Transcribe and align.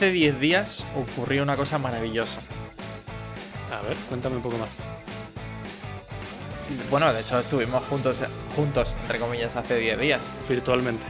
hace 0.00 0.12
10 0.12 0.40
días 0.40 0.86
ocurrió 0.96 1.42
una 1.42 1.56
cosa 1.56 1.78
maravillosa. 1.78 2.40
A 3.70 3.82
ver, 3.82 3.94
cuéntame 4.08 4.36
un 4.36 4.42
poco 4.42 4.56
más. 4.56 4.70
Bueno, 6.88 7.12
de 7.12 7.20
hecho 7.20 7.38
estuvimos 7.38 7.84
juntos, 7.84 8.22
juntos 8.56 8.88
entre 9.02 9.18
comillas, 9.18 9.56
hace 9.56 9.78
10 9.78 10.00
días. 10.00 10.26
Virtualmente. 10.48 11.04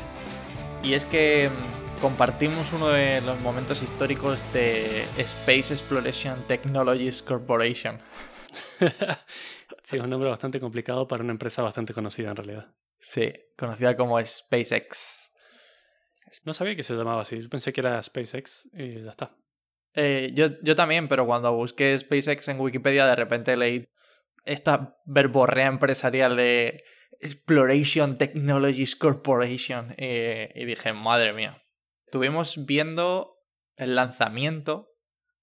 Y 0.83 0.95
es 0.95 1.05
que 1.05 1.49
mm, 1.49 2.01
compartimos 2.01 2.73
uno 2.73 2.89
de 2.89 3.21
los 3.21 3.39
momentos 3.43 3.81
históricos 3.81 4.41
de 4.53 5.05
Space 5.19 5.73
Exploration 5.73 6.43
Technologies 6.49 7.23
Corporation. 7.23 8.01
sí, 9.85 9.97
es 9.99 10.03
un 10.03 10.11
nombre 10.11 10.31
bastante 10.31 10.59
complicado 10.59 11.07
para 11.07 11.23
una 11.23 11.31
empresa 11.31 11.63
bastante 11.63 11.95
conocida 11.95 12.31
en 12.31 12.37
realidad. 12.37 12.75
Sí, 12.99 13.33
conocida 13.57 13.97
como 13.97 14.21
SpaceX. 14.21 15.20
No 16.45 16.55
sabía 16.55 16.77
que 16.77 16.83
se 16.83 16.95
llamaba 16.95 17.23
así. 17.23 17.41
Yo 17.41 17.49
pensé 17.49 17.73
que 17.73 17.81
era 17.81 18.03
SpaceX 18.03 18.69
y 18.73 19.03
ya 19.03 19.11
está. 19.11 19.37
Eh, 19.95 20.31
yo, 20.35 20.61
yo 20.63 20.75
también, 20.75 21.09
pero 21.09 21.27
cuando 21.27 21.53
busqué 21.55 21.97
SpaceX 21.99 22.49
en 22.49 22.61
Wikipedia, 22.61 23.07
de 23.07 23.17
repente 23.17 23.57
leí 23.57 23.89
esta 24.45 24.97
verborrea 25.05 25.67
empresarial 25.67 26.37
de 26.37 26.85
Exploration 27.21 28.17
Technologies 28.17 28.97
Corporation 28.97 29.95
y 29.99 30.65
dije, 30.65 30.93
madre 30.93 31.33
mía. 31.33 31.63
Estuvimos 32.07 32.65
viendo 32.67 33.37
el 33.77 33.95
lanzamiento 33.95 34.89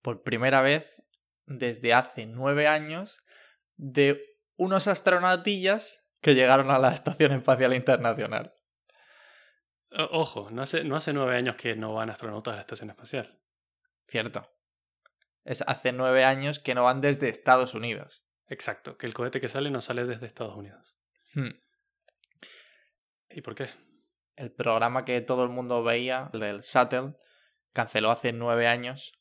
por 0.02 0.23
primera 0.23 0.62
vez 0.62 1.04
desde 1.45 1.94
hace 1.94 2.26
nueve 2.26 2.67
años 2.67 3.20
de 3.76 4.22
unos 4.58 4.88
astronautillas 4.88 6.04
que 6.22 6.36
llegaron 6.36 6.72
a 6.72 6.80
la 6.80 6.92
Estación 6.92 7.31
Espacial 7.31 7.73
Internacional. 7.73 8.54
Ojo, 9.98 10.52
no 10.52 10.62
hace, 10.62 10.84
no 10.84 10.95
hace 10.95 11.12
nueve 11.12 11.36
años 11.36 11.56
que 11.56 11.76
no 11.76 11.94
van 11.94 12.12
astronautas 12.12 12.53
a 12.53 12.56
la 12.56 12.62
Estación 12.62 12.92
Espacial. 12.92 13.40
Cierto. 14.08 14.48
Es 15.44 15.64
hace 15.66 15.92
nueve 15.92 16.23
años 16.23 16.59
que 16.59 16.76
no 16.76 16.84
van 16.84 17.02
desde 17.02 17.30
Estados 17.30 17.73
Unidos. 17.73 18.23
Exacto, 18.48 18.98
que 18.98 19.08
el 19.08 19.14
cohete 19.14 19.42
que 19.42 19.50
sale 19.50 19.72
no 19.72 19.81
sale 19.81 20.06
desde 20.06 20.28
Estados 20.28 20.56
Unidos. 20.56 20.95
Hmm. 21.34 21.52
¿Y 23.30 23.42
por 23.42 23.56
qué? 23.56 23.70
El 24.36 24.52
programa 24.52 25.04
que 25.04 25.20
todo 25.22 25.44
el 25.44 25.50
mundo 25.50 25.84
veía, 25.84 26.30
el 26.32 26.42
del 26.42 26.61
Shuttle, 26.61 27.16
canceló 27.73 28.11
hace 28.11 28.32
nueve 28.34 28.67
años 28.67 29.14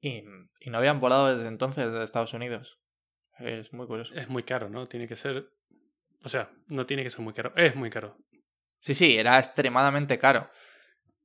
y, 0.00 0.24
y 0.60 0.70
no 0.70 0.78
habían 0.78 1.00
volado 1.00 1.36
desde 1.36 1.48
entonces 1.48 1.84
desde 1.84 2.02
Estados 2.02 2.32
Unidos. 2.32 2.78
Es 3.38 3.72
muy 3.72 3.86
curioso. 3.86 4.14
Es 4.14 4.28
muy 4.28 4.42
caro, 4.42 4.70
¿no? 4.70 4.86
Tiene 4.86 5.06
que 5.06 5.16
ser... 5.16 5.50
O 6.24 6.28
sea, 6.28 6.50
no 6.66 6.86
tiene 6.86 7.02
que 7.02 7.10
ser 7.10 7.20
muy 7.20 7.34
caro. 7.34 7.52
Es 7.56 7.76
muy 7.76 7.90
caro. 7.90 8.16
Sí, 8.82 8.94
sí, 8.94 9.16
era 9.16 9.38
extremadamente 9.38 10.18
caro. 10.18 10.50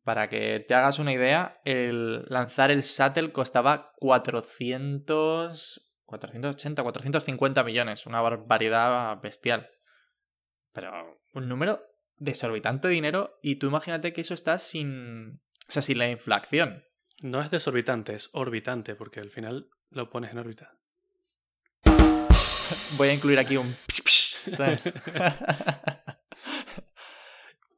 Para 0.04 0.30
que 0.30 0.64
te 0.68 0.76
hagas 0.76 1.00
una 1.00 1.12
idea, 1.12 1.60
el 1.66 2.24
lanzar 2.30 2.70
el 2.70 2.84
Shuttle 2.84 3.32
costaba 3.32 3.94
400... 3.98 5.84
480, 6.06 6.84
450 6.84 7.64
millones, 7.64 8.06
una 8.06 8.22
barbaridad 8.22 9.20
bestial. 9.22 9.72
Pero 10.72 11.20
un 11.34 11.50
número 11.50 11.82
desorbitante 12.18 12.90
de 12.90 12.94
dinero 12.94 13.40
y 13.42 13.56
tú 13.56 13.68
imagínate 13.68 14.14
que 14.14 14.22
eso 14.22 14.36
está 14.36 14.60
sin... 14.60 15.42
O 15.68 15.72
sea, 15.72 15.82
sin 15.82 15.98
la 15.98 16.10
inflación. 16.12 16.86
No 17.24 17.42
es 17.42 17.50
desorbitante, 17.50 18.14
es 18.14 18.30
orbitante, 18.34 18.94
porque 18.94 19.20
al 19.20 19.32
final 19.32 19.72
lo 19.90 20.12
pones 20.12 20.32
en 20.32 20.38
órbita. 20.38 20.78
Voy 22.98 23.10
a 23.10 23.14
incluir 23.14 23.40
aquí 23.40 23.58
un... 23.58 23.76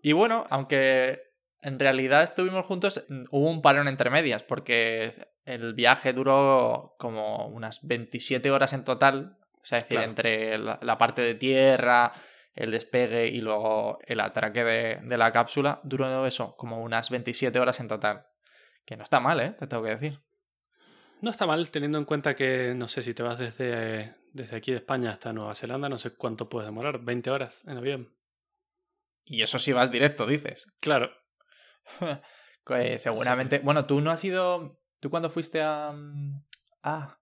y 0.02 0.14
bueno, 0.14 0.46
aunque 0.50 1.30
en 1.62 1.80
realidad 1.80 2.24
estuvimos 2.24 2.66
juntos, 2.66 3.06
hubo 3.32 3.50
un 3.50 3.62
parón 3.62 3.88
entre 3.88 4.10
medias, 4.10 4.44
porque 4.44 5.12
el 5.46 5.74
viaje 5.74 6.14
duró 6.14 6.96
como 6.98 7.48
unas 7.48 7.86
27 7.86 8.50
horas 8.52 8.74
en 8.74 8.86
total. 8.86 9.38
O 9.62 9.66
sea, 9.66 9.80
es 9.80 9.84
decir, 9.86 10.00
entre 10.00 10.58
la, 10.58 10.98
parte 10.98 11.22
de 11.22 11.36
tierra, 11.36 12.14
el 12.56 12.72
despegue 12.72 13.28
y 13.28 13.42
luego 13.42 14.00
el 14.06 14.22
atraque 14.22 14.64
de, 14.64 15.00
de, 15.04 15.18
la 15.18 15.34
cápsula, 15.34 15.82
duró 15.84 16.26
eso, 16.26 16.56
como 16.56 16.82
unas 16.82 17.10
27 17.10 17.60
horas 17.60 17.80
en 17.82 17.90
total. 17.90 18.28
Que 18.86 18.96
no 18.96 19.04
está 19.04 19.20
mal, 19.20 19.40
¿eh? 19.42 19.52
Te 19.52 19.68
tengo 19.68 19.84
que 19.84 19.90
decir. 19.90 20.20
No 21.22 21.30
está 21.30 21.46
mal, 21.46 21.70
teniendo 21.70 21.98
en 21.98 22.06
cuenta 22.06 22.36
que, 22.36 22.74
no 22.76 22.88
sé, 22.88 23.04
si 23.04 23.14
te 23.14 23.24
vas 23.24 23.38
desde, 23.38 24.14
desde 24.32 24.56
aquí 24.56 24.72
de 24.72 24.78
España 24.78 25.12
hasta 25.12 25.34
Nueva 25.34 25.54
Zelanda, 25.54 25.90
no 25.90 25.98
sé 25.98 26.16
cuánto 26.16 26.48
puedes 26.48 26.68
demorar, 26.68 27.00
20 27.00 27.30
horas 27.30 27.62
en 27.68 27.78
avión. 27.78 28.19
Y 29.30 29.44
eso 29.44 29.60
si 29.60 29.72
vas 29.72 29.92
directo, 29.92 30.26
dices. 30.26 30.66
Claro. 30.80 31.12
pues 32.64 33.04
seguramente. 33.04 33.60
Bueno, 33.60 33.86
tú 33.86 34.02
no 34.02 34.10
has 34.10 34.24
ido. 34.26 34.82
¿Tú 35.00 35.12
cuándo 35.12 35.30
fuiste 35.30 35.62
a. 35.62 35.92
Mm, 35.92 36.44
ah, 36.84 37.16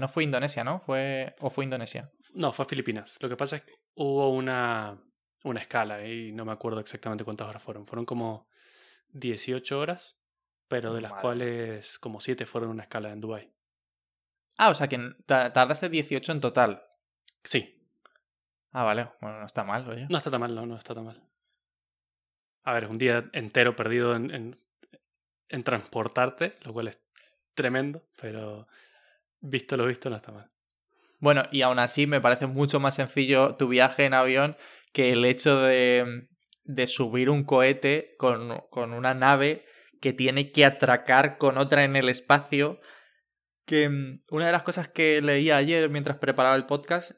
no 0.00 0.08
fue 0.08 0.24
Indonesia, 0.24 0.64
¿no? 0.64 0.80
Fue. 0.80 1.36
¿O 1.40 1.48
fue 1.48 1.64
Indonesia? 1.64 2.10
No, 2.34 2.52
fue 2.52 2.66
Filipinas. 2.66 3.16
Lo 3.20 3.28
que 3.28 3.36
pasa 3.36 3.56
es 3.56 3.62
que 3.62 3.72
hubo 3.94 4.30
una. 4.30 5.00
Una 5.44 5.60
escala 5.60 6.04
y 6.04 6.32
no 6.32 6.44
me 6.44 6.50
acuerdo 6.50 6.80
exactamente 6.80 7.22
cuántas 7.22 7.46
horas 7.46 7.62
fueron. 7.62 7.86
Fueron 7.86 8.04
como 8.04 8.48
18 9.10 9.78
horas, 9.78 10.18
pero 10.66 10.92
de 10.92 11.00
las 11.00 11.14
cuales 11.14 12.00
como 12.00 12.18
7 12.18 12.46
fueron 12.46 12.70
una 12.70 12.82
escala 12.82 13.12
en 13.12 13.20
Dubai. 13.20 13.52
Ah, 14.56 14.70
o 14.70 14.74
sea 14.74 14.88
que 14.88 14.98
tardaste 15.26 15.88
18 15.88 16.32
en 16.32 16.40
total. 16.40 16.82
Sí. 17.44 17.80
Ah, 18.72 18.82
vale. 18.82 19.10
Bueno, 19.20 19.38
no 19.38 19.46
está 19.46 19.62
mal, 19.62 19.88
oye. 19.88 20.06
No 20.10 20.18
está 20.18 20.32
tan 20.32 20.40
mal, 20.40 20.52
no, 20.52 20.66
no 20.66 20.76
está 20.76 20.94
tan 20.94 21.04
mal. 21.04 21.22
A 22.66 22.74
ver, 22.74 22.88
un 22.88 22.98
día 22.98 23.30
entero 23.32 23.76
perdido 23.76 24.16
en, 24.16 24.58
transportarte, 25.62 26.56
lo 26.62 26.72
cual 26.72 26.88
es 26.88 27.00
tremendo, 27.54 28.02
pero 28.20 28.66
visto 29.38 29.76
lo 29.76 29.86
visto 29.86 30.10
no 30.10 30.16
está 30.16 30.32
mal. 30.32 30.50
Bueno, 31.20 31.44
y 31.52 31.62
aún 31.62 31.78
así 31.78 32.08
me 32.08 32.20
parece 32.20 32.48
mucho 32.48 32.80
más 32.80 32.96
sencillo 32.96 33.54
tu 33.54 33.68
viaje 33.68 34.04
en 34.04 34.14
avión 34.14 34.56
que 34.92 35.12
el 35.12 35.24
hecho 35.24 35.62
de, 35.62 36.26
de 36.64 36.86
subir 36.88 37.30
un 37.30 37.44
cohete 37.44 38.16
con, 38.18 38.60
con, 38.68 38.92
una 38.94 39.14
nave 39.14 39.64
que 40.00 40.12
tiene 40.12 40.50
que 40.50 40.64
atracar 40.64 41.38
con 41.38 41.58
otra 41.58 41.84
en 41.84 41.94
el 41.94 42.08
espacio. 42.08 42.80
Que 43.64 43.88
mm, 43.88 44.22
una 44.32 44.46
de 44.46 44.52
las 44.52 44.64
cosas 44.64 44.88
que 44.88 45.22
leía 45.22 45.56
ayer 45.56 45.88
mientras 45.88 46.18
preparaba 46.18 46.56
el 46.56 46.66
podcast 46.66 47.12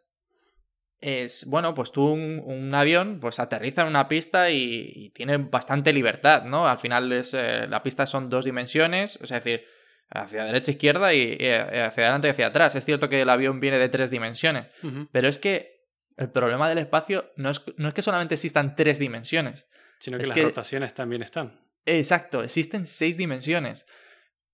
es, 1.00 1.46
bueno, 1.46 1.74
pues 1.74 1.92
tú 1.92 2.06
un, 2.06 2.74
avión 2.74 3.18
pues 3.20 3.38
aterriza 3.38 3.82
en 3.82 3.88
una 3.88 4.08
pista 4.08 4.50
y, 4.50 5.10
tiene 5.14 5.36
bastante 5.36 5.92
libertad, 5.92 6.44
¿no? 6.44 6.68
Al 6.68 6.78
final 6.78 7.12
es, 7.12 7.34
eh, 7.34 7.66
la 7.68 7.82
pista 7.82 8.06
son 8.06 8.28
dos 8.28 8.44
dimensiones, 8.44 9.18
es 9.22 9.30
decir, 9.30 9.64
hacia 10.10 10.44
derecha, 10.44 10.72
izquierda 10.72 11.14
y, 11.14 11.34
hacia 11.34 12.04
adelante 12.04 12.28
y 12.28 12.30
hacia 12.30 12.48
atrás. 12.48 12.74
Es 12.74 12.84
cierto 12.84 13.08
que 13.08 13.22
el 13.22 13.30
avión 13.30 13.60
viene 13.60 13.78
de 13.78 13.88
tres 13.88 14.10
dimensiones, 14.10 14.66
pero 15.12 15.28
es 15.28 15.38
que 15.38 15.86
el 16.16 16.30
problema 16.30 16.68
del 16.68 16.78
espacio 16.78 17.32
no 17.36 17.50
es, 17.50 17.62
no 17.76 17.88
es 17.88 17.94
que 17.94 18.02
solamente 18.02 18.34
existan 18.34 18.74
tres 18.74 18.98
dimensiones. 18.98 19.68
Sino 20.00 20.18
que 20.18 20.26
las 20.26 20.38
rotaciones 20.38 20.94
también 20.94 21.22
están. 21.22 21.60
Exacto, 21.86 22.42
existen 22.42 22.86
seis 22.86 23.16
dimensiones. 23.16 23.86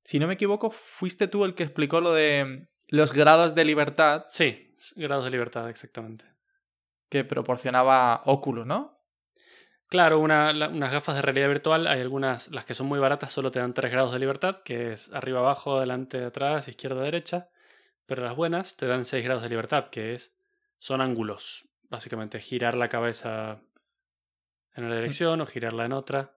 Si 0.04 0.18
no 0.18 0.26
me 0.26 0.34
equivoco, 0.34 0.70
fuiste 0.70 1.26
tú 1.28 1.44
el 1.44 1.54
que 1.54 1.62
explicó 1.62 2.02
lo 2.02 2.12
de 2.12 2.68
los 2.88 3.12
grados 3.14 3.54
de 3.54 3.64
libertad. 3.64 4.24
Sí, 4.28 4.74
grados 4.96 5.24
de 5.24 5.30
libertad, 5.30 5.68
exactamente 5.70 6.33
que 7.14 7.22
proporcionaba 7.22 8.22
Oculus, 8.24 8.66
¿no? 8.66 9.00
Claro, 9.88 10.18
una, 10.18 10.50
unas 10.50 10.90
gafas 10.90 11.14
de 11.14 11.22
realidad 11.22 11.46
virtual, 11.46 11.86
hay 11.86 12.00
algunas, 12.00 12.48
las 12.48 12.64
que 12.64 12.74
son 12.74 12.88
muy 12.88 12.98
baratas 12.98 13.32
solo 13.32 13.52
te 13.52 13.60
dan 13.60 13.72
3 13.72 13.92
grados 13.92 14.12
de 14.12 14.18
libertad, 14.18 14.64
que 14.64 14.92
es 14.92 15.12
arriba, 15.12 15.38
abajo, 15.38 15.76
adelante, 15.76 16.24
atrás, 16.24 16.66
izquierda, 16.66 17.02
derecha, 17.02 17.50
pero 18.04 18.24
las 18.24 18.34
buenas 18.34 18.76
te 18.76 18.88
dan 18.88 19.04
6 19.04 19.22
grados 19.22 19.44
de 19.44 19.48
libertad, 19.48 19.90
que 19.90 20.14
es, 20.14 20.34
son 20.78 21.00
ángulos, 21.00 21.68
básicamente, 21.84 22.40
girar 22.40 22.74
la 22.74 22.88
cabeza 22.88 23.60
en 24.74 24.86
una 24.86 24.96
dirección 24.96 25.40
o 25.40 25.46
girarla 25.46 25.84
en 25.84 25.92
otra. 25.92 26.36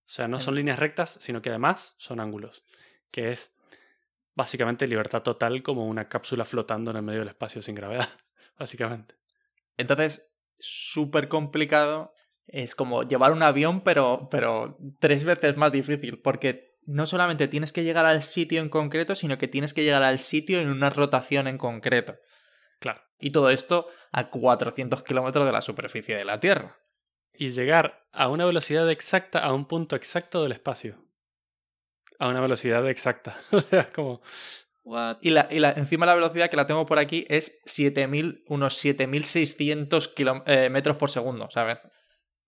O 0.00 0.10
sea, 0.10 0.28
no 0.28 0.38
son 0.38 0.54
líneas 0.54 0.78
rectas, 0.78 1.16
sino 1.18 1.40
que 1.40 1.48
además 1.48 1.94
son 1.96 2.20
ángulos, 2.20 2.62
que 3.10 3.30
es 3.30 3.54
básicamente 4.34 4.86
libertad 4.86 5.22
total 5.22 5.62
como 5.62 5.86
una 5.86 6.10
cápsula 6.10 6.44
flotando 6.44 6.90
en 6.90 6.98
el 6.98 7.02
medio 7.02 7.20
del 7.20 7.28
espacio 7.28 7.62
sin 7.62 7.74
gravedad, 7.74 8.10
básicamente. 8.58 9.23
Entonces, 9.76 10.32
súper 10.58 11.28
complicado. 11.28 12.12
Es 12.46 12.74
como 12.74 13.04
llevar 13.04 13.32
un 13.32 13.42
avión, 13.42 13.82
pero, 13.82 14.28
pero 14.30 14.76
tres 15.00 15.24
veces 15.24 15.56
más 15.56 15.72
difícil, 15.72 16.20
porque 16.20 16.74
no 16.86 17.06
solamente 17.06 17.48
tienes 17.48 17.72
que 17.72 17.84
llegar 17.84 18.04
al 18.04 18.22
sitio 18.22 18.60
en 18.60 18.68
concreto, 18.68 19.14
sino 19.14 19.38
que 19.38 19.48
tienes 19.48 19.72
que 19.72 19.82
llegar 19.82 20.02
al 20.02 20.18
sitio 20.18 20.60
en 20.60 20.68
una 20.68 20.90
rotación 20.90 21.48
en 21.48 21.58
concreto. 21.58 22.16
Claro. 22.80 23.02
Y 23.18 23.30
todo 23.30 23.50
esto 23.50 23.88
a 24.12 24.28
400 24.28 25.02
kilómetros 25.02 25.46
de 25.46 25.52
la 25.52 25.62
superficie 25.62 26.16
de 26.16 26.24
la 26.24 26.40
Tierra. 26.40 26.78
Y 27.32 27.50
llegar 27.50 28.06
a 28.12 28.28
una 28.28 28.44
velocidad 28.44 28.88
exacta 28.90 29.40
a 29.40 29.52
un 29.52 29.66
punto 29.66 29.96
exacto 29.96 30.42
del 30.42 30.52
espacio. 30.52 31.02
A 32.18 32.28
una 32.28 32.40
velocidad 32.40 32.88
exacta. 32.88 33.38
o 33.50 33.60
sea, 33.60 33.90
como 33.90 34.20
y, 35.20 35.30
la, 35.30 35.48
y 35.50 35.60
la, 35.60 35.72
encima 35.72 36.04
la 36.04 36.14
velocidad 36.14 36.50
que 36.50 36.56
la 36.56 36.66
tengo 36.66 36.84
por 36.84 36.98
aquí 36.98 37.24
es 37.28 37.60
7000, 37.64 38.44
unos 38.48 38.76
7600 38.76 40.14
eh, 40.46 40.68
metros 40.70 40.96
por 40.96 41.10
segundo, 41.10 41.48
¿sabes? 41.50 41.78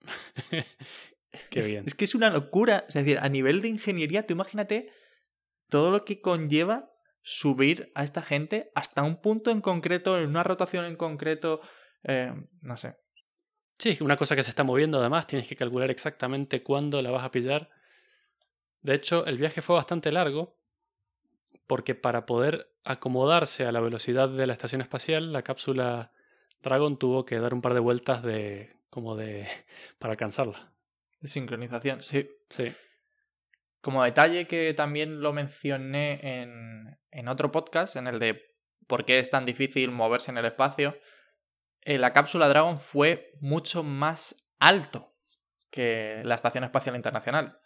Qué 1.50 1.62
bien. 1.62 1.85
Es 1.87 1.94
que 1.94 2.05
es 2.05 2.15
una 2.15 2.31
locura. 2.31 2.85
Es 2.88 2.94
decir, 2.94 3.19
a 3.19 3.29
nivel 3.29 3.62
de 3.62 3.69
ingeniería, 3.69 4.27
tú 4.27 4.35
imagínate 4.35 4.91
todo 5.69 5.91
lo 5.91 6.05
que 6.05 6.21
conlleva 6.21 6.91
subir 7.23 7.91
a 7.94 8.05
esta 8.05 8.23
gente 8.23 8.71
hasta 8.75 9.03
un 9.03 9.21
punto 9.21 9.50
en 9.50 9.61
concreto, 9.61 10.19
en 10.19 10.29
una 10.29 10.43
rotación 10.43 10.85
en 10.85 10.97
concreto, 10.97 11.61
eh, 12.05 12.32
no 12.61 12.77
sé. 12.77 12.97
Sí, 13.79 13.99
una 14.00 14.17
cosa 14.17 14.37
que 14.37 14.43
se 14.43 14.50
está 14.50 14.62
moviendo 14.62 15.00
además, 15.00 15.27
tienes 15.27 15.49
que 15.49 15.56
calcular 15.56 15.91
exactamente 15.91 16.62
cuándo 16.62 17.03
la 17.03 17.11
vas 17.11 17.25
a 17.25 17.31
pillar. 17.31 17.69
De 18.81 18.94
hecho, 18.94 19.27
el 19.27 19.39
viaje 19.39 19.61
fue 19.61 19.75
bastante 19.75 20.12
largo 20.12 20.56
porque 21.67 21.95
para 21.95 22.27
poder 22.27 22.73
acomodarse 22.85 23.67
a 23.67 23.73
la 23.73 23.81
velocidad 23.81 24.29
de 24.29 24.47
la 24.47 24.53
estación 24.53 24.81
espacial, 24.81 25.33
la 25.33 25.43
cápsula 25.43 26.13
Dragon 26.63 26.99
tuvo 26.99 27.25
que 27.25 27.39
dar 27.39 27.55
un 27.55 27.63
par 27.63 27.75
de 27.75 27.81
vueltas 27.81 28.23
de 28.23 28.77
como 28.91 29.17
de 29.17 29.47
para 29.99 30.13
alcanzarla. 30.13 30.73
De 31.21 31.29
sincronización, 31.29 32.03
sí. 32.03 32.29
Sí. 32.51 32.73
Como 33.81 34.03
detalle 34.03 34.47
que 34.47 34.75
también 34.75 35.21
lo 35.21 35.33
mencioné 35.33 36.43
en, 36.43 36.99
en 37.11 37.29
otro 37.29 37.53
podcast, 37.53 37.97
en 37.97 38.07
el 38.07 38.19
de 38.19 38.43
por 38.87 39.05
qué 39.05 39.19
es 39.19 39.31
tan 39.31 39.45
difícil 39.45 39.91
moverse 39.91 40.31
en 40.31 40.39
el 40.39 40.45
espacio, 40.45 40.99
eh, 41.83 41.99
la 41.99 42.13
cápsula 42.13 42.49
Dragon 42.49 42.81
fue 42.81 43.33
mucho 43.41 43.85
más 43.85 44.51
alto 44.59 45.15
que 45.71 46.21
la 46.25 46.35
Estación 46.35 46.65
Espacial 46.65 46.97
Internacional. 46.97 47.61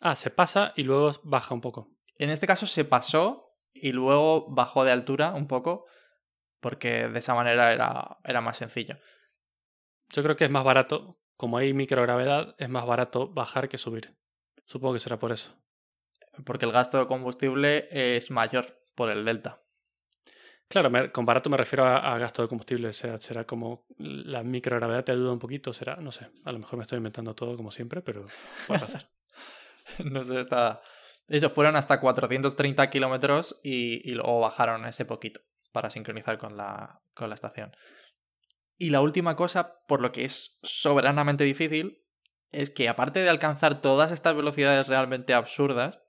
Ah, 0.00 0.14
se 0.14 0.30
pasa 0.30 0.72
y 0.76 0.84
luego 0.84 1.12
baja 1.22 1.54
un 1.54 1.60
poco. 1.60 1.97
En 2.18 2.30
este 2.30 2.46
caso 2.46 2.66
se 2.66 2.84
pasó 2.84 3.56
y 3.72 3.92
luego 3.92 4.46
bajó 4.50 4.84
de 4.84 4.92
altura 4.92 5.32
un 5.32 5.46
poco, 5.46 5.86
porque 6.60 7.08
de 7.08 7.18
esa 7.18 7.34
manera 7.34 7.72
era, 7.72 8.18
era 8.24 8.40
más 8.40 8.56
sencillo. 8.56 8.96
Yo 10.10 10.22
creo 10.22 10.36
que 10.36 10.44
es 10.44 10.50
más 10.50 10.64
barato, 10.64 11.20
como 11.36 11.58
hay 11.58 11.72
microgravedad, 11.72 12.54
es 12.58 12.68
más 12.68 12.86
barato 12.86 13.28
bajar 13.28 13.68
que 13.68 13.78
subir. 13.78 14.16
Supongo 14.66 14.94
que 14.94 15.00
será 15.00 15.18
por 15.18 15.32
eso. 15.32 15.56
Porque 16.44 16.66
el 16.66 16.72
gasto 16.72 16.98
de 16.98 17.06
combustible 17.06 17.88
es 17.90 18.30
mayor 18.30 18.80
por 18.94 19.10
el 19.10 19.24
delta. 19.24 19.62
Claro, 20.68 20.90
con 21.12 21.24
barato 21.24 21.48
me 21.48 21.56
refiero 21.56 21.86
a, 21.86 22.18
gasto 22.18 22.42
de 22.42 22.48
combustible. 22.48 22.88
O 22.88 22.92
sea, 22.92 23.18
será 23.18 23.44
como 23.44 23.86
la 23.96 24.42
microgravedad 24.42 25.04
te 25.04 25.12
ayuda 25.12 25.32
un 25.32 25.38
poquito, 25.38 25.72
será, 25.72 25.96
no 25.96 26.12
sé. 26.12 26.28
A 26.44 26.52
lo 26.52 26.58
mejor 26.58 26.76
me 26.76 26.82
estoy 26.82 26.98
inventando 26.98 27.34
todo 27.34 27.56
como 27.56 27.70
siempre, 27.70 28.02
pero 28.02 28.26
puede 28.66 28.80
pasar. 28.80 29.08
no 30.04 30.22
sé, 30.22 30.40
está. 30.40 30.82
Eso, 31.28 31.50
fueron 31.50 31.76
hasta 31.76 32.00
430 32.00 32.90
kilómetros 32.90 33.60
y, 33.62 34.10
luego 34.12 34.40
bajaron 34.40 34.86
ese 34.86 35.04
poquito 35.04 35.40
para 35.72 35.90
sincronizar 35.90 36.38
con 36.38 36.56
la, 36.56 37.02
con 37.14 37.28
la 37.28 37.34
estación. 37.34 37.72
Y 38.78 38.90
la 38.90 39.00
última 39.00 39.36
cosa, 39.36 39.78
por 39.86 40.00
lo 40.00 40.10
que 40.10 40.24
es 40.24 40.58
soberanamente 40.62 41.44
difícil, 41.44 42.04
es 42.50 42.70
que 42.70 42.88
aparte 42.88 43.20
de 43.20 43.28
alcanzar 43.28 43.80
todas 43.80 44.10
estas 44.10 44.34
velocidades 44.34 44.86
realmente 44.86 45.34
absurdas, 45.34 46.00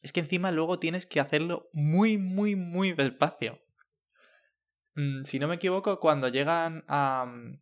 es 0.00 0.12
que 0.12 0.20
encima 0.20 0.50
luego 0.50 0.78
tienes 0.78 1.06
que 1.06 1.20
hacerlo 1.20 1.68
muy, 1.72 2.16
muy, 2.18 2.56
muy 2.56 2.92
despacio. 2.92 3.60
Mm, 4.94 5.24
si 5.24 5.38
no 5.38 5.48
me 5.48 5.56
equivoco, 5.56 6.00
cuando 6.00 6.28
llegan 6.28 6.84
a 6.88 7.26
mm, 7.26 7.60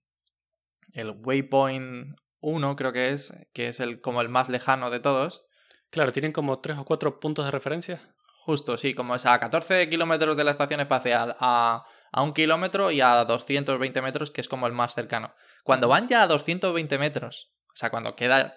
el 0.92 1.10
waypoint 1.10 2.16
1, 2.40 2.76
creo 2.76 2.92
que 2.92 3.10
es, 3.10 3.34
que 3.52 3.68
es 3.68 3.80
el, 3.80 4.00
como 4.00 4.20
el 4.20 4.28
más 4.28 4.48
lejano 4.48 4.90
de 4.90 5.00
todos. 5.00 5.45
Claro, 5.90 6.12
tienen 6.12 6.32
como 6.32 6.58
tres 6.60 6.78
o 6.78 6.84
cuatro 6.84 7.20
puntos 7.20 7.44
de 7.44 7.50
referencia. 7.50 8.00
Justo, 8.44 8.76
sí, 8.76 8.94
como 8.94 9.14
es 9.14 9.26
a 9.26 9.38
14 9.38 9.88
kilómetros 9.88 10.36
de 10.36 10.44
la 10.44 10.52
estación 10.52 10.80
espacial, 10.80 11.36
a, 11.40 11.84
a 12.12 12.22
un 12.22 12.32
kilómetro 12.32 12.90
y 12.90 13.00
a 13.00 13.24
220 13.24 14.02
metros, 14.02 14.30
que 14.30 14.40
es 14.40 14.48
como 14.48 14.66
el 14.66 14.72
más 14.72 14.94
cercano. 14.94 15.32
Cuando 15.64 15.88
van 15.88 16.06
ya 16.06 16.22
a 16.22 16.26
220 16.26 16.98
metros, 16.98 17.52
o 17.68 17.76
sea, 17.76 17.90
cuando 17.90 18.14
queda, 18.14 18.54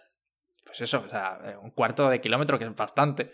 pues 0.63 0.81
eso, 0.81 1.03
o 1.05 1.09
sea, 1.09 1.39
un 1.61 1.71
cuarto 1.71 2.07
de 2.09 2.21
kilómetro, 2.21 2.59
que 2.59 2.65
es 2.65 2.75
bastante, 2.75 3.33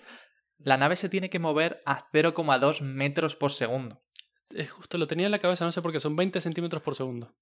la 0.58 0.78
nave 0.78 0.96
se 0.96 1.10
tiene 1.10 1.30
que 1.30 1.40
mover 1.40 1.82
a 1.86 2.10
0,2 2.12 2.82
metros 2.82 3.36
por 3.36 3.52
segundo. 3.52 4.02
Es 4.50 4.72
justo, 4.72 4.98
lo 4.98 5.08
tenía 5.08 5.26
en 5.26 5.32
la 5.32 5.40
cabeza, 5.40 5.66
no 5.66 5.72
sé 5.72 5.82
por 5.82 5.92
qué, 5.92 6.00
son 6.00 6.16
20 6.16 6.40
centímetros 6.40 6.82
por 6.82 6.96
segundo. 6.96 7.36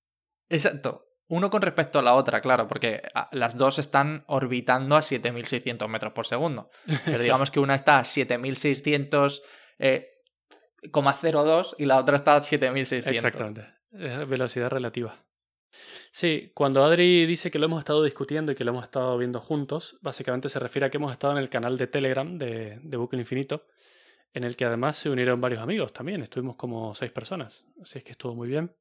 Exacto. 0.50 1.06
Uno 1.28 1.50
con 1.50 1.62
respecto 1.62 2.00
a 2.00 2.02
la 2.02 2.16
otra, 2.16 2.42
claro, 2.42 2.68
porque 2.68 3.02
las 3.32 3.58
dos 3.58 3.80
están 3.80 4.24
orbitando 4.28 4.96
a 4.96 5.02
7600 5.02 5.90
metros 5.90 6.14
por 6.14 6.28
segundo. 6.28 6.70
Pero 7.06 7.24
digamos 7.24 7.50
que 7.50 7.60
una 7.60 7.76
está 7.76 8.00
a 8.00 8.04
7600,02 8.04 9.42
eh, 9.80 10.10
y 11.78 11.86
la 11.86 11.98
otra 11.98 12.18
está 12.18 12.36
a 12.36 12.42
7600. 12.42 13.14
Exactamente. 13.14 13.68
Es 13.92 14.28
velocidad 14.28 14.70
relativa. 14.70 15.16
Sí, 16.12 16.52
cuando 16.54 16.84
Adri 16.84 17.26
dice 17.26 17.50
que 17.50 17.58
lo 17.58 17.66
hemos 17.66 17.80
estado 17.80 18.04
discutiendo 18.04 18.52
y 18.52 18.56
que 18.56 18.64
lo 18.64 18.72
hemos 18.72 18.84
estado 18.84 19.18
viendo 19.18 19.40
juntos, 19.40 19.98
básicamente 20.02 20.50
se 20.50 20.60
refiere 20.60 20.86
a 20.86 20.92
que 20.92 20.98
hemos 20.98 21.12
estado 21.12 21.34
en 21.34 21.40
el 21.40 21.50
canal 21.50 21.78
de 21.78 21.88
Telegram 21.88 22.38
de, 22.38 22.80
de 22.84 22.98
Bucle 22.98 23.20
Infinito, 23.20 23.66
en 24.34 24.44
el 24.44 24.56
que 24.56 24.66
además 24.66 24.98
se 24.98 25.10
unieron 25.10 25.42
varios 25.42 25.62
amigos 25.62 25.94
también. 25.94 26.22
Estuvimos 26.22 26.56
como 26.56 26.94
seis 26.94 27.12
personas, 27.12 27.66
así 27.82 27.98
es 27.98 28.04
que 28.04 28.12
estuvo 28.12 28.36
muy 28.36 28.48
bien. 28.48 28.76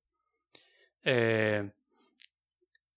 Eh, 1.05 1.71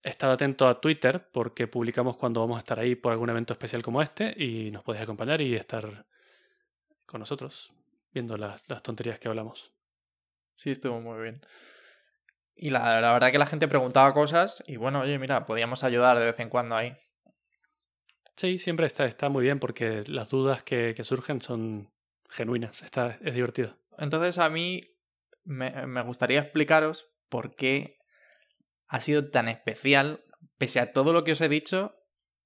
he 0.06 0.10
estado 0.10 0.34
atento 0.34 0.68
a 0.68 0.80
Twitter 0.80 1.28
porque 1.32 1.66
publicamos 1.66 2.16
cuando 2.16 2.40
vamos 2.40 2.56
a 2.56 2.60
estar 2.60 2.78
ahí 2.78 2.94
por 2.94 3.10
algún 3.10 3.28
evento 3.28 3.52
especial 3.52 3.82
como 3.82 4.00
este 4.00 4.32
y 4.40 4.70
nos 4.70 4.84
podéis 4.84 5.02
acompañar 5.02 5.40
y 5.40 5.56
estar 5.56 6.06
con 7.06 7.18
nosotros 7.18 7.74
viendo 8.14 8.36
las, 8.36 8.68
las 8.70 8.84
tonterías 8.84 9.18
que 9.18 9.26
hablamos. 9.26 9.74
Sí, 10.54 10.70
estuvo 10.70 11.00
muy 11.00 11.20
bien. 11.20 11.44
Y 12.54 12.70
la, 12.70 13.00
la, 13.00 13.12
verdad 13.12 13.32
que 13.32 13.38
la 13.38 13.46
gente 13.46 13.66
preguntaba 13.66 14.14
cosas 14.14 14.62
y 14.68 14.76
bueno, 14.76 15.00
oye, 15.00 15.18
mira, 15.18 15.44
podíamos 15.44 15.82
ayudar 15.82 16.16
de 16.20 16.26
vez 16.26 16.38
en 16.38 16.50
cuando 16.50 16.76
ahí. 16.76 16.96
Sí, 18.36 18.60
siempre 18.60 18.86
está, 18.86 19.06
está 19.06 19.28
muy 19.28 19.42
bien 19.42 19.58
porque 19.58 20.04
las 20.06 20.28
dudas 20.28 20.62
que, 20.62 20.94
que 20.94 21.02
surgen 21.02 21.40
son 21.40 21.90
genuinas, 22.30 22.82
está, 22.82 23.18
es 23.22 23.34
divertido. 23.34 23.76
Entonces 23.98 24.38
a 24.38 24.50
mí 24.50 24.82
me, 25.42 25.84
me 25.88 26.02
gustaría 26.02 26.38
explicaros 26.38 27.08
por 27.28 27.56
qué 27.56 27.95
ha 28.88 29.00
sido 29.00 29.22
tan 29.30 29.48
especial, 29.48 30.24
pese 30.58 30.80
a 30.80 30.92
todo 30.92 31.12
lo 31.12 31.24
que 31.24 31.32
os 31.32 31.40
he 31.40 31.48
dicho, 31.48 31.94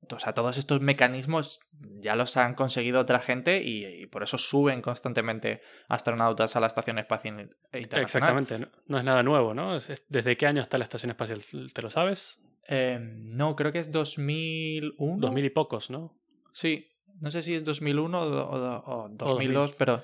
o 0.09 0.19
sea, 0.19 0.33
todos 0.33 0.57
estos 0.57 0.81
mecanismos 0.81 1.61
ya 2.01 2.17
los 2.17 2.37
han 2.37 2.55
conseguido 2.55 3.01
otra 3.01 3.21
gente 3.21 3.63
y, 3.63 4.07
por 4.07 4.23
eso 4.23 4.39
suben 4.39 4.83
constantemente 4.83 5.61
astronautas 5.89 6.57
a 6.57 6.61
la 6.61 6.67
Estación 6.67 6.99
Espacial 6.99 7.41
Internacional. 7.73 8.03
Exactamente, 8.03 8.59
no, 8.87 8.99
es 8.99 9.05
nada 9.05 9.23
nuevo, 9.23 9.55
¿no? 9.55 9.79
¿Desde 10.09 10.37
qué 10.37 10.47
año 10.47 10.63
está 10.63 10.79
la 10.79 10.85
Estación 10.85 11.11
Espacial? 11.11 11.41
¿Te 11.73 11.83
lo 11.83 11.91
sabes? 11.91 12.39
Eh, 12.69 12.99
no, 13.01 13.57
creo 13.57 13.73
que 13.73 13.79
es 13.79 13.93
2001. 13.93 15.19
2000 15.21 15.45
y 15.45 15.51
pocos, 15.51 15.91
¿no? 15.91 16.19
Sí, 16.53 16.89
no 17.21 17.31
sé 17.31 17.43
si 17.43 17.55
es 17.55 17.65
2001 17.65 18.21
o, 18.21 19.09
2002, 19.11 19.75
pero... 19.77 20.03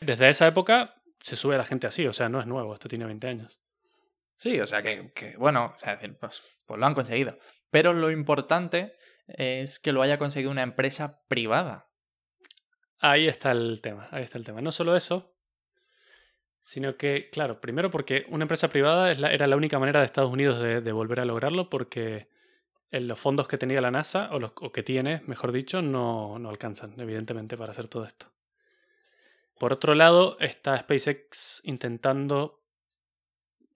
Desde 0.00 0.28
esa 0.28 0.46
época 0.46 0.94
se 1.20 1.36
sube 1.36 1.56
la 1.56 1.64
gente 1.64 1.86
así, 1.86 2.06
o 2.06 2.12
sea, 2.12 2.28
no 2.28 2.40
es 2.40 2.46
nuevo, 2.46 2.72
esto 2.72 2.88
tiene 2.88 3.04
20 3.04 3.26
años. 3.26 3.60
Sí, 4.38 4.60
o 4.60 4.68
sea 4.68 4.82
que, 4.82 5.34
bueno, 5.36 5.72
o 5.74 5.78
sea, 5.78 5.98
pues, 6.20 6.42
pues 6.64 6.78
lo 6.78 6.86
han 6.86 6.94
conseguido. 6.94 7.38
Pero 7.70 7.92
lo 7.92 8.12
importante 8.12 8.94
es 9.26 9.80
que 9.80 9.90
lo 9.90 10.00
haya 10.00 10.16
conseguido 10.16 10.52
una 10.52 10.62
empresa 10.62 11.24
privada. 11.26 11.90
Ahí 13.00 13.26
está 13.26 13.50
el 13.50 13.82
tema, 13.82 14.08
ahí 14.12 14.22
está 14.22 14.38
el 14.38 14.44
tema. 14.44 14.60
No 14.60 14.70
solo 14.70 14.96
eso, 14.96 15.34
sino 16.62 16.96
que, 16.96 17.30
claro, 17.30 17.60
primero 17.60 17.90
porque 17.90 18.26
una 18.28 18.44
empresa 18.44 18.68
privada 18.68 19.10
era 19.10 19.48
la 19.48 19.56
única 19.56 19.80
manera 19.80 19.98
de 19.98 20.06
Estados 20.06 20.32
Unidos 20.32 20.60
de, 20.60 20.92
volver 20.92 21.18
a 21.18 21.24
lograrlo 21.24 21.68
porque 21.68 22.28
los 22.92 23.18
fondos 23.18 23.48
que 23.48 23.58
tenía 23.58 23.80
la 23.80 23.90
NASA, 23.90 24.30
o, 24.30 24.38
los, 24.38 24.52
que 24.72 24.84
tiene, 24.84 25.20
mejor 25.26 25.50
dicho, 25.50 25.82
no, 25.82 26.38
no 26.38 26.48
alcanzan, 26.48 26.94
evidentemente, 27.00 27.56
para 27.56 27.72
hacer 27.72 27.88
todo 27.88 28.04
esto. 28.04 28.26
Por 29.58 29.72
otro 29.72 29.96
lado, 29.96 30.36
está 30.38 30.78
SpaceX 30.78 31.60
intentando 31.64 32.57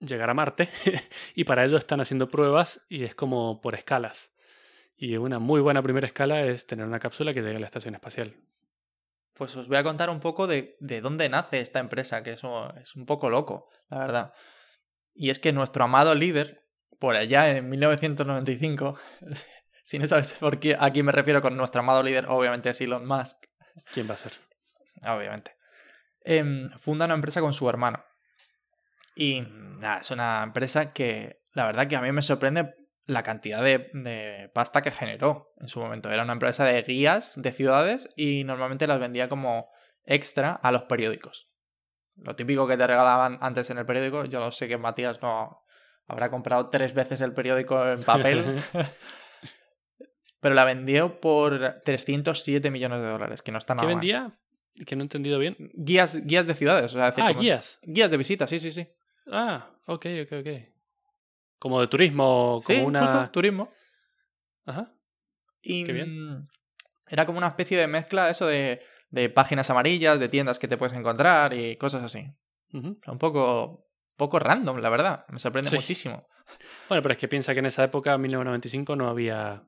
llegar 0.05 0.29
a 0.29 0.33
Marte 0.33 0.69
y 1.35 1.43
para 1.43 1.65
ello 1.65 1.77
están 1.77 2.01
haciendo 2.01 2.29
pruebas 2.29 2.85
y 2.89 3.03
es 3.03 3.15
como 3.15 3.61
por 3.61 3.75
escalas. 3.75 4.33
Y 4.95 5.17
una 5.17 5.39
muy 5.39 5.61
buena 5.61 5.81
primera 5.81 6.07
escala 6.07 6.41
es 6.41 6.67
tener 6.67 6.85
una 6.85 6.99
cápsula 6.99 7.33
que 7.33 7.41
llegue 7.41 7.57
a 7.57 7.59
la 7.59 7.65
estación 7.65 7.95
espacial. 7.95 8.35
Pues 9.33 9.55
os 9.55 9.67
voy 9.67 9.77
a 9.77 9.83
contar 9.83 10.09
un 10.09 10.19
poco 10.19 10.45
de, 10.45 10.77
de 10.79 11.01
dónde 11.01 11.27
nace 11.27 11.59
esta 11.59 11.79
empresa, 11.79 12.21
que 12.21 12.31
eso 12.31 12.73
es 12.75 12.95
un 12.95 13.05
poco 13.05 13.29
loco, 13.29 13.69
la 13.89 13.97
verdad. 13.97 14.33
Y 15.15 15.29
es 15.29 15.39
que 15.39 15.51
nuestro 15.51 15.83
amado 15.83 16.13
líder, 16.13 16.63
por 16.99 17.15
allá 17.15 17.49
en 17.49 17.69
1995, 17.69 18.95
si 19.83 19.99
no 19.99 20.07
sabes 20.07 20.33
por 20.33 20.59
qué, 20.59 20.77
a 20.79 20.91
quién 20.91 21.05
me 21.05 21.11
refiero 21.11 21.41
con 21.41 21.57
nuestro 21.57 21.81
amado 21.81 22.03
líder, 22.03 22.27
obviamente 22.27 22.69
es 22.69 22.79
Elon 22.81 23.07
Musk. 23.07 23.37
¿Quién 23.91 24.07
va 24.07 24.13
a 24.13 24.17
ser? 24.17 24.33
Obviamente. 25.03 25.55
Em, 26.21 26.69
funda 26.77 27.05
una 27.05 27.15
empresa 27.15 27.41
con 27.41 27.53
su 27.53 27.67
hermano. 27.67 28.03
Y 29.15 29.41
nada, 29.79 29.99
es 29.99 30.11
una 30.11 30.43
empresa 30.43 30.93
que 30.93 31.41
la 31.53 31.65
verdad 31.65 31.87
que 31.87 31.95
a 31.95 32.01
mí 32.01 32.11
me 32.11 32.21
sorprende 32.21 32.75
la 33.05 33.23
cantidad 33.23 33.61
de, 33.61 34.49
pasta 34.53 34.81
que 34.81 34.91
generó 34.91 35.53
en 35.59 35.67
su 35.67 35.79
momento. 35.79 36.09
Era 36.09 36.23
una 36.23 36.33
empresa 36.33 36.65
de 36.65 36.81
guías 36.83 37.33
de 37.35 37.51
ciudades 37.51 38.09
y 38.15 38.43
normalmente 38.43 38.87
las 38.87 38.99
vendía 38.99 39.29
como 39.29 39.69
extra 40.05 40.53
a 40.53 40.71
los 40.71 40.83
periódicos. 40.83 41.49
Lo 42.15 42.35
típico 42.35 42.67
que 42.67 42.77
te 42.77 42.87
regalaban 42.87 43.37
antes 43.41 43.69
en 43.69 43.77
el 43.77 43.85
periódico, 43.85 44.25
yo 44.25 44.39
no 44.39 44.51
sé 44.51 44.67
que 44.67 44.77
Matías 44.77 45.21
no 45.21 45.63
habrá 46.07 46.29
comprado 46.29 46.69
tres 46.69 46.93
veces 46.93 47.21
el 47.21 47.33
periódico 47.33 47.85
en 47.87 48.03
papel. 48.03 48.63
pero 50.39 50.55
la 50.55 50.65
vendió 50.65 51.19
por 51.19 51.81
307 51.83 52.69
millones 52.69 53.01
de 53.01 53.07
dólares, 53.07 53.41
que 53.41 53.51
no 53.51 53.57
está 53.57 53.75
nada 53.75 53.87
¿Qué 53.87 53.93
mal. 53.93 53.99
vendía? 54.01 54.39
Que 54.85 54.95
no 54.95 55.01
he 55.03 55.05
entendido 55.05 55.39
bien. 55.39 55.55
Guías, 55.73 56.25
guías 56.25 56.45
de 56.45 56.55
ciudades, 56.55 56.93
o 56.93 56.97
sea, 56.97 57.05
decir, 57.07 57.23
Ah, 57.23 57.29
como- 57.29 57.39
guías. 57.41 57.79
Guías 57.83 58.11
de 58.11 58.17
visita, 58.17 58.45
sí, 58.47 58.59
sí, 58.59 58.71
sí. 58.71 58.87
Ah, 59.31 59.69
ok, 59.85 60.05
ok, 60.23 60.31
ok. 60.41 60.47
Como 61.59 61.79
de 61.81 61.87
turismo, 61.87 62.61
como 62.63 62.79
sí, 62.79 62.85
una. 62.85 62.99
justo, 63.01 63.31
turismo. 63.31 63.69
Ajá. 64.65 64.93
Y 65.61 65.83
Qué 65.85 65.93
mm, 66.05 66.47
era 67.07 67.25
como 67.25 67.37
una 67.37 67.47
especie 67.47 67.77
de 67.77 67.87
mezcla 67.87 68.29
eso 68.29 68.47
de, 68.47 68.81
de 69.09 69.29
páginas 69.29 69.69
amarillas, 69.69 70.19
de 70.19 70.29
tiendas 70.29 70.59
que 70.59 70.67
te 70.67 70.77
puedes 70.77 70.95
encontrar 70.95 71.53
y 71.53 71.77
cosas 71.77 72.03
así. 72.03 72.25
Ujú. 72.73 72.99
Un 73.07 73.17
poco, 73.17 73.87
poco 74.17 74.39
random, 74.39 74.77
la 74.79 74.89
verdad. 74.89 75.25
Me 75.29 75.39
sorprende 75.39 75.69
Sí. 75.69 75.75
muchísimo. 75.77 76.27
Bueno, 76.89 77.01
pero 77.01 77.13
es 77.13 77.17
que 77.17 77.27
piensa 77.27 77.53
que 77.53 77.59
en 77.59 77.65
esa 77.67 77.83
época, 77.83 78.17
1995, 78.17 78.95
no 78.95 79.07
había 79.09 79.63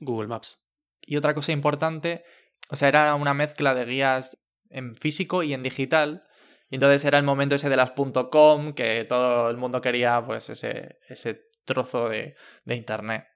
Google 0.00 0.28
Maps. 0.28 0.60
Y 1.06 1.16
otra 1.16 1.34
cosa 1.34 1.52
importante, 1.52 2.24
o 2.68 2.76
sea, 2.76 2.88
era 2.88 3.14
una 3.14 3.32
mezcla 3.34 3.74
de 3.74 3.84
guías 3.86 4.38
en 4.70 4.96
físico 4.96 5.42
y 5.42 5.54
en 5.54 5.62
digital. 5.62 6.24
Y 6.70 6.76
entonces 6.76 7.04
era 7.04 7.18
el 7.18 7.24
momento 7.24 7.54
ese 7.54 7.68
de 7.68 7.76
las 7.76 7.92
.com, 7.92 8.72
que 8.74 9.04
todo 9.04 9.48
el 9.50 9.56
mundo 9.56 9.80
quería 9.80 10.22
pues 10.24 10.50
ese, 10.50 10.98
ese 11.08 11.46
trozo 11.64 12.08
de, 12.08 12.34
de 12.64 12.74
internet. 12.76 13.26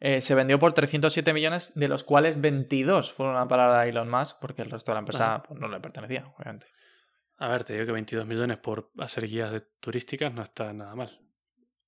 Eh, 0.00 0.20
se 0.20 0.34
vendió 0.34 0.58
por 0.58 0.72
307 0.72 1.32
millones, 1.32 1.72
de 1.74 1.86
los 1.88 2.02
cuales 2.02 2.40
22 2.40 3.12
fueron 3.12 3.36
a 3.36 3.46
parar 3.46 3.70
a 3.70 3.86
Elon 3.86 4.10
Musk, 4.10 4.36
porque 4.40 4.62
el 4.62 4.70
resto 4.70 4.90
de 4.90 4.94
la 4.94 5.00
empresa 5.00 5.42
pues, 5.46 5.60
no 5.60 5.68
le 5.68 5.78
pertenecía, 5.80 6.26
obviamente. 6.36 6.66
A 7.36 7.48
ver, 7.48 7.64
te 7.64 7.72
digo 7.74 7.86
que 7.86 7.92
22 7.92 8.26
millones 8.26 8.58
por 8.58 8.90
hacer 8.98 9.26
guías 9.26 9.52
de 9.52 9.60
turísticas 9.80 10.32
no 10.34 10.42
está 10.42 10.72
nada 10.72 10.94
mal. 10.96 11.20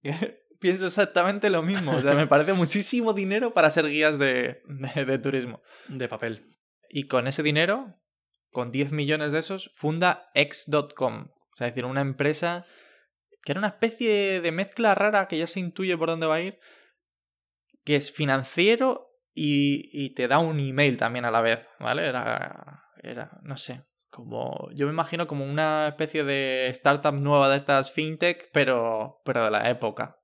Pienso 0.61 0.87
exactamente 0.87 1.51
lo 1.51 1.63
mismo. 1.63 1.97
O 1.97 2.01
sea, 2.01 2.15
me 2.15 2.27
parece 2.29 2.53
muchísimo 2.55 3.13
dinero 3.13 3.53
para 3.53 3.67
hacer 3.67 3.87
guías 3.89 4.19
de, 4.19 4.63
de- 4.67 5.05
de 5.05 5.19
turismo. 5.19 5.61
De 5.89 6.09
papel. 6.09 6.47
Y 6.89 7.09
con 7.09 7.27
ese 7.27 7.43
dinero, 7.43 7.97
con 8.55 8.71
10 8.71 8.93
millones 8.93 9.33
de 9.33 9.41
esos, 9.41 9.71
funda 9.75 10.31
X.com. 10.33 11.27
O 11.27 11.57
sea, 11.59 11.67
es 11.67 11.75
decir, 11.75 11.85
una 11.85 12.01
empresa 12.01 12.65
que 13.43 13.53
era 13.53 13.59
una 13.59 13.69
especie 13.69 14.41
de 14.41 14.53
mezcla 14.53 14.95
rara 14.95 15.29
que 15.29 15.37
ya 15.37 15.47
se 15.47 15.61
intuye 15.61 15.99
por 15.99 16.09
dónde 16.09 16.27
va 16.27 16.37
a 16.37 16.41
ir, 16.41 16.59
que 17.85 17.97
es 17.97 18.11
financiero 18.11 19.11
y, 19.35 19.91
y 19.93 20.15
te 20.15 20.29
da 20.29 20.39
un 20.39 20.59
email 20.61 20.97
también 20.97 21.27
a 21.27 21.31
la 21.31 21.43
vez, 21.43 21.67
¿vale? 21.79 22.07
Era, 22.07 22.85
era, 23.03 23.39
no 23.43 23.59
sé, 23.59 23.85
como, 24.09 24.71
yo 24.73 24.87
me 24.87 24.93
imagino 24.93 25.27
como 25.27 25.45
una 25.45 25.89
especie 25.89 26.25
de 26.25 26.69
startup 26.69 27.13
nueva 27.13 27.51
de 27.51 27.57
estas 27.57 27.91
fintech, 27.91 28.51
pero, 28.53 29.21
pero 29.25 29.45
de 29.45 29.51
la 29.51 29.69
época. 29.69 30.21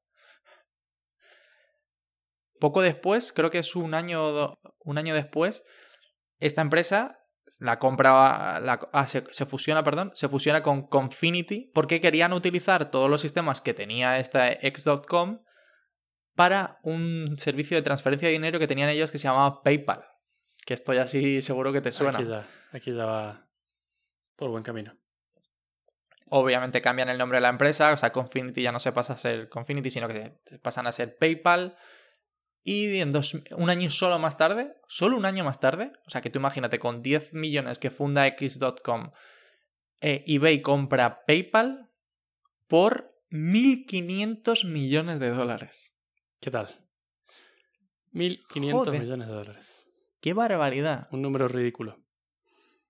Poco 2.58 2.82
después, 2.82 3.32
creo 3.32 3.50
que 3.50 3.58
es 3.58 3.74
un 3.74 3.94
año, 3.94 4.56
un 4.78 4.98
año 4.98 5.14
después, 5.14 5.66
esta 6.38 6.62
empresa 6.62 7.19
la 7.60 7.78
compra, 7.78 8.58
la, 8.58 8.88
ah, 8.92 9.06
se, 9.06 9.24
se 9.30 9.44
fusiona, 9.44 9.84
perdón, 9.84 10.10
se 10.14 10.28
fusiona 10.28 10.62
con 10.62 10.86
Confinity 10.86 11.70
porque 11.74 12.00
querían 12.00 12.32
utilizar 12.32 12.90
todos 12.90 13.10
los 13.10 13.20
sistemas 13.20 13.60
que 13.60 13.74
tenía 13.74 14.18
esta 14.18 14.50
X.com 14.50 15.42
para 16.34 16.78
un 16.82 17.36
servicio 17.36 17.76
de 17.76 17.82
transferencia 17.82 18.28
de 18.28 18.32
dinero 18.32 18.58
que 18.58 18.66
tenían 18.66 18.88
ellos 18.88 19.12
que 19.12 19.18
se 19.18 19.28
llamaba 19.28 19.62
PayPal. 19.62 20.04
Que 20.64 20.72
esto 20.72 20.94
ya 20.94 21.06
sí 21.06 21.42
seguro 21.42 21.70
que 21.70 21.82
te 21.82 21.92
suena. 21.92 22.18
Aquí 22.18 22.28
ya, 22.28 22.48
aquí 22.72 22.90
ya 22.92 23.04
va 23.04 23.46
por 24.36 24.48
buen 24.48 24.62
camino. 24.62 24.96
Obviamente 26.30 26.80
cambian 26.80 27.10
el 27.10 27.18
nombre 27.18 27.36
de 27.36 27.42
la 27.42 27.50
empresa, 27.50 27.92
o 27.92 27.96
sea, 27.98 28.10
Confinity 28.10 28.62
ya 28.62 28.72
no 28.72 28.78
se 28.78 28.92
pasa 28.92 29.12
a 29.12 29.16
ser 29.18 29.50
Confinity, 29.50 29.90
sino 29.90 30.08
que 30.08 30.38
se 30.46 30.58
pasan 30.60 30.86
a 30.86 30.92
ser 30.92 31.18
PayPal. 31.18 31.76
Y 32.62 32.98
en 32.98 33.10
dos, 33.10 33.34
un 33.56 33.70
año 33.70 33.90
solo 33.90 34.18
más 34.18 34.36
tarde, 34.36 34.76
solo 34.86 35.16
un 35.16 35.24
año 35.24 35.44
más 35.44 35.60
tarde, 35.60 35.92
o 36.06 36.10
sea 36.10 36.20
que 36.20 36.30
tú 36.30 36.38
imagínate 36.38 36.78
con 36.78 37.02
10 37.02 37.32
millones 37.32 37.78
que 37.78 37.90
funda 37.90 38.26
X.com, 38.26 39.12
eh, 40.00 40.24
eBay 40.26 40.60
compra 40.60 41.24
PayPal 41.24 41.88
por 42.66 43.14
1.500 43.30 44.68
millones 44.68 45.20
de 45.20 45.30
dólares. 45.30 45.90
¿Qué 46.40 46.50
tal? 46.50 46.86
1.500 48.12 48.72
Joder. 48.72 49.00
millones 49.00 49.28
de 49.28 49.34
dólares. 49.34 49.88
¡Qué 50.20 50.34
barbaridad! 50.34 51.08
Un 51.12 51.22
número 51.22 51.48
ridículo. 51.48 52.02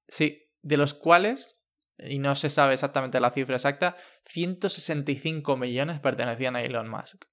Sí, 0.08 0.48
de 0.62 0.76
los 0.76 0.94
cuales, 0.94 1.60
y 1.98 2.18
no 2.18 2.34
se 2.34 2.50
sabe 2.50 2.74
exactamente 2.74 3.20
la 3.20 3.30
cifra 3.30 3.56
exacta, 3.56 3.96
165 4.26 5.56
millones 5.56 6.00
pertenecían 6.00 6.56
a 6.56 6.62
Elon 6.62 6.88
Musk. 6.88 7.24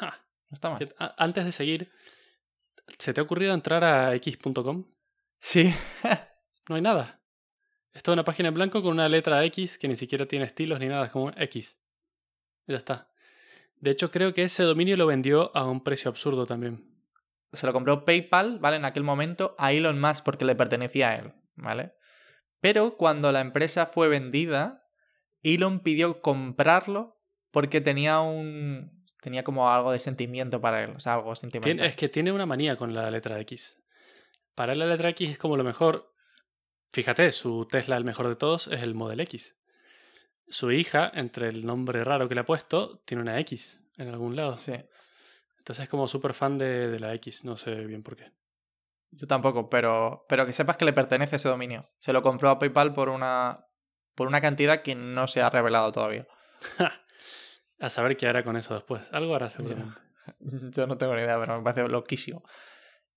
Ja. 0.00 0.25
No 0.50 0.54
está 0.54 0.70
mal. 0.70 0.94
Antes 1.16 1.44
de 1.44 1.52
seguir, 1.52 1.92
¿se 2.98 3.12
te 3.12 3.20
ha 3.20 3.24
ocurrido 3.24 3.54
entrar 3.54 3.84
a 3.84 4.14
x.com? 4.14 4.84
Sí. 5.38 5.74
No 6.68 6.74
hay 6.74 6.82
nada. 6.82 7.22
Es 7.92 8.02
toda 8.02 8.14
una 8.14 8.24
página 8.24 8.48
en 8.48 8.54
blanco 8.54 8.82
con 8.82 8.92
una 8.92 9.08
letra 9.08 9.44
X 9.44 9.78
que 9.78 9.88
ni 9.88 9.96
siquiera 9.96 10.26
tiene 10.26 10.44
estilos 10.44 10.80
ni 10.80 10.86
nada, 10.86 11.06
es 11.06 11.12
como 11.12 11.26
un 11.26 11.34
X. 11.36 11.80
Ya 12.66 12.76
está. 12.76 13.10
De 13.76 13.90
hecho, 13.90 14.10
creo 14.10 14.34
que 14.34 14.42
ese 14.42 14.64
dominio 14.64 14.96
lo 14.96 15.06
vendió 15.06 15.56
a 15.56 15.64
un 15.64 15.82
precio 15.82 16.10
absurdo 16.10 16.44
también. 16.44 16.92
se 17.52 17.66
lo 17.66 17.72
compró 17.72 18.04
PayPal, 18.04 18.58
¿vale? 18.58 18.76
En 18.76 18.84
aquel 18.84 19.02
momento 19.02 19.54
a 19.58 19.72
Elon 19.72 20.00
Musk 20.00 20.24
porque 20.24 20.44
le 20.44 20.54
pertenecía 20.54 21.10
a 21.10 21.16
él, 21.16 21.32
¿vale? 21.54 21.94
Pero 22.60 22.96
cuando 22.96 23.32
la 23.32 23.40
empresa 23.40 23.86
fue 23.86 24.08
vendida, 24.08 24.84
Elon 25.42 25.80
pidió 25.80 26.20
comprarlo 26.20 27.22
porque 27.50 27.80
tenía 27.80 28.20
un... 28.20 28.95
tenía 29.26 29.42
como 29.42 29.68
algo 29.68 29.90
de 29.90 29.98
sentimiento 29.98 30.60
para 30.60 30.84
él, 30.84 30.90
o 30.94 31.00
sea, 31.00 31.14
algo 31.14 31.34
sentimental. 31.34 31.84
Es 31.84 31.96
que 31.96 32.08
tiene 32.08 32.30
una 32.30 32.46
manía 32.46 32.76
con 32.76 32.94
la 32.94 33.10
letra 33.10 33.40
X. 33.40 33.82
Para 34.54 34.72
él 34.72 34.78
la 34.78 34.86
letra 34.86 35.08
X 35.08 35.30
es 35.30 35.36
como 35.36 35.56
lo 35.56 35.64
mejor. 35.64 36.14
Fíjate, 36.92 37.32
su 37.32 37.66
Tesla, 37.66 37.96
el 37.96 38.04
mejor 38.04 38.28
de 38.28 38.36
todos, 38.36 38.68
es 38.68 38.84
el 38.84 38.94
Model 38.94 39.18
X. 39.18 39.56
Su 40.46 40.70
hija, 40.70 41.10
entre 41.12 41.48
el 41.48 41.66
nombre 41.66 42.04
raro 42.04 42.28
que 42.28 42.36
le 42.36 42.42
ha 42.42 42.44
puesto, 42.44 43.02
tiene 43.04 43.20
una 43.20 43.40
X 43.40 43.80
en 43.96 44.10
algún 44.10 44.36
lado. 44.36 44.56
Sí, 44.56 44.74
Entonces 45.58 45.82
es 45.82 45.88
como 45.88 46.06
súper 46.06 46.32
fan 46.32 46.56
de, 46.56 46.86
de 46.88 47.00
la 47.00 47.12
X, 47.14 47.44
no 47.44 47.56
sé 47.56 47.74
bien 47.84 48.04
por 48.04 48.14
qué. 48.14 48.30
yo 49.10 49.26
tampoco, 49.26 49.68
pero, 49.68 50.24
pero 50.28 50.46
que 50.46 50.52
sepas 50.52 50.76
que 50.76 50.84
le 50.84 50.92
pertenece 50.92 51.34
ese 51.34 51.48
dominio. 51.48 51.90
Se 51.98 52.12
lo 52.12 52.22
compró 52.22 52.48
a 52.48 52.60
PayPal 52.60 52.94
por 52.94 53.08
una, 53.08 53.66
por 54.14 54.28
una 54.28 54.40
cantidad 54.40 54.82
que 54.82 54.94
no 54.94 55.26
se 55.26 55.42
ha 55.42 55.50
revelado 55.50 55.90
todavía. 55.90 56.28
A 57.78 57.90
saber 57.90 58.16
qué 58.16 58.26
hará 58.26 58.42
con 58.42 58.56
eso 58.56 58.74
después. 58.74 59.12
Algo 59.12 59.34
hará 59.34 59.48
seguramente. 59.48 59.98
Yo 60.40 60.86
no 60.86 60.96
tengo 60.96 61.14
ni 61.14 61.22
idea, 61.22 61.38
pero 61.38 61.58
me 61.58 61.62
parece 61.62 61.88
loquísimo. 61.88 62.42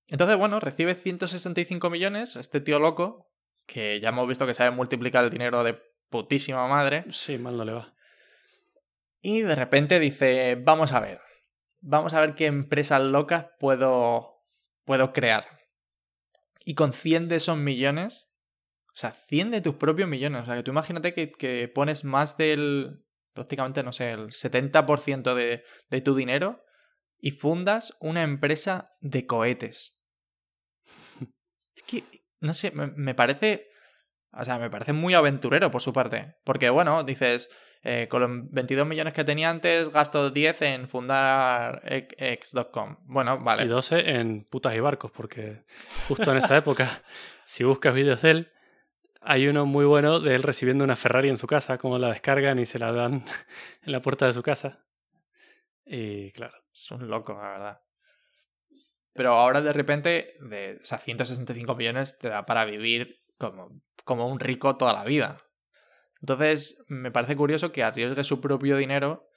Entonces, 0.07 0.37
bueno, 0.37 0.59
recibe 0.59 0.95
165 0.95 1.89
millones, 1.89 2.35
este 2.35 2.61
tío 2.61 2.79
loco, 2.79 3.31
que 3.65 3.99
ya 3.99 4.09
hemos 4.09 4.27
visto 4.27 4.45
que 4.47 4.53
sabe 4.53 4.71
multiplicar 4.71 5.23
el 5.23 5.29
dinero 5.29 5.63
de 5.63 5.79
putísima 6.09 6.67
madre, 6.67 7.05
Sí, 7.11 7.37
mal 7.37 7.55
no 7.55 7.63
le 7.65 7.73
va. 7.73 7.93
y 9.21 9.41
de 9.41 9.55
repente 9.55 9.99
dice, 9.99 10.55
vamos 10.55 10.91
a 10.93 10.99
ver, 10.99 11.19
vamos 11.79 12.13
a 12.15 12.21
ver 12.21 12.33
qué 12.33 12.47
empresas 12.47 13.01
locas 13.01 13.47
puedo, 13.59 14.43
puedo 14.85 15.13
crear. 15.13 15.45
Y 16.65 16.73
con 16.73 16.93
100 16.93 17.27
de 17.27 17.35
esos 17.35 17.57
millones, 17.57 18.31
o 18.87 18.95
sea, 18.95 19.11
100 19.11 19.51
de 19.51 19.61
tus 19.61 19.75
propios 19.75 20.09
millones, 20.09 20.41
o 20.41 20.45
sea, 20.47 20.55
que 20.55 20.63
tú 20.63 20.71
imagínate 20.71 21.13
que, 21.13 21.31
que 21.31 21.67
pones 21.67 22.03
más 22.03 22.35
del, 22.37 23.05
prácticamente, 23.33 23.83
no 23.83 23.93
sé, 23.93 24.12
el 24.12 24.27
70% 24.27 25.33
de, 25.33 25.63
de 25.89 26.01
tu 26.01 26.15
dinero 26.15 26.63
y 27.19 27.31
fundas 27.31 27.95
una 28.00 28.24
empresa 28.24 28.93
de 29.01 29.25
cohetes. 29.25 29.98
Es 31.75 31.83
que, 31.83 32.03
no 32.41 32.53
sé, 32.53 32.71
me, 32.71 32.88
me 32.88 33.15
parece, 33.15 33.69
o 34.33 34.43
sea, 34.43 34.59
me 34.59 34.69
parece 34.69 34.91
muy 34.91 35.13
aventurero 35.13 35.71
por 35.71 35.81
su 35.81 35.93
parte, 35.93 36.36
porque 36.43 36.69
bueno, 36.69 37.05
dices, 37.05 37.50
eh, 37.81 38.07
con 38.09 38.21
los 38.21 38.51
22 38.51 38.86
millones 38.86 39.13
que 39.13 39.24
tenía 39.24 39.50
antes, 39.50 39.89
gasto 39.89 40.31
10 40.31 40.62
en 40.63 40.89
fundar 40.89 41.81
X.com. 41.86 42.98
Bueno, 43.03 43.39
vale. 43.39 43.63
Y 43.63 43.67
12 43.67 44.15
en 44.15 44.43
putas 44.43 44.75
y 44.75 44.81
barcos, 44.81 45.12
porque 45.12 45.63
justo 46.07 46.29
en 46.31 46.38
esa 46.38 46.57
época, 46.57 47.01
si 47.45 47.63
buscas 47.63 47.93
vídeos 47.93 48.21
de 48.21 48.31
él, 48.31 48.51
hay 49.21 49.47
uno 49.47 49.65
muy 49.65 49.85
bueno 49.85 50.19
de 50.19 50.35
él 50.35 50.43
recibiendo 50.43 50.83
una 50.83 50.95
Ferrari 50.95 51.29
en 51.29 51.38
su 51.38 51.47
casa, 51.47 51.77
como 51.77 51.97
la 51.97 52.09
descargan 52.09 52.59
y 52.59 52.65
se 52.65 52.79
la 52.79 52.91
dan 52.91 53.23
en 53.83 53.91
la 53.91 54.01
puerta 54.01 54.25
de 54.25 54.33
su 54.33 54.43
casa. 54.43 54.85
Y 55.85 56.31
claro, 56.31 56.57
Es 56.71 56.91
un 56.91 57.07
loco, 57.07 57.33
la 57.33 57.49
verdad. 57.49 57.81
Pero 59.13 59.33
ahora 59.33 59.61
de 59.61 59.73
repente, 59.73 60.35
de, 60.39 60.79
o 60.81 60.85
sea, 60.85 60.97
165 60.97 61.75
millones 61.75 62.19
te 62.19 62.29
da 62.29 62.45
para 62.45 62.63
vivir 62.65 63.21
como, 63.38 63.81
como 64.03 64.27
un 64.27 64.39
rico 64.39 64.77
toda 64.77 64.93
la 64.93 65.03
vida. 65.03 65.43
Entonces, 66.21 66.83
me 66.88 67.11
parece 67.11 67.35
curioso 67.35 67.71
que 67.71 67.83
arriesgue 67.83 68.23
su 68.23 68.41
propio 68.41 68.77
dinero 68.77 69.29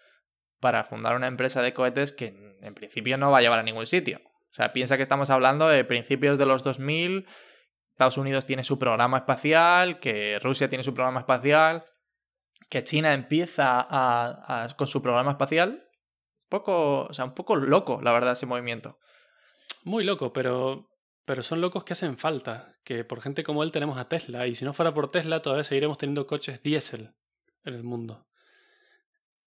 para 0.60 0.84
fundar 0.84 1.16
una 1.16 1.26
empresa 1.26 1.62
de 1.62 1.74
cohetes 1.74 2.12
que 2.12 2.56
en, 2.60 2.74
principio 2.74 3.18
no 3.18 3.30
va 3.30 3.38
a 3.38 3.40
llevar 3.40 3.58
a 3.58 3.64
ningún 3.64 3.86
sitio. 3.86 4.20
O 4.50 4.54
sea, 4.54 4.72
piensa 4.72 4.96
que 4.96 5.02
estamos 5.02 5.30
hablando 5.30 5.68
de 5.68 5.84
principios 5.84 6.38
de 6.38 6.46
los 6.46 6.62
2000, 6.62 7.26
Estados 7.92 8.16
Unidos 8.18 8.46
tiene 8.46 8.64
su 8.64 8.78
programa 8.78 9.18
espacial, 9.18 10.00
que 10.00 10.38
Rusia 10.40 10.68
tiene 10.68 10.82
su 10.82 10.94
programa 10.94 11.20
espacial, 11.20 11.84
que 12.68 12.82
China 12.82 13.12
empieza 13.14 13.80
a- 13.80 14.64
a- 14.64 14.76
con 14.76 14.86
su 14.86 15.02
programa 15.02 15.32
espacial. 15.32 15.88
Un 16.44 16.48
poco, 16.48 17.04
o 17.04 17.12
sea, 17.12 17.24
un 17.24 17.34
poco 17.34 17.56
loco, 17.56 18.00
la 18.02 18.12
verdad, 18.12 18.32
ese 18.32 18.46
movimiento. 18.46 18.98
Muy 19.84 20.04
loco, 20.04 20.32
pero, 20.32 20.88
pero 21.24 21.42
son 21.42 21.60
locos 21.60 21.84
que 21.84 21.92
hacen 21.92 22.16
falta. 22.18 22.74
Que 22.84 23.04
por 23.04 23.20
gente 23.20 23.42
como 23.44 23.62
él 23.62 23.72
tenemos 23.72 23.98
a 23.98 24.08
Tesla. 24.08 24.46
Y 24.46 24.54
si 24.54 24.64
no 24.64 24.72
fuera 24.72 24.92
por 24.94 25.10
Tesla, 25.10 25.40
todavía 25.42 25.64
seguiremos 25.64 25.98
teniendo 25.98 26.26
coches 26.26 26.62
diésel 26.62 27.14
en 27.64 27.74
el 27.74 27.82
mundo. 27.82 28.26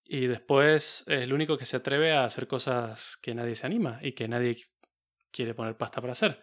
Y 0.04 0.28
después 0.28 1.04
es 1.08 1.22
el 1.24 1.34
único 1.34 1.58
que 1.58 1.66
se 1.66 1.78
atreve 1.78 2.12
a 2.14 2.26
hacer 2.26 2.48
cosas 2.48 3.18
que 3.22 3.34
nadie 3.34 3.56
se 3.56 3.66
anima 3.66 4.00
y 4.04 4.12
que 4.14 4.28
nadie 4.28 4.58
quiere 5.32 5.54
poner 5.56 5.78
pasta 5.78 6.00
para 6.00 6.14
hacer. 6.14 6.40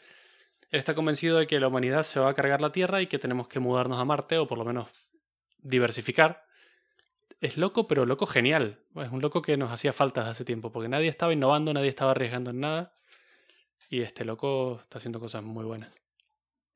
Está 0.72 0.94
convencido 0.94 1.38
de 1.38 1.46
que 1.46 1.60
la 1.60 1.68
humanidad 1.68 2.02
se 2.02 2.18
va 2.18 2.30
a 2.30 2.34
cargar 2.34 2.62
la 2.62 2.72
Tierra 2.72 3.02
y 3.02 3.06
que 3.06 3.18
tenemos 3.18 3.46
que 3.46 3.60
mudarnos 3.60 4.00
a 4.00 4.06
Marte 4.06 4.38
o 4.38 4.48
por 4.48 4.56
lo 4.56 4.64
menos 4.64 4.88
diversificar. 5.58 6.46
Es 7.42 7.58
loco, 7.58 7.86
pero 7.86 8.06
loco 8.06 8.24
genial. 8.24 8.80
Es 8.96 9.10
un 9.10 9.20
loco 9.20 9.42
que 9.42 9.58
nos 9.58 9.70
hacía 9.70 9.92
falta 9.92 10.30
hace 10.30 10.46
tiempo, 10.46 10.72
porque 10.72 10.88
nadie 10.88 11.08
estaba 11.08 11.34
innovando, 11.34 11.74
nadie 11.74 11.90
estaba 11.90 12.12
arriesgando 12.12 12.50
en 12.52 12.60
nada. 12.60 12.96
Y 13.90 14.00
este 14.00 14.24
loco 14.24 14.80
está 14.80 14.96
haciendo 14.96 15.20
cosas 15.20 15.42
muy 15.42 15.64
buenas. 15.66 15.92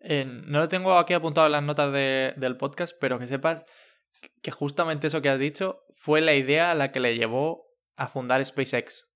no 0.00 0.58
lo 0.58 0.68
tengo 0.68 0.98
aquí 0.98 1.14
apuntado 1.14 1.46
en 1.46 1.52
las 1.52 1.62
notas 1.62 1.90
del 1.90 2.56
podcast, 2.58 2.94
pero 3.00 3.18
que 3.18 3.26
sepas 3.26 3.64
que 4.42 4.50
justamente 4.50 5.06
eso 5.06 5.22
que 5.22 5.30
has 5.30 5.38
dicho 5.38 5.84
fue 5.94 6.20
la 6.20 6.34
idea 6.34 6.70
a 6.70 6.74
la 6.74 6.92
que 6.92 7.00
le 7.00 7.16
llevó 7.16 7.64
a 7.96 8.08
fundar 8.08 8.44
SpaceX. 8.44 9.08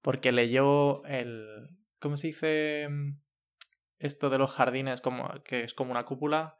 Porque 0.00 0.30
leyó 0.30 1.04
el. 1.06 1.76
¿Cómo 1.98 2.16
se 2.16 2.28
dice? 2.28 2.86
Esto 3.98 4.30
de 4.30 4.38
los 4.38 4.50
jardines, 4.52 5.00
como, 5.00 5.28
que 5.44 5.64
es 5.64 5.74
como 5.74 5.90
una 5.90 6.04
cúpula. 6.04 6.56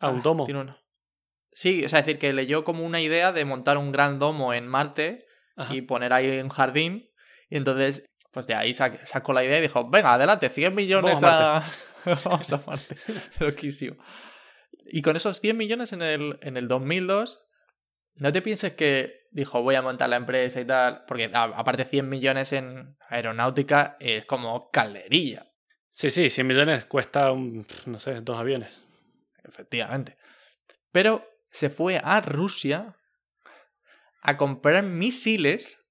A 0.00 0.06
ah, 0.06 0.10
un 0.10 0.22
domo. 0.22 0.46
Sí, 1.52 1.84
o 1.84 1.88
sea, 1.88 2.00
es 2.00 2.06
decir, 2.06 2.18
que 2.18 2.32
leyó 2.32 2.64
como 2.64 2.84
una 2.84 3.00
idea 3.00 3.32
de 3.32 3.44
montar 3.44 3.78
un 3.78 3.92
gran 3.92 4.18
domo 4.18 4.54
en 4.54 4.66
Marte 4.66 5.26
y 5.70 5.82
poner 5.82 6.12
ahí 6.12 6.40
un 6.40 6.48
jardín. 6.48 7.10
Y 7.48 7.56
entonces, 7.56 8.06
pues 8.32 8.46
de 8.46 8.54
ahí 8.54 8.72
sacó 8.72 9.32
la 9.32 9.44
idea 9.44 9.58
y 9.58 9.62
dijo: 9.62 9.88
Venga, 9.88 10.14
adelante, 10.14 10.48
100 10.48 10.74
millones 10.74 11.22
a. 11.22 11.64
Vamos 12.24 12.52
a 12.52 12.62
Marte. 12.66 12.96
Loquísimo. 13.40 13.96
Y 14.86 15.02
con 15.02 15.16
esos 15.16 15.40
100 15.40 15.56
millones 15.56 15.92
en 15.92 16.02
el, 16.02 16.38
en 16.42 16.56
el 16.56 16.66
2002, 16.66 17.44
no 18.14 18.32
te 18.32 18.42
pienses 18.42 18.74
que 18.74 19.28
dijo 19.30 19.62
voy 19.62 19.74
a 19.74 19.82
montar 19.82 20.08
la 20.08 20.16
empresa 20.16 20.60
y 20.60 20.64
tal, 20.64 21.04
porque 21.06 21.30
aparte 21.32 21.84
100 21.84 22.08
millones 22.08 22.52
en 22.52 22.96
aeronáutica 23.08 23.96
es 24.00 24.24
como 24.24 24.70
calderilla. 24.70 25.49
Sí, 25.90 26.10
sí, 26.10 26.30
100 26.30 26.46
millones 26.46 26.84
cuesta, 26.86 27.32
un, 27.32 27.66
no 27.86 27.98
sé, 27.98 28.20
dos 28.20 28.38
aviones. 28.38 28.82
Efectivamente. 29.44 30.16
Pero 30.92 31.26
se 31.50 31.68
fue 31.68 32.00
a 32.02 32.20
Rusia 32.20 32.96
a 34.22 34.36
comprar 34.36 34.82
misiles 34.84 35.86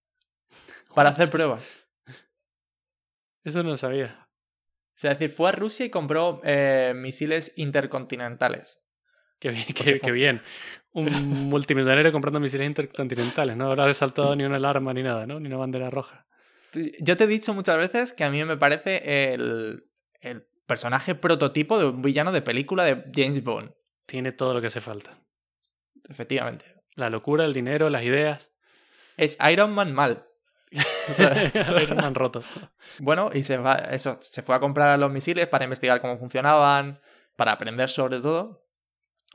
para 0.96 1.10
hacer 1.10 1.30
pruebas. 1.30 1.72
Eso 3.44 3.64
no 3.64 3.70
lo 3.70 3.78
sabía. 3.78 4.28
O 4.96 5.00
sea, 5.00 5.12
es 5.14 5.20
decir, 5.20 5.36
fue 5.36 5.50
a 5.50 5.54
Rusia 5.54 5.86
y 5.86 5.90
compró 5.90 6.42
eh, 6.44 6.94
misiles 6.96 7.54
intercontinentales. 7.56 8.84
Qué 9.40 9.52
bien, 9.52 10.00
qué, 10.02 10.12
bien. 10.12 10.42
Un 10.92 11.06
multimillonario 11.50 12.12
comprando 12.12 12.42
misiles 12.42 12.68
intercontinentales, 12.68 13.56
no 13.56 13.68
habrá 13.68 13.88
desaltado 13.88 14.36
ni 14.36 14.44
una 14.44 14.58
alarma 14.58 14.94
ni 14.94 15.02
nada, 15.02 15.26
¿no? 15.26 15.40
Ni 15.40 15.48
una 15.48 15.56
bandera 15.56 15.90
roja. 15.90 16.20
Yo 17.00 17.16
te 17.16 17.24
he 17.24 17.28
dicho 17.28 17.54
muchas 17.54 17.78
veces 17.78 18.14
que 18.14 18.26
a 18.26 18.30
mí 18.30 18.44
me 18.44 18.58
parece 18.58 19.34
el, 19.34 19.89
el 20.20 20.48
personaje 20.66 21.16
prototipo 21.16 21.80
de 21.80 21.86
un 21.86 22.02
villano 22.02 22.32
de 22.32 22.42
película 22.42 22.84
de 22.84 23.04
James 23.14 23.44
Bond. 23.44 23.74
Tiene 24.06 24.32
todo 24.32 24.54
lo 24.54 24.62
que 24.62 24.68
hace 24.68 24.82
falta. 24.82 25.18
Efectivamente. 26.08 26.66
La 26.96 27.10
locura, 27.10 27.46
el 27.46 27.54
dinero, 27.54 27.90
las 27.90 28.04
ideas. 28.04 28.54
Es 29.18 29.38
Iron 29.52 29.72
Man 29.72 29.94
mal. 29.94 30.28
Iron 31.82 31.98
Man 31.98 32.16
roto. 32.16 32.44
Bueno, 33.00 33.32
y 33.34 33.44
se, 33.44 33.58
va, 33.58 33.76
eso, 33.76 34.18
se 34.22 34.42
fue 34.42 34.56
a 34.56 34.60
comprar 34.60 34.98
los 35.00 35.12
misiles 35.12 35.48
para 35.48 35.64
investigar 35.64 36.02
cómo 36.02 36.18
funcionaban, 36.18 37.02
para 37.36 37.54
aprender 37.54 37.90
sobre 37.90 38.20
todo. 38.20 38.68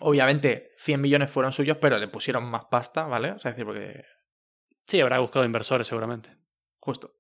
Obviamente, 0.01 0.73
100 0.79 1.01
millones 1.01 1.31
fueron 1.31 1.53
suyos, 1.53 1.79
pero 1.81 1.99
le 1.99 2.09
pusieron 2.09 2.45
más 2.45 2.65
pasta, 2.67 3.05
¿vale? 3.05 3.33
O 3.33 3.39
sea, 3.39 3.53
decir, 3.53 3.65
porque. 3.65 4.05
Sí, 4.87 5.01
habrá 5.01 5.19
buscado 5.19 5.45
inversores 5.45 5.87
seguramente. 5.87 6.37
Justo. 6.79 7.17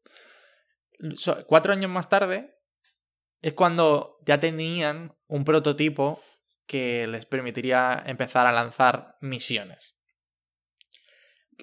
Cuatro 1.47 1.73
años 1.73 1.91
más 1.91 2.09
tarde 2.09 2.55
es 3.45 3.53
cuando 3.53 4.17
ya 4.25 4.41
tenían 4.41 5.15
un 5.27 5.45
prototipo 5.45 6.19
que 6.67 7.07
les 7.07 7.27
permitiría 7.27 8.03
empezar 8.07 8.47
a 8.47 8.53
lanzar 8.53 9.19
misiones. 9.21 9.97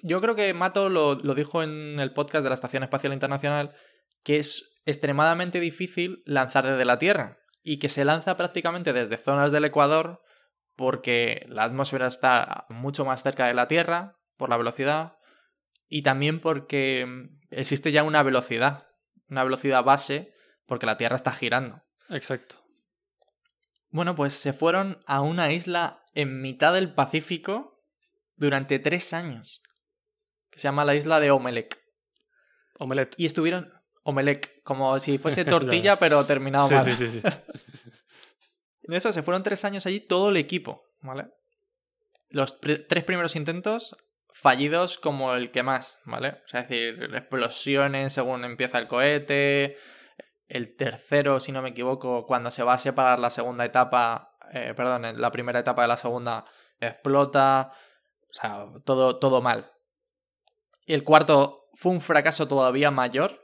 Yo 0.00 0.20
creo 0.20 0.36
que 0.36 0.54
Mato 0.54 0.88
lo, 0.88 1.16
lo 1.16 1.34
dijo 1.34 1.60
en 1.60 1.98
el 1.98 2.12
podcast 2.12 2.44
de 2.44 2.50
la 2.50 2.54
Estación 2.54 2.84
Espacial 2.84 3.12
Internacional, 3.12 3.74
que 4.22 4.36
es 4.36 4.80
extremadamente 4.86 5.58
difícil 5.58 6.22
lanzar 6.24 6.64
desde 6.64 6.84
la 6.84 7.00
Tierra 7.00 7.40
y 7.64 7.80
que 7.80 7.88
se 7.88 8.04
lanza 8.04 8.36
prácticamente 8.36 8.92
desde 8.92 9.16
zonas 9.16 9.50
del 9.50 9.64
Ecuador 9.64 10.22
porque 10.76 11.46
la 11.48 11.64
atmósfera 11.64 12.06
está 12.06 12.66
mucho 12.68 13.04
más 13.04 13.24
cerca 13.24 13.48
de 13.48 13.54
la 13.54 13.66
Tierra 13.66 14.20
por 14.36 14.50
la 14.50 14.56
velocidad 14.56 15.18
y 15.88 16.02
también 16.02 16.38
porque 16.38 17.28
existe 17.50 17.90
ya 17.90 18.04
una 18.04 18.22
velocidad, 18.22 18.86
una 19.28 19.42
velocidad 19.42 19.82
base 19.82 20.32
porque 20.72 20.86
la 20.86 20.96
Tierra 20.96 21.16
está 21.16 21.32
girando. 21.32 21.82
Exacto. 22.08 22.56
Bueno, 23.90 24.14
pues 24.14 24.32
se 24.32 24.54
fueron 24.54 24.98
a 25.04 25.20
una 25.20 25.52
isla 25.52 26.02
en 26.14 26.40
mitad 26.40 26.72
del 26.72 26.94
Pacífico 26.94 27.84
durante 28.36 28.78
tres 28.78 29.12
años, 29.12 29.60
que 30.48 30.58
se 30.58 30.62
llama 30.62 30.86
la 30.86 30.94
isla 30.94 31.20
de 31.20 31.30
Omelec. 31.30 31.78
Omelet. 32.78 33.14
Y 33.18 33.26
estuvieron... 33.26 33.70
Omelec, 34.02 34.62
como 34.62 34.98
si 34.98 35.18
fuese 35.18 35.44
tortilla, 35.44 35.98
pero 35.98 36.24
terminado 36.24 36.70
mal. 36.70 36.86
Sí, 36.86 36.96
sí, 36.96 37.20
sí. 37.20 37.22
Eso, 38.84 39.12
se 39.12 39.22
fueron 39.22 39.42
tres 39.42 39.66
años 39.66 39.84
allí 39.84 40.00
todo 40.00 40.30
el 40.30 40.38
equipo, 40.38 40.86
¿vale? 41.02 41.26
Los 42.30 42.58
tres 42.62 43.04
primeros 43.04 43.36
intentos 43.36 43.94
fallidos 44.30 44.96
como 44.96 45.34
el 45.34 45.50
que 45.50 45.62
más, 45.62 46.00
¿vale? 46.06 46.40
O 46.46 46.48
sea, 46.48 46.60
es 46.60 46.68
decir, 46.70 47.14
explosiones 47.14 48.14
según 48.14 48.46
empieza 48.46 48.78
el 48.78 48.88
cohete. 48.88 49.76
El 50.48 50.76
tercero, 50.76 51.40
si 51.40 51.52
no 51.52 51.62
me 51.62 51.70
equivoco, 51.70 52.26
cuando 52.26 52.50
se 52.50 52.62
va 52.62 52.74
a 52.74 52.78
separar 52.78 53.18
la 53.18 53.30
segunda 53.30 53.64
etapa, 53.64 54.36
eh, 54.52 54.74
perdón, 54.76 55.20
la 55.20 55.32
primera 55.32 55.60
etapa 55.60 55.82
de 55.82 55.88
la 55.88 55.96
segunda, 55.96 56.44
explota. 56.80 57.72
O 58.30 58.34
sea, 58.34 58.66
todo, 58.84 59.18
todo 59.18 59.40
mal. 59.40 59.72
Y 60.84 60.94
el 60.94 61.04
cuarto 61.04 61.68
fue 61.74 61.92
un 61.92 62.00
fracaso 62.00 62.48
todavía 62.48 62.90
mayor. 62.90 63.40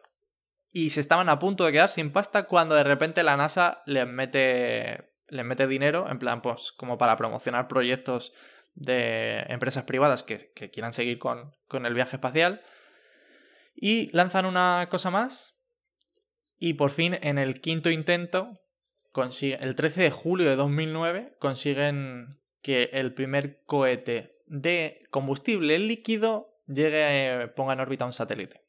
Y 0.70 0.90
se 0.90 1.00
estaban 1.00 1.28
a 1.28 1.38
punto 1.38 1.64
de 1.64 1.72
quedar 1.72 1.88
sin 1.88 2.12
pasta 2.12 2.44
cuando 2.44 2.74
de 2.74 2.84
repente 2.84 3.22
la 3.22 3.36
NASA 3.36 3.82
les 3.86 4.06
mete 4.06 5.08
les 5.28 5.44
mete 5.44 5.66
dinero, 5.66 6.08
en 6.10 6.18
plan, 6.18 6.42
pues, 6.42 6.72
como 6.72 6.98
para 6.98 7.16
promocionar 7.16 7.68
proyectos 7.68 8.32
de 8.74 9.40
empresas 9.48 9.84
privadas 9.84 10.22
que, 10.22 10.52
quieran 10.72 10.92
seguir 10.92 11.18
con, 11.18 11.54
con, 11.68 11.86
el 11.86 11.94
viaje 11.94 12.16
espacial. 12.16 12.62
Y 13.74 14.10
lanzan 14.16 14.46
una 14.46 14.88
cosa 14.90 15.10
más. 15.10 15.57
Y 16.58 16.74
por 16.74 16.90
fin, 16.90 17.16
en 17.22 17.38
el 17.38 17.60
quinto 17.60 17.90
intento, 17.90 18.60
el 19.40 19.74
13 19.74 20.02
de 20.02 20.10
julio 20.10 20.48
de 20.48 20.56
2009, 20.56 21.36
consiguen 21.38 22.40
que 22.62 22.90
el 22.92 23.14
primer 23.14 23.62
cohete 23.64 24.42
de 24.46 25.06
combustible 25.10 25.78
líquido 25.78 26.62
llegue, 26.66 27.48
ponga 27.48 27.72
en 27.72 27.80
órbita 27.80 28.04
un 28.04 28.12
satélite. 28.12 28.64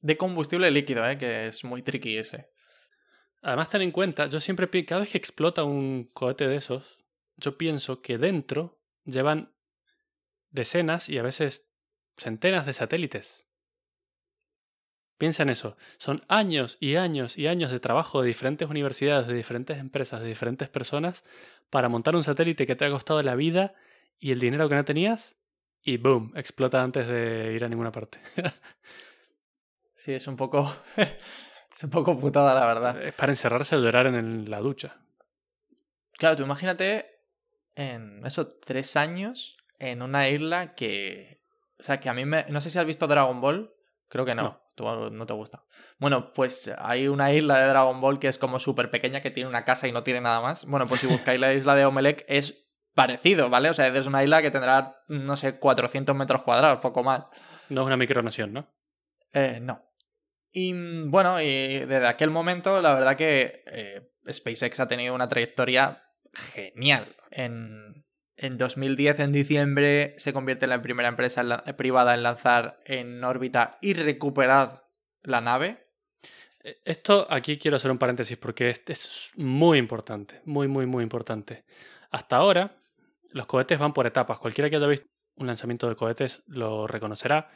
De 0.00 0.16
combustible 0.16 0.70
líquido, 0.70 1.08
¿eh? 1.08 1.16
que 1.16 1.46
es 1.46 1.64
muy 1.64 1.82
tricky 1.82 2.18
ese. 2.18 2.50
Además, 3.40 3.70
ten 3.70 3.82
en 3.82 3.92
cuenta, 3.92 4.26
yo 4.26 4.40
siempre, 4.40 4.68
cada 4.84 5.00
vez 5.00 5.10
que 5.10 5.18
explota 5.18 5.64
un 5.64 6.10
cohete 6.12 6.46
de 6.46 6.56
esos, 6.56 6.98
yo 7.36 7.56
pienso 7.56 8.02
que 8.02 8.18
dentro 8.18 8.80
llevan 9.04 9.54
decenas 10.50 11.08
y 11.08 11.18
a 11.18 11.22
veces 11.22 11.68
centenas 12.16 12.66
de 12.66 12.74
satélites. 12.74 13.47
Piensa 15.18 15.42
en 15.42 15.50
eso. 15.50 15.76
Son 15.98 16.22
años 16.28 16.78
y 16.80 16.96
años 16.96 17.36
y 17.36 17.48
años 17.48 17.70
de 17.70 17.80
trabajo 17.80 18.22
de 18.22 18.28
diferentes 18.28 18.68
universidades, 18.68 19.26
de 19.26 19.34
diferentes 19.34 19.78
empresas, 19.78 20.20
de 20.20 20.28
diferentes 20.28 20.68
personas 20.68 21.24
para 21.70 21.88
montar 21.88 22.16
un 22.16 22.24
satélite 22.24 22.66
que 22.66 22.76
te 22.76 22.84
ha 22.84 22.90
costado 22.90 23.22
la 23.22 23.34
vida 23.34 23.74
y 24.18 24.30
el 24.30 24.40
dinero 24.40 24.68
que 24.68 24.76
no 24.76 24.84
tenías 24.84 25.36
y 25.82 25.96
boom, 25.96 26.32
explota 26.36 26.82
antes 26.82 27.06
de 27.06 27.52
ir 27.54 27.64
a 27.64 27.68
ninguna 27.68 27.92
parte. 27.92 28.18
sí, 29.96 30.12
es 30.12 30.26
un 30.26 30.36
poco 30.36 30.74
es 30.96 31.84
un 31.84 31.90
poco 31.90 32.18
putada, 32.18 32.54
la 32.54 32.66
verdad. 32.66 33.02
Es 33.02 33.14
para 33.14 33.32
encerrarse 33.32 33.74
a 33.74 33.78
llorar 33.78 34.06
en 34.06 34.50
la 34.50 34.60
ducha. 34.60 35.00
Claro, 36.12 36.36
tú 36.36 36.42
imagínate 36.42 37.22
en 37.74 38.24
esos 38.26 38.60
tres 38.60 38.96
años 38.96 39.56
en 39.78 40.02
una 40.02 40.28
isla 40.28 40.74
que. 40.74 41.40
O 41.78 41.82
sea, 41.82 42.00
que 42.00 42.08
a 42.08 42.14
mí 42.14 42.24
me. 42.24 42.44
No 42.48 42.60
sé 42.60 42.70
si 42.70 42.78
has 42.78 42.86
visto 42.86 43.06
Dragon 43.06 43.40
Ball. 43.40 43.72
Creo 44.08 44.24
que 44.24 44.34
no. 44.34 44.60
no. 44.78 45.10
no 45.10 45.26
te 45.26 45.32
gusta. 45.34 45.64
Bueno, 45.98 46.32
pues 46.32 46.70
hay 46.78 47.08
una 47.08 47.32
isla 47.32 47.58
de 47.58 47.68
Dragon 47.68 48.00
Ball 48.00 48.18
que 48.18 48.28
es 48.28 48.38
como 48.38 48.58
súper 48.58 48.90
pequeña, 48.90 49.20
que 49.20 49.30
tiene 49.30 49.48
una 49.48 49.64
casa 49.64 49.88
y 49.88 49.92
no 49.92 50.02
tiene 50.02 50.20
nada 50.20 50.40
más. 50.40 50.64
Bueno, 50.66 50.86
pues 50.86 51.00
si 51.00 51.06
buscáis 51.06 51.40
la 51.40 51.52
isla 51.52 51.74
de 51.74 51.84
Omelec 51.84 52.24
es 52.28 52.68
parecido, 52.94 53.50
¿vale? 53.50 53.70
O 53.70 53.74
sea, 53.74 53.88
es 53.88 54.06
una 54.06 54.24
isla 54.24 54.42
que 54.42 54.50
tendrá, 54.50 54.96
no 55.08 55.36
sé, 55.36 55.58
400 55.58 56.16
metros 56.16 56.42
cuadrados, 56.42 56.80
poco 56.80 57.02
más. 57.02 57.24
No 57.68 57.82
es 57.82 57.86
una 57.86 57.96
micronación, 57.96 58.52
¿no? 58.52 58.68
Eh, 59.32 59.60
no. 59.60 59.84
Y 60.52 60.72
mm, 60.72 61.10
bueno, 61.10 61.40
y 61.40 61.46
desde 61.46 62.06
aquel 62.06 62.30
momento, 62.30 62.80
la 62.80 62.94
verdad 62.94 63.16
que 63.16 63.62
eh, 63.66 64.10
SpaceX 64.32 64.80
ha 64.80 64.88
tenido 64.88 65.14
una 65.14 65.28
trayectoria 65.28 66.02
genial. 66.32 67.06
En, 67.30 68.04
en 68.38 68.56
2010, 68.56 69.18
en 69.18 69.32
diciembre, 69.32 70.14
se 70.16 70.32
convierte 70.32 70.64
en 70.64 70.70
la 70.70 70.80
primera 70.80 71.08
empresa 71.08 71.42
privada 71.76 72.14
en 72.14 72.22
lanzar 72.22 72.80
en 72.84 73.22
órbita 73.24 73.78
y 73.82 73.94
recuperar 73.94 74.88
la 75.22 75.40
nave. 75.40 75.88
Eh, 76.62 76.80
esto 76.84 77.26
aquí 77.30 77.58
quiero 77.58 77.76
hacer 77.76 77.90
un 77.90 77.98
paréntesis 77.98 78.38
porque 78.38 78.74
es 78.86 79.32
muy 79.36 79.78
importante, 79.78 80.40
muy, 80.44 80.68
muy, 80.68 80.86
muy 80.86 81.02
importante. 81.02 81.64
Hasta 82.10 82.36
ahora, 82.36 82.76
los 83.32 83.46
cohetes 83.46 83.78
van 83.78 83.92
por 83.92 84.06
etapas. 84.06 84.38
Cualquiera 84.38 84.70
que 84.70 84.76
haya 84.76 84.86
visto 84.86 85.06
un 85.34 85.48
lanzamiento 85.48 85.88
de 85.88 85.96
cohetes 85.96 86.44
lo 86.46 86.86
reconocerá, 86.86 87.50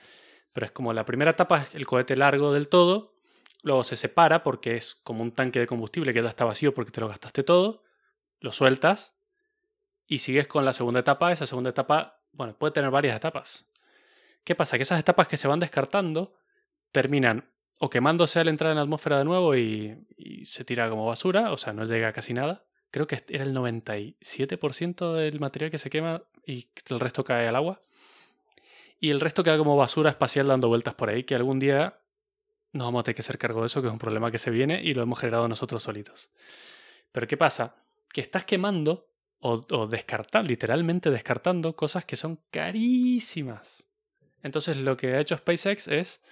pero 0.53 0.67
es 0.67 0.73
como 0.73 0.93
la 0.93 1.05
primera 1.05 1.31
etapa 1.31 1.63
es 1.63 1.75
el 1.75 1.87
cohete 1.87 2.17
largo 2.17 2.53
del 2.53 2.69
todo, 2.69 3.15
luego 3.63 3.85
se 3.85 3.97
separa 3.97 4.43
porque 4.43 4.77
es 4.77 4.97
como 4.97 5.23
un 5.23 5.31
tanque 5.31 5.61
de 5.61 5.67
combustible 5.69 6.13
que 6.13 6.23
ya 6.23 6.29
está 6.29 6.45
vacío 6.45 6.75
porque 6.75 6.91
te 6.91 7.01
lo 7.01 7.09
gastaste 7.09 7.45
todo, 7.45 7.85
lo 8.41 8.51
sueltas 8.51 9.15
y 10.13 10.19
sigues 10.19 10.47
con 10.47 10.67
la 10.67 10.75
segunda 10.75 11.01
etapa. 11.01 11.33
Esa 11.33 11.47
segunda 11.47 11.71
etapa, 11.71 12.21
bueno, 12.33 12.55
puede 12.59 12.73
tener 12.73 12.91
varias 12.91 13.17
etapas. 13.17 13.65
¿Qué 14.45 14.55
pasa? 14.55 14.77
Que 14.77 14.83
esas 14.83 15.01
etapas 15.01 15.27
que 15.27 15.39
se 15.39 15.49
van 15.49 15.59
descartando 15.59 16.35
terminan 16.91 17.49
o 17.79 17.89
quemándose 17.89 18.39
al 18.39 18.49
entrar 18.49 18.73
en 18.73 18.77
la 18.77 18.83
atmósfera 18.83 19.17
de 19.17 19.25
nuevo 19.25 19.57
y, 19.57 20.05
se 20.45 20.67
tira 20.67 20.91
como 20.91 21.07
basura, 21.07 21.51
o 21.51 21.57
sea, 21.57 21.73
no 21.73 21.87
llega 21.87 22.13
casi 22.13 22.35
nada. 22.35 22.67
Creo 22.91 23.07
que 23.07 23.25
era 23.29 23.43
el 23.45 23.55
97% 23.55 25.15
del 25.15 25.41
material 25.41 25.71
que 25.71 25.79
se 25.79 25.89
quema 25.89 26.23
y 26.45 26.69
el 26.91 27.01
resto 27.01 27.25
cae 27.25 27.49
al 27.49 27.57
agua. 27.57 27.81
Y 29.01 29.09
el 29.09 29.21
resto 29.21 29.43
queda 29.43 29.57
como 29.57 29.79
basura 29.79 30.11
espacial 30.11 30.47
dando 30.47 30.69
vueltas 30.69 30.93
por 30.93 31.09
ahí, 31.09 31.25
que 31.25 31.35
algún 31.35 31.59
día 31.59 32.01
nos 32.73 32.87
vamos 32.87 33.01
a 33.01 33.05
tener 33.05 33.17
que 33.17 33.23
hacer 33.23 33.39
cargo 33.39 33.63
de 33.63 33.69
eso, 33.69 33.81
que 33.81 33.89
es 33.89 33.93
un 33.93 33.99
problema 33.99 34.31
que 34.31 34.39
se 34.39 34.51
viene 34.51 34.83
y 34.83 34.93
lo 34.93 35.03
hemos 35.03 35.19
generado 35.19 35.49
nosotros 35.49 35.83
solitos. 35.83 36.29
Pero 37.13 37.27
¿qué 37.27 37.39
pasa? 37.39 37.77
Que 38.13 38.21
estás 38.21 38.45
quemando 38.45 39.09
o, 39.45 39.89
descartando, 39.89 40.49
literalmente 40.49 41.11
descartando 41.11 41.75
cosas 41.75 42.05
que 42.05 42.15
son 42.15 42.39
carísimas. 42.51 43.85
Entonces 44.43 44.77
lo 44.77 44.97
que 44.97 45.15
ha 45.15 45.21
hecho 45.21 45.37
SpaceX 45.37 45.89
es 45.89 46.23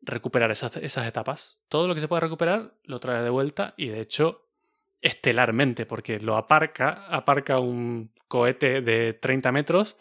recuperar 0.00 0.50
esas, 0.50 0.76
etapas. 0.76 1.60
Todo 1.68 1.86
lo 1.86 1.94
que 1.94 2.00
se 2.00 2.08
puede 2.08 2.20
recuperar 2.20 2.74
lo 2.82 2.98
trae 2.98 3.22
de 3.22 3.30
vuelta 3.30 3.74
y 3.76 3.88
de 3.88 4.00
hecho 4.00 4.48
estelarmente, 5.00 5.86
porque 5.86 6.18
lo 6.18 6.36
aparca, 6.36 7.06
aparca 7.06 7.60
un 7.60 8.12
cohete 8.26 8.80
de 8.80 9.12
30 9.12 9.52
metros. 9.52 9.96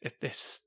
Es, 0.00 0.62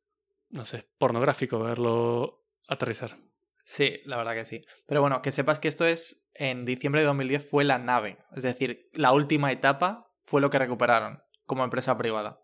no 0.49 0.65
sé, 0.65 0.87
pornográfico 0.97 1.59
verlo 1.59 2.47
aterrizar. 2.67 3.17
Sí, 3.63 4.01
la 4.05 4.17
verdad 4.17 4.33
que 4.33 4.45
sí. 4.45 4.61
Pero 4.87 5.01
bueno, 5.01 5.21
que 5.21 5.31
sepas 5.31 5.59
que 5.59 5.67
esto 5.67 5.85
es 5.85 6.25
en 6.33 6.65
diciembre 6.65 7.01
de 7.01 7.07
2010 7.07 7.47
fue 7.47 7.63
la 7.63 7.77
nave. 7.77 8.17
Es 8.35 8.41
decir, 8.41 8.89
la 8.93 9.11
última 9.11 9.51
etapa 9.51 10.12
fue 10.25 10.41
lo 10.41 10.49
que 10.49 10.59
recuperaron 10.59 11.21
como 11.45 11.63
empresa 11.63 11.97
privada. 11.97 12.41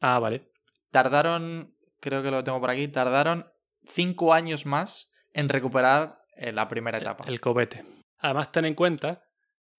Ah, 0.00 0.18
vale. 0.18 0.50
Tardaron, 0.90 1.76
creo 2.00 2.22
que 2.22 2.30
lo 2.30 2.44
tengo 2.44 2.60
por 2.60 2.70
aquí, 2.70 2.88
tardaron 2.88 3.50
cinco 3.86 4.34
años 4.34 4.66
más 4.66 5.10
en 5.32 5.48
recuperar 5.48 6.24
eh, 6.36 6.52
la 6.52 6.68
primera 6.68 6.98
etapa. 6.98 7.24
El, 7.26 7.40
cohete. 7.40 7.84
Además, 8.18 8.52
ten 8.52 8.64
en 8.64 8.74
cuenta 8.74 9.24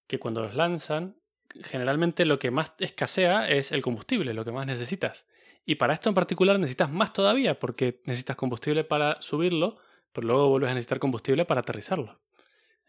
que 0.07 0.19
cuando 0.19 0.41
los 0.41 0.55
lanzan, 0.55 1.17
generalmente 1.61 2.25
lo 2.25 2.39
que 2.39 2.51
más 2.51 2.73
escasea 2.79 3.47
es 3.49 3.71
el 3.71 3.81
combustible, 3.81 4.33
lo 4.33 4.43
que 4.45 4.51
más 4.51 4.65
necesitas. 4.65 5.27
Y 5.65 5.75
para 5.75 5.93
esto 5.93 6.09
en 6.09 6.15
particular 6.15 6.57
necesitas 6.59 6.91
más 6.91 7.13
todavía, 7.13 7.59
porque 7.59 8.01
necesitas 8.05 8.35
combustible 8.35 8.83
para 8.83 9.21
subirlo, 9.21 9.77
pero 10.11 10.27
luego 10.27 10.49
vuelves 10.49 10.71
a 10.71 10.73
necesitar 10.73 10.99
combustible 10.99 11.45
para 11.45 11.61
aterrizarlo. 11.61 12.19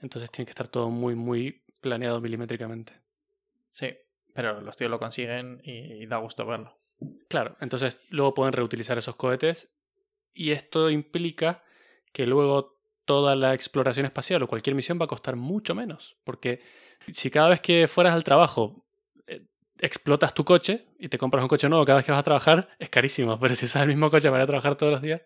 Entonces 0.01 0.31
tiene 0.31 0.47
que 0.47 0.51
estar 0.51 0.69
todo 0.69 0.91
muy, 0.91 1.15
muy 1.15 1.65
planeado 1.81 2.21
milimétricamente. 2.21 3.01
Sí, 3.71 3.97
pero 4.35 4.61
los 4.61 4.77
tíos 4.77 4.91
lo 4.91 4.99
consiguen 4.99 5.63
y 5.65 6.05
da 6.07 6.19
gusto 6.19 6.45
verlo. 6.45 6.77
Claro, 7.29 7.57
entonces 7.61 7.99
luego 8.11 8.35
pueden 8.35 8.53
reutilizar 8.53 8.99
esos 8.99 9.17
cohetes 9.17 9.71
y 10.33 10.51
esto 10.51 10.91
implica 10.91 11.63
que 12.13 12.27
luego 12.27 12.75
toda 13.05 13.37
la 13.37 13.55
exploración 13.55 14.07
espacial 14.07 14.43
o 14.43 14.49
cualquier 14.49 14.75
misión 14.75 14.99
va 15.01 15.05
a 15.05 15.09
costar 15.09 15.37
mucho 15.37 15.75
menos. 15.75 16.17
Porque 16.25 16.61
si 17.13 17.31
cada 17.31 17.49
vez 17.51 17.61
que 17.61 17.89
fueras 17.89 18.15
al 18.15 18.25
trabajo 18.25 18.85
eh, 19.27 19.47
explotas 19.81 20.35
tu 20.35 20.45
coche 20.45 20.87
y 20.99 21.09
te 21.09 21.19
compras 21.19 21.43
un 21.43 21.49
coche 21.49 21.69
nuevo 21.69 21.85
cada 21.85 21.97
vez 21.97 22.07
que 22.07 22.13
vas 22.13 22.21
a 22.21 22.25
trabajar, 22.25 22.69
es 22.79 22.89
carísimo. 22.89 23.39
Pero 23.41 23.55
si 23.57 23.67
usas 23.67 23.83
el 23.83 23.89
mismo 23.89 24.11
coche 24.11 24.29
para 24.29 24.43
ir 24.43 24.45
a 24.45 24.47
trabajar 24.47 24.77
todos 24.77 24.93
los 24.93 25.03
días, 25.03 25.23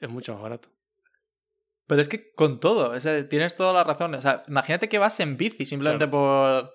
es 0.00 0.08
mucho 0.08 0.34
más 0.34 0.42
barato. 0.42 0.68
Pero 1.86 2.00
es 2.00 2.08
que 2.08 2.32
con 2.32 2.60
todo, 2.60 2.92
tienes 3.28 3.56
toda 3.56 3.72
la 3.72 3.84
razón. 3.84 4.14
O 4.14 4.22
sea, 4.22 4.44
imagínate 4.46 4.88
que 4.88 4.98
vas 4.98 5.18
en 5.20 5.36
bici 5.36 5.66
simplemente 5.66 6.06
por. 6.06 6.72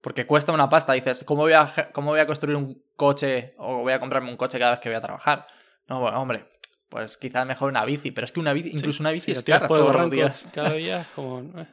Porque 0.00 0.26
cuesta 0.26 0.52
una 0.52 0.68
pasta. 0.68 0.92
Dices, 0.92 1.24
¿cómo 1.24 1.42
voy, 1.42 1.52
a, 1.52 1.90
¿cómo 1.92 2.10
voy 2.10 2.20
a 2.20 2.26
construir 2.26 2.56
un 2.56 2.82
coche 2.96 3.54
o 3.58 3.78
voy 3.78 3.92
a 3.92 4.00
comprarme 4.00 4.30
un 4.30 4.36
coche 4.36 4.58
cada 4.58 4.72
vez 4.72 4.80
que 4.80 4.88
voy 4.88 4.96
a 4.96 5.02
trabajar? 5.02 5.46
No, 5.88 6.00
bueno, 6.00 6.20
hombre, 6.20 6.46
pues 6.88 7.16
quizás 7.16 7.46
mejor 7.46 7.70
una 7.70 7.84
bici, 7.84 8.10
pero 8.10 8.24
es 8.24 8.32
que 8.32 8.40
una 8.40 8.52
bici, 8.52 8.70
incluso 8.70 9.02
una 9.02 9.10
bici 9.10 9.32
es 9.32 9.42
cara 9.42 9.68
todos 9.68 9.94
los 9.94 10.10
días. 10.10 10.36
Cada 10.52 10.72
día 10.74 11.02
es 11.02 11.08
como... 11.08 11.40
Eh. 11.60 11.66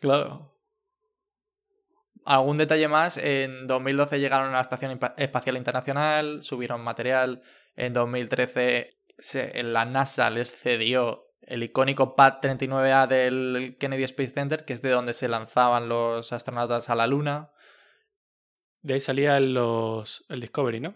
Claro. 0.00 0.56
Algún 2.24 2.58
detalle 2.58 2.88
más, 2.88 3.16
en 3.16 3.66
2012 3.66 4.20
llegaron 4.20 4.48
a 4.48 4.52
la 4.52 4.60
Estación 4.60 4.98
Espacial 5.16 5.56
Internacional, 5.56 6.42
subieron 6.42 6.82
material, 6.82 7.42
en 7.76 7.92
2013 7.92 9.00
la 9.62 9.84
NASA 9.84 10.30
les 10.30 10.52
cedió 10.52 11.26
el 11.42 11.62
icónico 11.62 12.14
Pad 12.14 12.40
39A 12.40 13.06
del 13.06 13.76
Kennedy 13.78 14.04
Space 14.04 14.30
Center, 14.30 14.64
que 14.64 14.72
es 14.72 14.82
de 14.82 14.90
donde 14.90 15.12
se 15.12 15.28
lanzaban 15.28 15.88
los 15.88 16.32
astronautas 16.32 16.90
a 16.90 16.94
la 16.94 17.06
Luna. 17.06 17.50
De 18.82 18.94
ahí 18.94 19.00
salía 19.00 19.38
los, 19.40 20.24
el 20.28 20.40
Discovery, 20.40 20.80
¿no? 20.80 20.94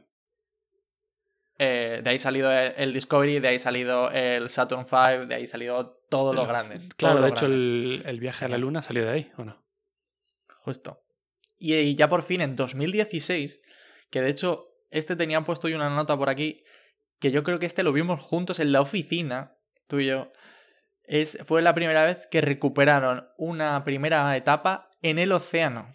Eh, 1.59 2.01
de 2.03 2.11
ahí 2.11 2.19
salido 2.19 2.51
el 2.51 2.93
Discovery, 2.93 3.39
de 3.39 3.49
ahí 3.49 3.59
salido 3.59 4.11
el 4.11 4.51
Saturn 4.51 4.87
V, 4.91 5.27
de 5.27 5.35
ahí 5.35 5.47
salido 5.47 6.01
todos 6.09 6.35
los 6.35 6.49
grandes. 6.49 6.89
Claro, 6.97 7.23
de 7.23 7.29
hecho 7.29 7.47
el, 7.47 8.19
viaje 8.21 8.45
a 8.45 8.49
la 8.49 8.59
Luna 8.59 8.83
salió 8.83 9.05
de 9.05 9.11
ahí, 9.11 9.33
¿o 9.37 9.45
no? 9.45 9.63
Justo. 10.59 11.05
Y, 11.59 11.95
ya 11.95 12.09
por 12.09 12.23
fin 12.23 12.41
en 12.41 12.57
2016, 12.57 13.61
que 14.11 14.21
de 14.21 14.31
hecho 14.31 14.69
este 14.91 15.15
tenían 15.15 15.45
puesto 15.45 15.69
yo 15.69 15.77
una 15.77 15.91
nota 15.91 16.17
por 16.17 16.29
aquí, 16.29 16.65
que 17.21 17.31
yo 17.31 17.45
creo 17.45 17.59
que 17.59 17.67
este 17.67 17.85
lo 17.85 17.93
vimos 17.93 18.21
juntos 18.21 18.59
en 18.59 18.73
la 18.73 18.81
oficina, 18.81 19.57
tú 19.87 20.01
y 20.01 20.07
yo, 20.07 20.25
es, 21.05 21.39
fue 21.45 21.63
la 21.63 21.75
primera 21.75 22.05
vez 22.05 22.27
que 22.31 22.41
recuperaron 22.41 23.29
una 23.37 23.85
primera 23.85 24.37
etapa 24.37 24.91
en 25.03 25.19
el 25.19 25.31
océano. 25.33 25.95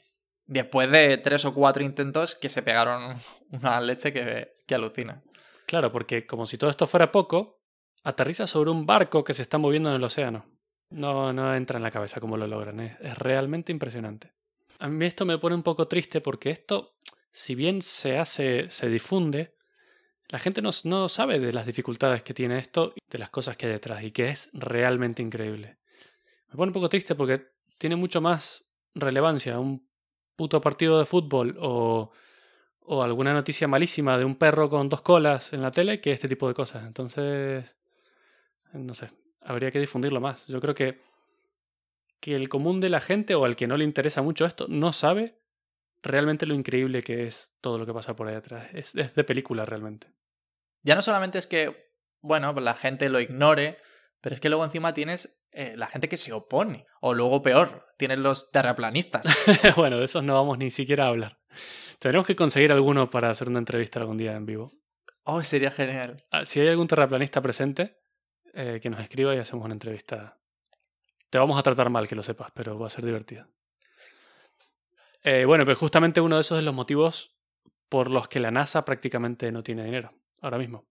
Después 0.50 0.90
de 0.90 1.20
tres 1.20 1.46
o 1.46 1.54
cuatro 1.54 1.84
intentos 1.84 2.36
que 2.36 2.50
se 2.50 2.64
pegaron 2.64 3.22
una 3.52 3.80
leche 3.80 4.12
que, 4.12 4.58
que 4.66 4.74
alucina. 4.74 5.22
Claro, 5.68 5.92
porque 5.92 6.26
como 6.26 6.48
si 6.48 6.58
todo 6.58 6.72
esto 6.72 6.88
fuera 6.88 7.12
poco, 7.12 7.62
aterriza 8.04 8.48
sobre 8.48 8.72
un 8.72 8.88
barco 8.88 9.24
que 9.24 9.36
se 9.36 9.44
está 9.44 9.60
moviendo 9.60 9.90
en 9.90 9.98
el 9.98 10.04
océano. 10.04 10.48
No, 10.90 11.32
no 11.34 11.54
entra 11.54 11.78
en 11.78 11.84
la 11.84 11.92
cabeza 11.92 12.20
cómo 12.20 12.36
lo 12.36 12.48
logran, 12.48 12.80
es, 12.80 13.18
realmente 13.20 13.72
impresionante. 13.72 14.34
A 14.80 14.88
mí 14.88 15.06
esto 15.06 15.24
me 15.24 15.38
pone 15.38 15.54
un 15.54 15.62
poco 15.62 15.88
triste 15.88 16.20
porque 16.20 16.50
esto, 16.50 16.96
si 17.32 17.54
bien 17.54 17.84
se 17.84 18.18
hace, 18.18 18.72
se 18.72 18.90
difunde, 18.90 19.56
la 20.30 20.40
gente 20.40 20.64
no, 20.64 20.72
no 20.86 21.10
sabe 21.10 21.40
de 21.40 21.54
las 21.54 21.68
dificultades 21.68 22.24
que 22.24 22.34
tiene 22.34 22.58
esto 22.58 22.94
y 22.96 23.02
de 23.08 23.20
las 23.20 23.30
cosas 23.30 23.56
que 23.56 23.68
hay 23.68 23.74
detrás 23.74 24.04
y 24.04 24.10
que 24.10 24.30
es 24.30 24.50
realmente 24.54 25.22
increíble. 25.22 25.78
Me 26.48 26.56
pone 26.56 26.70
un 26.70 26.74
poco 26.74 26.90
triste 26.90 27.14
porque 27.14 27.52
tiene 27.78 27.96
mucho 27.96 28.20
más 28.20 28.66
relevancia 28.96 29.60
un 29.60 29.88
puto 30.40 30.62
partido 30.62 30.98
de 31.00 31.06
fútbol 31.06 31.58
o 31.60 32.12
o 32.92 33.04
alguna 33.04 33.34
noticia 33.34 33.68
malísima 33.68 34.18
de 34.18 34.26
un 34.26 34.36
perro 34.36 34.68
con 34.68 34.90
dos 34.90 35.02
colas 35.02 35.54
en 35.54 35.62
la 35.62 35.70
tele 35.70 36.02
que 36.02 36.12
este 36.12 36.28
tipo 36.28 36.48
de 36.48 36.56
cosas. 36.56 36.88
Entonces, 36.88 37.64
no 38.74 38.96
sé, 38.96 39.12
habría 39.42 39.70
que 39.70 39.80
difundirlo 39.80 40.20
más. 40.20 40.48
Yo 40.48 40.60
creo 40.60 40.74
que, 40.74 41.00
que 42.20 42.34
el 42.34 42.50
común 42.50 42.80
de 42.80 42.90
la 42.90 43.00
gente 43.00 43.36
o 43.36 43.46
al 43.46 43.56
que 43.56 43.68
no 43.68 43.78
le 43.78 43.84
interesa 43.84 44.24
mucho 44.24 44.44
esto 44.44 44.66
no 44.70 44.92
sabe 44.92 45.38
realmente 46.02 46.48
lo 46.48 46.56
increíble 46.56 47.04
que 47.04 47.28
es 47.28 47.54
todo 47.62 47.78
lo 47.78 47.86
que 47.86 47.94
pasa 47.94 48.16
por 48.16 48.28
ahí 48.28 48.34
atrás. 48.34 48.68
Es, 48.74 48.94
de 48.94 49.24
película 49.24 49.66
realmente. 49.66 50.08
Ya 50.82 50.96
no 50.96 51.04
solamente 51.04 51.38
es 51.38 51.46
que, 51.46 51.92
bueno, 52.22 52.54
la 52.54 52.74
gente 52.74 53.08
lo 53.10 53.20
ignore, 53.20 53.78
pero 54.22 54.36
es 54.36 54.42
que 54.42 54.50
luego 54.50 54.66
encima 54.66 54.94
tienes 54.94 55.40
eh, 55.52 55.74
la 55.76 55.88
gente 55.88 56.10
que 56.10 56.18
se 56.18 56.34
opone. 56.34 56.86
O 57.02 57.14
luego 57.14 57.42
peor, 57.42 57.88
tienes 57.98 58.20
los 58.20 58.52
terraplanistas. 58.52 59.26
bueno, 59.76 59.98
de 59.98 60.06
esos 60.06 60.24
no 60.24 60.34
vamos 60.34 60.58
ni 60.58 60.72
siquiera 60.72 61.06
a 61.06 61.10
hablar. 61.10 61.40
Tenemos 62.00 62.28
que 62.28 62.36
conseguir 62.36 62.72
alguno 62.72 63.10
para 63.10 63.30
hacer 63.30 63.48
una 63.48 63.60
entrevista 63.60 64.00
algún 64.00 64.18
día 64.18 64.34
en 64.36 64.46
vivo. 64.46 64.72
Oh, 65.24 65.44
sería 65.44 65.72
genial. 65.72 66.26
Ah, 66.32 66.46
si 66.46 66.60
hay 66.60 66.68
algún 66.68 66.88
terraplanista 66.88 67.42
presente, 67.42 67.98
eh, 68.54 68.80
que 68.82 68.90
nos 68.90 69.00
escriba 69.00 69.36
y 69.36 69.38
hacemos 69.38 69.66
una 69.66 69.74
entrevista. 69.74 70.38
Te 71.30 71.38
vamos 71.38 71.60
a 71.60 71.64
tratar 71.64 71.90
mal, 71.90 72.08
que 72.08 72.16
lo 72.16 72.24
sepas, 72.24 72.52
pero 72.54 72.80
va 72.80 72.88
a 72.88 72.90
ser 72.90 73.06
divertido. 73.06 73.48
Eh, 75.24 75.46
bueno, 75.46 75.66
pues 75.66 75.78
justamente 75.78 76.22
uno 76.22 76.36
de 76.36 76.42
esos 76.42 76.58
es 76.58 76.64
los 76.64 76.74
motivos 76.74 77.36
por 77.90 78.10
los 78.10 78.28
que 78.28 78.40
la 78.40 78.52
NASA 78.52 78.86
prácticamente 78.86 79.52
no 79.52 79.64
tiene 79.64 79.84
dinero 79.84 80.14
ahora 80.42 80.58
mismo. 80.58 80.88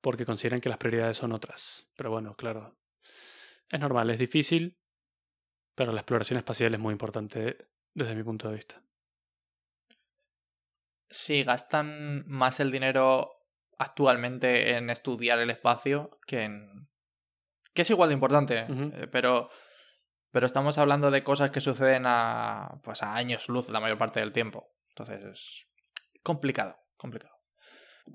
Porque 0.00 0.24
consideran 0.24 0.60
que 0.60 0.68
las 0.68 0.78
prioridades 0.78 1.16
son 1.16 1.32
otras. 1.32 1.90
Pero 1.96 2.10
bueno, 2.10 2.34
claro. 2.34 2.78
Es 3.70 3.78
normal, 3.78 4.10
es 4.10 4.18
difícil, 4.18 4.78
pero 5.74 5.92
la 5.92 6.00
exploración 6.00 6.38
espacial 6.38 6.74
es 6.74 6.80
muy 6.80 6.92
importante 6.92 7.68
desde 7.94 8.14
mi 8.14 8.22
punto 8.22 8.48
de 8.48 8.54
vista. 8.54 8.82
Sí, 11.08 11.42
gastan 11.42 12.24
más 12.26 12.60
el 12.60 12.70
dinero 12.70 13.30
actualmente 13.78 14.76
en 14.76 14.90
estudiar 14.90 15.38
el 15.38 15.50
espacio 15.50 16.18
que 16.26 16.42
en... 16.42 16.88
que 17.74 17.82
es 17.82 17.90
igual 17.90 18.08
de 18.10 18.14
importante, 18.14 18.66
eh, 18.68 19.08
pero... 19.10 19.50
Pero 20.32 20.46
estamos 20.46 20.78
hablando 20.78 21.10
de 21.10 21.24
cosas 21.24 21.50
que 21.50 21.60
suceden 21.60 22.04
a, 22.06 22.80
pues 22.84 23.02
a 23.02 23.14
años 23.16 23.48
luz 23.48 23.68
la 23.68 23.80
mayor 23.80 23.98
parte 23.98 24.20
del 24.20 24.32
tiempo. 24.32 24.76
Entonces 24.90 25.24
es 25.24 25.66
complicado, 26.22 26.78
complicado. 26.96 27.34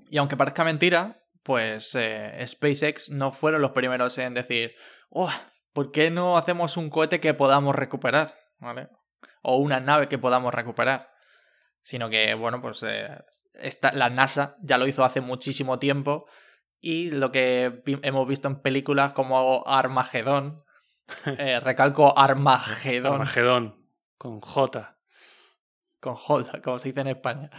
Y 0.08 0.16
aunque 0.16 0.34
parezca 0.34 0.64
mentira, 0.64 1.25
pues 1.46 1.94
eh, 1.94 2.44
SpaceX 2.44 3.08
no 3.10 3.30
fueron 3.30 3.62
los 3.62 3.70
primeros 3.70 4.18
en 4.18 4.34
decir, 4.34 4.72
oh, 5.10 5.30
¿por 5.72 5.92
qué 5.92 6.10
no 6.10 6.36
hacemos 6.36 6.76
un 6.76 6.90
cohete 6.90 7.20
que 7.20 7.34
podamos 7.34 7.72
recuperar? 7.76 8.34
¿Vale? 8.58 8.88
O 9.42 9.58
una 9.58 9.78
nave 9.78 10.08
que 10.08 10.18
podamos 10.18 10.52
recuperar. 10.52 11.08
Sino 11.82 12.10
que, 12.10 12.34
bueno, 12.34 12.60
pues 12.60 12.82
eh, 12.82 13.08
esta- 13.54 13.92
la 13.92 14.10
NASA 14.10 14.56
ya 14.60 14.76
lo 14.76 14.88
hizo 14.88 15.04
hace 15.04 15.20
muchísimo 15.20 15.78
tiempo. 15.78 16.26
Y 16.80 17.12
lo 17.12 17.30
que 17.30 17.80
vi- 17.84 18.00
hemos 18.02 18.26
visto 18.26 18.48
en 18.48 18.60
películas 18.60 19.12
como 19.12 19.62
Armagedón, 19.68 20.64
eh, 21.38 21.60
recalco 21.60 22.18
Armagedón, 22.18 23.12
Armagedón, 23.14 23.86
con 24.18 24.40
J. 24.40 24.98
con 26.00 26.16
J, 26.16 26.60
como 26.60 26.80
se 26.80 26.88
dice 26.88 27.02
en 27.02 27.06
España. 27.08 27.50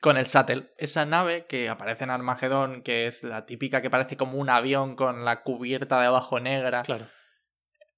Con 0.00 0.16
el 0.16 0.26
Shuttle. 0.26 0.72
Esa 0.78 1.04
nave 1.06 1.46
que 1.46 1.68
aparece 1.68 2.04
en 2.04 2.10
Armagedón, 2.10 2.82
que 2.82 3.06
es 3.06 3.24
la 3.24 3.46
típica 3.46 3.82
que 3.82 3.90
parece 3.90 4.16
como 4.16 4.38
un 4.38 4.50
avión 4.50 4.96
con 4.96 5.24
la 5.24 5.42
cubierta 5.42 6.00
de 6.00 6.06
abajo 6.06 6.40
negra. 6.40 6.82
Claro. 6.82 7.08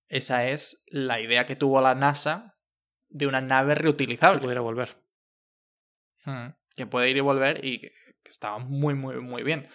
Esa 0.08 0.46
es 0.48 0.82
la 0.88 1.20
idea 1.20 1.46
que 1.46 1.56
tuvo 1.56 1.80
la 1.80 1.94
NASA 1.94 2.56
de 3.08 3.26
una 3.26 3.40
nave 3.40 3.74
Que 3.74 3.80
reutilizable. 3.82 4.40
pudiera 4.40 4.60
volver. 4.60 4.96
Mm, 6.24 6.48
Que 6.76 6.86
puede 6.86 7.10
ir 7.10 7.16
y 7.16 7.20
volver 7.20 7.64
y 7.64 7.80
que 7.80 7.92
que 8.22 8.28
estaba 8.28 8.58
muy, 8.58 8.92
muy, 8.94 9.18
muy 9.20 9.42
bien. 9.42 9.68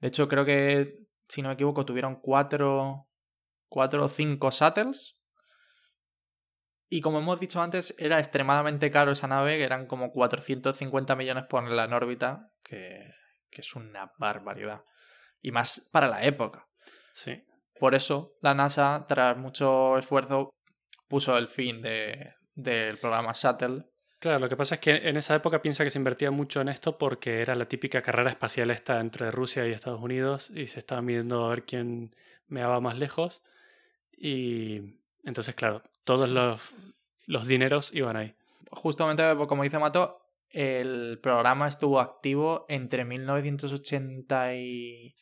De 0.00 0.08
hecho, 0.08 0.28
creo 0.28 0.44
que, 0.44 0.98
si 1.28 1.40
no 1.40 1.48
me 1.48 1.54
equivoco, 1.54 1.84
tuvieron 1.84 2.16
cuatro, 2.20 3.08
cuatro 3.68 4.04
o 4.06 4.08
cinco 4.08 4.50
shuttles. 4.50 5.16
Y 6.94 7.00
como 7.00 7.20
hemos 7.20 7.40
dicho 7.40 7.62
antes, 7.62 7.94
era 7.96 8.18
extremadamente 8.18 8.90
caro 8.90 9.12
esa 9.12 9.26
nave, 9.26 9.56
que 9.56 9.64
eran 9.64 9.86
como 9.86 10.12
450 10.12 11.16
millones 11.16 11.46
ponerla 11.48 11.84
en 11.84 11.94
órbita, 11.94 12.50
que, 12.62 13.14
que 13.48 13.62
es 13.62 13.74
una 13.74 14.12
barbaridad. 14.18 14.82
Y 15.40 15.52
más 15.52 15.88
para 15.90 16.06
la 16.06 16.22
época. 16.24 16.68
Sí. 17.14 17.46
Por 17.80 17.94
eso, 17.94 18.34
la 18.42 18.52
NASA, 18.52 19.06
tras 19.08 19.38
mucho 19.38 19.96
esfuerzo, 19.96 20.50
puso 21.08 21.38
el 21.38 21.48
fin 21.48 21.80
de, 21.80 22.34
del 22.54 22.98
programa 22.98 23.32
Shuttle. 23.34 23.86
Claro, 24.18 24.40
lo 24.40 24.50
que 24.50 24.58
pasa 24.58 24.74
es 24.74 24.82
que 24.82 25.08
en 25.08 25.16
esa 25.16 25.34
época 25.34 25.62
piensa 25.62 25.84
que 25.84 25.90
se 25.90 25.98
invertía 25.98 26.30
mucho 26.30 26.60
en 26.60 26.68
esto 26.68 26.98
porque 26.98 27.40
era 27.40 27.54
la 27.54 27.68
típica 27.68 28.02
carrera 28.02 28.28
espacial 28.28 28.70
esta 28.70 29.00
entre 29.00 29.30
Rusia 29.30 29.66
y 29.66 29.72
Estados 29.72 30.02
Unidos 30.02 30.50
y 30.54 30.66
se 30.66 30.80
estaba 30.80 31.00
midiendo 31.00 31.46
a 31.46 31.48
ver 31.48 31.64
quién 31.64 32.14
meaba 32.48 32.80
más 32.80 32.98
lejos. 32.98 33.42
Y 34.14 35.00
entonces, 35.24 35.54
claro, 35.54 35.82
todos 36.04 36.28
los, 36.28 36.74
los 37.26 37.46
dineros 37.46 37.92
iban 37.94 38.16
ahí. 38.16 38.34
Justamente, 38.70 39.22
como 39.48 39.62
dice 39.62 39.78
Mato, 39.78 40.18
el 40.48 41.18
programa 41.22 41.68
estuvo 41.68 42.00
activo 42.00 42.66
entre 42.68 43.04
1980 43.04 44.54
y 44.54 45.14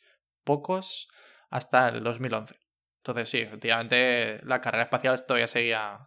pocos 0.44 1.08
hasta 1.50 1.88
el 1.88 2.02
2011. 2.02 2.56
Entonces, 2.98 3.28
sí, 3.28 3.38
efectivamente, 3.38 4.40
la 4.44 4.60
carrera 4.60 4.84
espacial 4.84 5.24
todavía 5.26 5.46
seguía, 5.48 5.98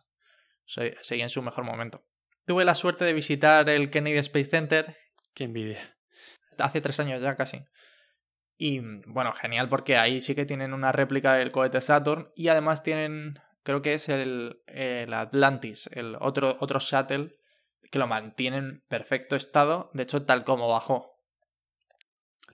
se- 0.65 0.95
seguía 1.01 1.25
en 1.25 1.29
su 1.29 1.41
mejor 1.41 1.63
momento. 1.63 2.03
Tuve 2.45 2.65
la 2.65 2.75
suerte 2.75 3.05
de 3.05 3.13
visitar 3.13 3.69
el 3.69 3.89
Kennedy 3.89 4.17
Space 4.19 4.49
Center 4.49 4.97
Qué 5.33 5.45
envidia. 5.45 5.97
hace 6.59 6.81
tres 6.81 6.99
años 6.99 7.21
ya 7.21 7.35
casi. 7.35 7.63
Y 8.57 8.79
bueno, 9.07 9.33
genial 9.33 9.67
porque 9.69 9.97
ahí 9.97 10.21
sí 10.21 10.35
que 10.35 10.45
tienen 10.45 10.73
una 10.73 10.91
réplica 10.91 11.33
del 11.33 11.51
cohete 11.51 11.81
Saturn 11.81 12.29
y 12.35 12.49
además 12.49 12.83
tienen, 12.83 13.39
creo 13.63 13.81
que 13.81 13.93
es 13.93 14.09
el, 14.09 14.61
el 14.67 15.13
Atlantis, 15.13 15.89
el 15.93 16.15
otro, 16.19 16.57
otro 16.59 16.79
shuttle 16.79 17.35
que 17.91 17.99
lo 17.99 18.07
mantienen 18.07 18.63
en 18.63 18.83
perfecto 18.87 19.35
estado, 19.35 19.89
de 19.93 20.03
hecho 20.03 20.25
tal 20.25 20.43
como 20.43 20.67
bajó. 20.67 21.13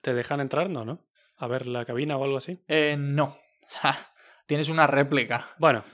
¿Te 0.02 0.14
dejan 0.14 0.40
entrar? 0.40 0.70
No, 0.70 0.84
¿no? 0.84 1.06
A 1.36 1.46
ver 1.46 1.66
la 1.66 1.84
cabina 1.84 2.16
o 2.16 2.24
algo 2.24 2.36
así. 2.36 2.62
Eh, 2.68 2.96
no, 2.98 3.24
o 3.64 3.68
sea, 3.68 4.12
tienes 4.46 4.68
una 4.68 4.86
réplica. 4.86 5.54
Bueno, 5.58 5.84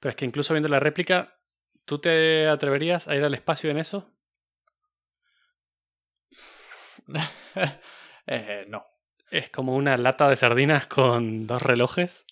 pero 0.00 0.10
es 0.10 0.16
que 0.16 0.24
incluso 0.24 0.54
viendo 0.54 0.68
la 0.68 0.80
réplica, 0.80 1.38
¿tú 1.84 1.98
te 2.00 2.48
atreverías 2.48 3.08
a 3.08 3.16
ir 3.16 3.24
al 3.24 3.34
espacio 3.34 3.70
en 3.70 3.78
eso? 3.78 4.12
Eh, 8.28 8.64
no. 8.68 8.84
Es 9.30 9.50
como 9.50 9.76
una 9.76 9.96
lata 9.96 10.28
de 10.28 10.34
sardinas 10.34 10.88
con 10.88 11.46
dos 11.46 11.62
relojes. 11.62 12.24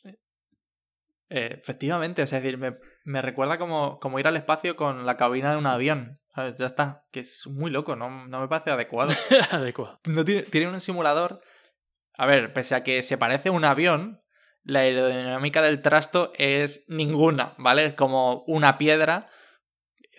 Eh, 1.31 1.59
efectivamente, 1.61 2.23
o 2.23 2.27
sea, 2.27 2.39
es 2.39 2.45
decir, 2.45 2.59
me, 2.59 2.77
me 3.05 3.23
recuerda 3.23 3.59
como, 3.59 3.99
como 3.99 4.19
ir 4.19 4.27
al 4.27 4.37
espacio 4.37 4.77
con 4.77 5.07
la 5.07 5.17
cabina 5.17 5.51
de 5.53 5.57
un 5.57 5.67
avión. 5.67 6.21
¿sabes? 6.35 6.59
Ya 6.59 6.67
está, 6.67 7.05
que 7.13 7.21
es 7.21 7.47
muy 7.47 7.71
loco, 7.71 7.95
no, 7.97 8.27
no 8.27 8.41
me 8.41 8.49
parece 8.49 8.71
adecuado. 8.71 9.13
Adecuado. 9.51 10.01
No 10.07 10.25
tiene, 10.25 10.43
tiene 10.43 10.69
un 10.69 10.81
simulador. 10.81 11.41
A 12.17 12.27
ver, 12.27 12.53
pese 12.53 12.75
a 12.75 12.83
que 12.85 13.03
se 13.03 13.19
parece 13.19 13.49
a 13.49 13.53
un 13.53 13.65
avión, 13.65 14.21
la 14.65 14.81
aerodinámica 14.81 15.63
del 15.63 15.81
trasto 15.83 16.33
es 16.37 16.87
ninguna, 16.89 17.55
¿vale? 17.59 17.85
Es 17.87 17.95
como 17.95 18.43
una 18.47 18.79
piedra. 18.79 19.29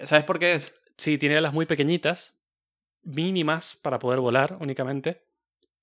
¿Sabes 0.04 0.24
por 0.26 0.40
qué 0.40 0.54
es? 0.56 0.80
Sí, 0.98 1.18
tiene 1.18 1.38
alas 1.38 1.54
muy 1.54 1.66
pequeñitas, 1.66 2.38
mínimas 3.04 3.76
para 3.82 4.00
poder 4.00 4.20
volar 4.20 4.58
únicamente. 4.60 5.26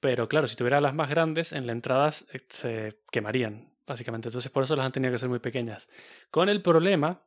Pero 0.01 0.29
claro, 0.29 0.47
si 0.49 0.57
tuviera 0.57 0.79
alas 0.79 0.95
más 0.95 1.09
grandes, 1.11 1.53
en 1.53 1.67
la 1.67 1.73
entrada 1.73 2.11
se- 2.13 2.27
se 2.49 3.01
quemarían, 3.11 3.72
básicamente. 3.87 4.29
Entonces 4.29 4.51
por 4.51 4.65
eso 4.65 4.77
las 4.77 4.87
han 4.87 4.93
tenido 4.93 5.13
que 5.13 5.19
ser 5.19 5.29
muy 5.29 5.39
pequeñas. 5.41 5.89
Con 6.31 6.49
el 6.49 6.63
problema 6.63 7.23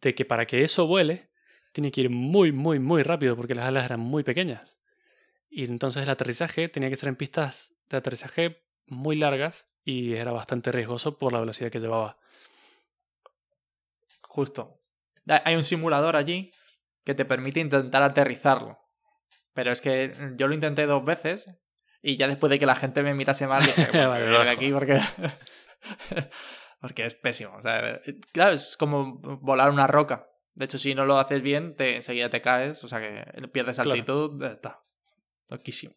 de 0.00 0.14
que 0.14 0.24
para 0.24 0.46
que 0.46 0.62
eso 0.64 0.86
vuele, 0.86 1.30
tiene 1.72 1.90
que 1.90 2.02
ir 2.02 2.10
muy, 2.10 2.52
muy, 2.52 2.78
muy 2.78 3.02
rápido 3.02 3.36
porque 3.36 3.54
las 3.54 3.66
alas 3.66 3.84
eran 3.84 4.00
muy 4.00 4.22
pequeñas. 4.22 4.78
Y 5.48 5.64
entonces 5.64 6.02
el 6.02 6.10
aterrizaje 6.10 6.68
tenía 6.68 6.90
que 6.90 6.96
ser 6.96 7.08
en 7.08 7.16
pistas 7.16 7.74
de 7.88 7.96
aterrizaje 7.96 8.64
muy 8.86 9.16
largas 9.16 9.68
y 9.84 10.14
era 10.14 10.32
bastante 10.32 10.72
riesgoso 10.72 11.18
por 11.18 11.32
la 11.32 11.40
velocidad 11.40 11.70
que 11.70 11.80
llevaba. 11.80 12.18
Justo. 14.22 14.80
Ha- 15.28 15.42
Hay 15.44 15.54
un 15.56 15.64
simulador 15.64 16.16
allí 16.16 16.52
que 17.04 17.14
te 17.14 17.24
permite 17.24 17.60
intentar 17.60 18.02
aterrizarlo. 18.02 18.78
Pero 19.52 19.70
es 19.70 19.80
que 19.80 20.12
yo 20.36 20.48
lo 20.48 20.54
intenté 20.54 20.86
dos 20.86 21.04
veces 21.04 21.54
y 22.06 22.18
ya 22.18 22.28
después 22.28 22.50
de 22.50 22.58
que 22.58 22.66
la 22.66 22.76
gente 22.76 23.02
me 23.02 23.14
mirase 23.14 23.46
mal, 23.46 23.64
dije, 23.64 23.86
bueno, 23.92 24.10
Vale, 24.10 24.38
voy 24.38 24.48
aquí 24.48 24.70
porque... 24.70 25.00
porque 26.80 27.06
es 27.06 27.14
pésimo. 27.14 27.56
o 27.56 27.62
sea, 27.62 27.98
claro, 28.30 28.52
es 28.52 28.76
como 28.76 29.14
volar 29.40 29.70
una 29.70 29.86
roca. 29.86 30.28
De 30.52 30.66
hecho, 30.66 30.76
si 30.76 30.94
no 30.94 31.06
lo 31.06 31.18
haces 31.18 31.40
bien, 31.40 31.74
te, 31.76 31.96
enseguida 31.96 32.28
te 32.28 32.42
caes, 32.42 32.84
o 32.84 32.88
sea 32.88 33.00
que 33.00 33.48
pierdes 33.48 33.78
altitud, 33.78 34.44
está. 34.44 34.82
Loquísimo. 35.48 35.94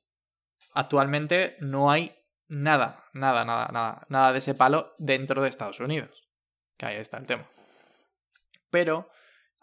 Actualmente 0.74 1.58
no 1.60 1.91
hay 1.91 2.15
nada, 2.48 3.04
nada, 3.12 3.43
nada, 3.43 3.67
nada, 3.74 4.06
nada 4.08 4.32
de 4.32 4.38
ese 4.38 4.56
palo 4.56 4.96
dentro 5.00 5.41
de 5.41 5.50
Estados 5.50 5.82
Unidos. 5.82 6.26
Que 6.78 6.86
ahí 6.86 6.96
está 6.96 7.17
el 7.17 7.28
tema. 7.28 7.50
Pero 8.70 9.10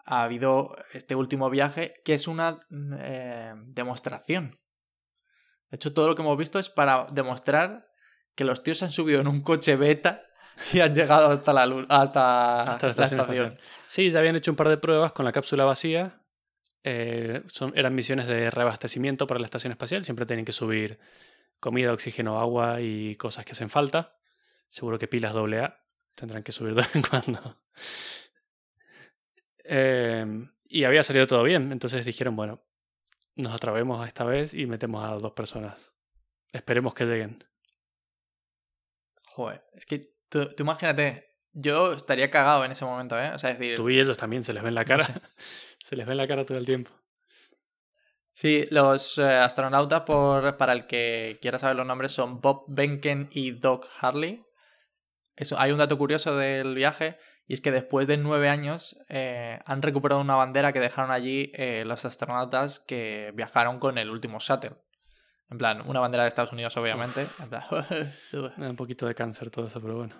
ha 0.05 0.21
habido 0.21 0.75
este 0.93 1.15
último 1.15 1.49
viaje 1.49 1.95
que 2.05 2.13
es 2.13 2.27
una 2.27 2.59
eh, 2.99 3.53
demostración. 3.55 4.59
De 5.69 5.75
hecho, 5.75 5.93
todo 5.93 6.07
lo 6.07 6.15
que 6.15 6.21
hemos 6.21 6.37
visto 6.37 6.59
es 6.59 6.69
para 6.69 7.07
demostrar 7.11 7.87
que 8.35 8.43
los 8.43 8.63
tíos 8.63 8.79
se 8.79 8.85
han 8.85 8.91
subido 8.91 9.21
en 9.21 9.27
un 9.27 9.41
coche 9.41 9.75
beta 9.75 10.23
y 10.73 10.79
han 10.79 10.93
llegado 10.93 11.29
hasta 11.29 11.53
la 11.53 11.65
luz, 11.65 11.85
hasta, 11.89 12.73
Hasta 12.73 12.87
la 12.87 13.05
estación. 13.05 13.57
Sí, 13.87 14.09
ya 14.09 14.19
habían 14.19 14.35
hecho 14.35 14.51
un 14.51 14.57
par 14.57 14.69
de 14.69 14.77
pruebas 14.77 15.11
con 15.11 15.25
la 15.25 15.31
cápsula 15.31 15.65
vacía. 15.65 16.21
Eh, 16.83 17.41
son, 17.47 17.73
eran 17.75 17.95
misiones 17.95 18.27
de 18.27 18.51
reabastecimiento 18.51 19.25
para 19.27 19.39
la 19.39 19.45
estación 19.45 19.71
espacial. 19.71 20.03
Siempre 20.03 20.25
tienen 20.25 20.45
que 20.45 20.51
subir 20.51 20.99
comida, 21.59 21.91
oxígeno, 21.91 22.39
agua 22.39 22.81
y 22.81 23.15
cosas 23.15 23.43
que 23.45 23.53
hacen 23.53 23.69
falta. 23.69 24.17
Seguro 24.69 24.99
que 24.99 25.07
pilas 25.07 25.33
AA 25.33 25.79
tendrán 26.13 26.43
que 26.43 26.51
subir 26.51 26.75
de 26.75 26.81
vez 26.81 26.95
en 26.95 27.01
cuando. 27.09 27.57
Eh, 29.63 30.47
y 30.67 30.83
había 30.83 31.03
salido 31.03 31.27
todo 31.27 31.43
bien. 31.43 31.71
Entonces 31.71 32.05
dijeron, 32.05 32.35
bueno, 32.35 32.64
nos 33.35 33.53
atrevemos 33.53 34.05
esta 34.07 34.23
vez 34.23 34.53
y 34.53 34.65
metemos 34.65 35.03
a 35.03 35.15
dos 35.15 35.33
personas. 35.33 35.93
Esperemos 36.51 36.93
que 36.93 37.05
lleguen. 37.05 37.43
Joder, 39.27 39.63
es 39.73 39.85
que 39.85 40.15
tú, 40.29 40.53
tú 40.55 40.63
imagínate, 40.63 41.35
yo 41.51 41.93
estaría 41.93 42.29
cagado 42.29 42.63
en 42.65 42.71
ese 42.71 42.85
momento, 42.85 43.19
¿eh? 43.19 43.31
O 43.33 43.39
sea, 43.39 43.51
es 43.51 43.59
decir, 43.59 43.75
Tú 43.75 43.89
y 43.89 43.99
ellos 43.99 44.17
también 44.17 44.43
se 44.43 44.53
les 44.53 44.63
ve 44.63 44.69
en 44.69 44.75
la 44.75 44.85
cara. 44.85 45.05
sé. 45.05 45.13
se 45.79 45.95
les 45.95 46.05
ve 46.05 46.13
en 46.13 46.17
la 46.17 46.27
cara 46.27 46.45
todo 46.45 46.57
el 46.57 46.65
tiempo. 46.65 46.91
Sí, 48.33 48.67
los 48.69 49.17
eh, 49.17 49.23
astronautas, 49.23 50.01
por, 50.01 50.57
para 50.57 50.73
el 50.73 50.87
que 50.87 51.39
quiera 51.41 51.57
saber 51.57 51.77
los 51.77 51.85
nombres, 51.85 52.11
son 52.11 52.41
Bob 52.41 52.65
Benken 52.67 53.29
y 53.31 53.51
Doc 53.51 53.87
Harley. 53.99 54.45
eso, 55.37 55.57
hay 55.57 55.71
un 55.71 55.77
dato 55.77 55.97
curioso 55.97 56.35
del 56.35 56.75
viaje 56.75 57.17
y 57.47 57.53
es 57.53 57.61
que 57.61 57.71
después 57.71 58.07
de 58.07 58.17
nueve 58.17 58.49
años 58.49 58.97
eh, 59.07 59.59
han 59.65 59.81
recuperado 59.81 60.21
una 60.21 60.35
bandera 60.35 60.73
que 60.73 60.79
dejaron 60.79 61.11
allí 61.11 61.51
eh, 61.53 61.83
los 61.85 62.03
astronautas 62.05 62.79
que 62.79 63.31
viajaron 63.35 63.79
con 63.79 63.97
el 63.97 64.09
último 64.09 64.39
shuttle. 64.39 64.77
En 65.51 65.59
plan, 65.59 65.87
una 65.87 65.99
bandera 65.99 66.23
de 66.23 66.29
Estados 66.29 66.51
Unidos, 66.51 66.75
obviamente. 66.75 67.27
En 67.39 67.49
plan, 67.49 67.63
Me 68.57 68.65
da 68.65 68.69
un 68.71 68.75
poquito 68.75 69.05
de 69.05 69.13
cáncer 69.13 69.51
todo 69.51 69.67
eso, 69.67 69.79
pero 69.79 69.95
bueno. 69.95 70.15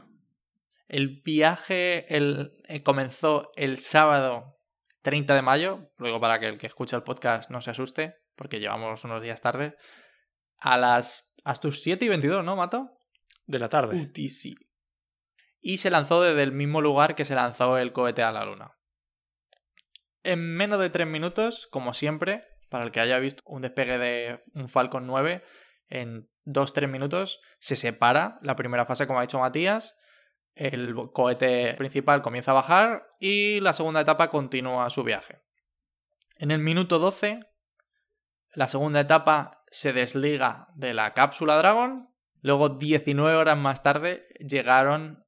el 0.88 1.22
viaje 1.26 2.16
el, 2.16 2.54
eh, 2.68 2.84
comenzó 2.84 3.52
el 3.56 3.80
sábado 3.80 4.60
30 5.02 5.34
de 5.34 5.42
mayo, 5.42 5.92
luego 5.98 6.20
para 6.20 6.40
que 6.40 6.50
el 6.50 6.58
que 6.60 6.68
escucha 6.68 6.96
el 6.96 7.04
podcast 7.04 7.50
no 7.50 7.60
se 7.62 7.72
asuste, 7.72 8.18
porque 8.36 8.60
llevamos 8.60 9.04
unos 9.04 9.22
días 9.24 9.42
tarde, 9.42 9.76
a 10.60 10.78
las 10.78 11.36
hasta 11.44 11.62
tus 11.62 11.82
7 11.82 12.06
y 12.06 12.10
22, 12.10 12.44
¿no, 12.44 12.56
Mato? 12.56 12.92
De 13.48 13.60
la 13.60 13.70
tarde. 13.70 13.98
UTC. 13.98 14.65
Y 15.68 15.80
se 15.80 15.90
lanzó 15.90 16.22
desde 16.22 16.44
el 16.44 16.52
mismo 16.52 16.80
lugar 16.80 17.16
que 17.16 17.26
se 17.26 17.34
lanzó 17.34 17.80
el 17.80 17.92
cohete 17.92 18.22
a 18.22 18.32
la 18.32 18.46
Luna. 18.46 18.78
En 20.22 20.56
menos 20.56 20.80
de 20.80 20.92
3 20.92 21.08
minutos, 21.08 21.68
como 21.72 21.96
siempre, 21.96 22.44
para 22.70 22.84
el 22.84 22.92
que 22.92 23.00
haya 23.00 23.18
visto 23.18 23.42
un 23.48 23.64
despegue 23.64 23.98
de 23.98 24.44
un 24.54 24.70
Falcon 24.70 25.08
9, 25.08 25.44
en 25.88 26.30
2-3 26.46 26.88
minutos 26.88 27.42
se 27.58 27.76
separa 27.78 28.38
la 28.44 28.56
primera 28.56 28.86
fase, 28.86 29.08
como 29.08 29.18
ha 29.18 29.24
dicho 29.24 29.40
Matías. 29.40 29.98
El 30.54 30.94
cohete 31.12 31.74
principal 31.74 32.22
comienza 32.22 32.52
a 32.52 32.62
bajar 32.62 33.08
y 33.20 33.60
la 33.60 33.74
segunda 33.74 34.02
etapa 34.02 34.30
continúa 34.30 34.92
su 34.92 35.04
viaje. 35.04 35.42
En 36.38 36.52
el 36.52 36.60
minuto 36.60 37.00
12, 37.00 37.40
la 38.54 38.68
segunda 38.68 39.00
etapa 39.00 39.64
se 39.72 39.94
desliga 39.94 40.68
de 40.76 40.94
la 40.94 41.16
cápsula 41.16 41.58
Dragon. 41.58 42.14
Luego, 42.42 42.70
19 42.70 43.36
horas 43.36 43.58
más 43.58 43.82
tarde, 43.82 44.28
llegaron 44.40 45.25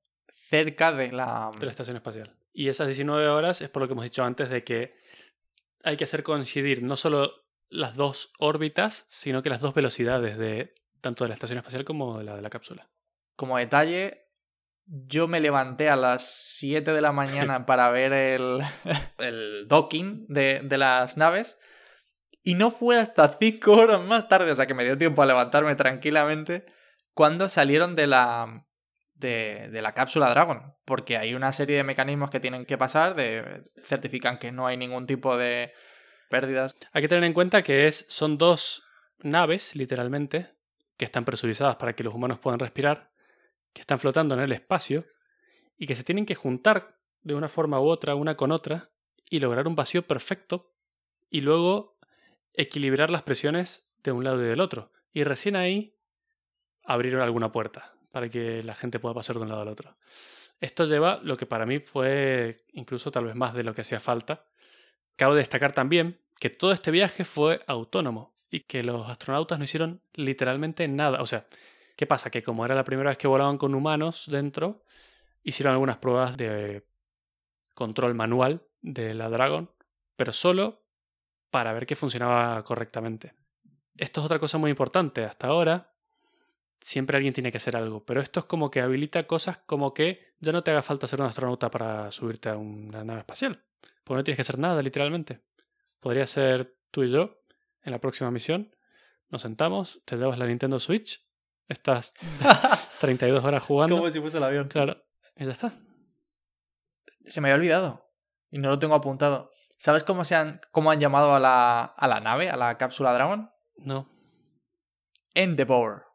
cerca 0.49 0.91
de 0.91 1.11
la... 1.11 1.51
de 1.59 1.65
la 1.65 1.71
estación 1.71 1.97
espacial. 1.97 2.35
Y 2.53 2.69
esas 2.69 2.87
19 2.87 3.27
horas 3.27 3.61
es 3.61 3.69
por 3.69 3.81
lo 3.81 3.87
que 3.87 3.93
hemos 3.93 4.05
dicho 4.05 4.23
antes 4.23 4.49
de 4.49 4.63
que 4.63 4.95
hay 5.83 5.97
que 5.97 6.05
hacer 6.05 6.23
coincidir 6.23 6.83
no 6.83 6.95
solo 6.95 7.31
las 7.69 7.95
dos 7.95 8.33
órbitas, 8.39 9.05
sino 9.09 9.43
que 9.43 9.49
las 9.49 9.61
dos 9.61 9.73
velocidades 9.73 10.37
de 10.37 10.73
tanto 11.01 11.23
de 11.23 11.29
la 11.29 11.33
estación 11.33 11.57
espacial 11.57 11.85
como 11.85 12.17
de 12.17 12.23
la 12.23 12.35
de 12.35 12.41
la 12.41 12.49
cápsula. 12.49 12.89
Como 13.35 13.57
detalle, 13.57 14.27
yo 14.85 15.27
me 15.27 15.39
levanté 15.39 15.89
a 15.89 15.95
las 15.95 16.27
7 16.57 16.91
de 16.91 17.01
la 17.01 17.11
mañana 17.11 17.65
para 17.67 17.89
ver 17.91 18.13
el, 18.13 18.61
el 19.19 19.67
docking 19.67 20.25
de, 20.27 20.61
de 20.63 20.77
las 20.77 21.17
naves. 21.17 21.59
Y 22.41 22.55
no 22.55 22.71
fue 22.71 22.97
hasta 22.97 23.37
5 23.37 23.71
horas 23.71 24.01
más 24.07 24.29
tarde, 24.29 24.51
o 24.51 24.55
sea 24.55 24.65
que 24.65 24.73
me 24.73 24.85
dio 24.85 24.97
tiempo 24.97 25.21
a 25.21 25.25
levantarme 25.25 25.75
tranquilamente, 25.75 26.65
cuando 27.13 27.49
salieron 27.49 27.95
de 27.95 28.07
la, 28.07 28.66
de, 29.19 29.69
la 29.81 29.93
cápsula 29.93 30.29
Dragon. 30.29 30.73
Porque 30.85 31.17
hay 31.17 31.33
una 31.33 31.51
serie 31.51 31.77
de 31.77 31.83
mecanismos 31.83 32.29
que 32.29 32.39
tienen 32.39 32.65
que 32.65 32.77
pasar, 32.77 33.15
de, 33.15 33.63
certifican 33.83 34.39
que 34.39 34.51
no 34.51 34.67
hay 34.67 34.77
ningún 34.77 35.07
tipo 35.07 35.37
de 35.37 35.73
pérdidas. 36.29 36.75
Hay 36.93 37.01
que 37.01 37.07
tener 37.07 37.23
en 37.23 37.33
cuenta 37.33 37.63
que 37.63 37.87
es, 37.87 38.05
son 38.09 38.37
dos 38.37 38.83
naves, 39.19 39.75
literalmente, 39.75 40.51
que 40.97 41.05
están 41.05 41.25
presurizadas 41.25 41.75
para 41.75 41.93
que 41.93 42.03
los 42.03 42.13
humanos 42.13 42.39
puedan 42.39 42.59
respirar, 42.59 43.11
que 43.73 43.81
están 43.81 43.99
flotando 43.99 44.35
en 44.35 44.41
el 44.41 44.51
espacio 44.51 45.05
y 45.77 45.87
que 45.87 45.95
se 45.95 46.03
tienen 46.03 46.25
que 46.25 46.35
juntar 46.35 46.97
de 47.21 47.35
una 47.35 47.47
forma 47.47 47.79
u 47.79 47.87
otra, 47.87 48.15
una 48.15 48.35
con 48.35 48.51
otra, 48.51 48.89
y 49.29 49.39
lograr 49.39 49.67
un 49.67 49.75
vacío 49.75 50.03
perfecto 50.03 50.73
y 51.29 51.41
luego 51.41 51.97
equilibrar 52.53 53.09
las 53.09 53.23
presiones 53.23 53.85
de 54.03 54.11
un 54.11 54.23
lado 54.23 54.41
y 54.41 54.47
del 54.47 54.61
otro. 54.61 54.91
Y 55.11 55.23
recién 55.23 55.55
ahí 55.55 55.95
abrieron 56.85 57.21
alguna 57.21 57.51
puerta 57.51 57.96
para 58.11 58.29
que 58.29 58.63
la 58.63 58.75
gente 58.75 58.99
pueda 58.99 59.15
pasar 59.15 59.35
de 59.35 59.43
un 59.43 59.49
lado 59.49 59.61
al 59.61 59.67
otro. 59.67 59.97
Esto 60.59 60.85
lleva 60.85 61.19
lo 61.23 61.37
que 61.37 61.45
para 61.45 61.65
mí 61.65 61.79
fue 61.79 62.65
incluso 62.73 63.11
tal 63.11 63.25
vez 63.25 63.35
más 63.35 63.53
de 63.53 63.63
lo 63.63 63.73
que 63.73 63.81
hacía 63.81 63.99
falta. 63.99 64.45
Cabe 65.15 65.35
destacar 65.35 65.71
también 65.71 66.19
que 66.39 66.49
todo 66.49 66.71
este 66.71 66.91
viaje 66.91 67.25
fue 67.25 67.61
autónomo 67.67 68.35
y 68.49 68.61
que 68.61 68.83
los 68.83 69.09
astronautas 69.09 69.59
no 69.59 69.65
hicieron 69.65 70.01
literalmente 70.13 70.87
nada. 70.87 71.21
O 71.21 71.25
sea, 71.25 71.47
¿qué 71.95 72.07
pasa? 72.07 72.29
Que 72.29 72.43
como 72.43 72.65
era 72.65 72.75
la 72.75 72.83
primera 72.83 73.09
vez 73.09 73.17
que 73.17 73.27
volaban 73.27 73.57
con 73.57 73.75
humanos 73.75 74.25
dentro, 74.27 74.83
hicieron 75.43 75.73
algunas 75.73 75.97
pruebas 75.97 76.37
de 76.37 76.85
control 77.73 78.15
manual 78.15 78.65
de 78.81 79.13
la 79.13 79.29
Dragon, 79.29 79.71
pero 80.15 80.31
solo 80.31 80.83
para 81.51 81.73
ver 81.73 81.85
que 81.85 81.95
funcionaba 81.95 82.63
correctamente. 82.63 83.33
Esto 83.95 84.21
es 84.21 84.25
otra 84.25 84.39
cosa 84.39 84.57
muy 84.57 84.69
importante. 84.69 85.23
Hasta 85.23 85.47
ahora 85.47 85.93
siempre 86.81 87.17
alguien 87.17 87.33
tiene 87.33 87.51
que 87.51 87.57
hacer 87.57 87.75
algo, 87.75 88.05
pero 88.05 88.21
esto 88.21 88.39
es 88.39 88.45
como 88.45 88.71
que 88.71 88.81
habilita 88.81 89.23
cosas 89.23 89.57
como 89.65 89.93
que 89.93 90.33
ya 90.39 90.51
no 90.51 90.63
te 90.63 90.71
haga 90.71 90.81
falta 90.81 91.07
ser 91.07 91.21
un 91.21 91.27
astronauta 91.27 91.69
para 91.69 92.11
subirte 92.11 92.49
a 92.49 92.57
una 92.57 93.03
nave 93.03 93.19
espacial, 93.19 93.63
porque 94.03 94.17
no 94.17 94.23
tienes 94.23 94.37
que 94.37 94.41
hacer 94.41 94.59
nada 94.59 94.81
literalmente. 94.81 95.41
Podría 95.99 96.27
ser 96.27 96.77
tú 96.91 97.03
y 97.03 97.09
yo 97.09 97.41
en 97.83 97.91
la 97.91 97.99
próxima 97.99 98.31
misión. 98.31 98.75
Nos 99.29 99.41
sentamos, 99.41 100.01
te 100.05 100.15
llevas 100.15 100.37
la 100.37 100.45
Nintendo 100.45 100.79
Switch, 100.79 101.27
estás 101.67 102.13
32 102.99 103.43
horas 103.43 103.63
jugando. 103.63 103.97
Como 103.97 104.09
si 104.09 104.19
fuese 104.19 104.37
el 104.37 104.43
avión. 104.43 104.67
Claro, 104.67 105.03
y 105.35 105.45
ya 105.45 105.51
está. 105.51 105.73
Se 107.25 107.41
me 107.41 107.49
había 107.49 107.59
olvidado 107.59 108.09
y 108.49 108.59
no 108.59 108.69
lo 108.69 108.79
tengo 108.79 108.95
apuntado. 108.95 109.51
¿Sabes 109.77 110.03
cómo, 110.03 110.23
se 110.23 110.35
han, 110.35 110.61
cómo 110.71 110.89
han 110.89 110.99
llamado 110.99 111.35
a 111.35 111.39
la, 111.39 111.83
a 111.83 112.07
la 112.07 112.19
nave, 112.19 112.49
a 112.49 112.57
la 112.57 112.77
cápsula 112.77 113.13
Dragon? 113.13 113.51
No. 113.77 114.09
Endeavour. 115.35 116.06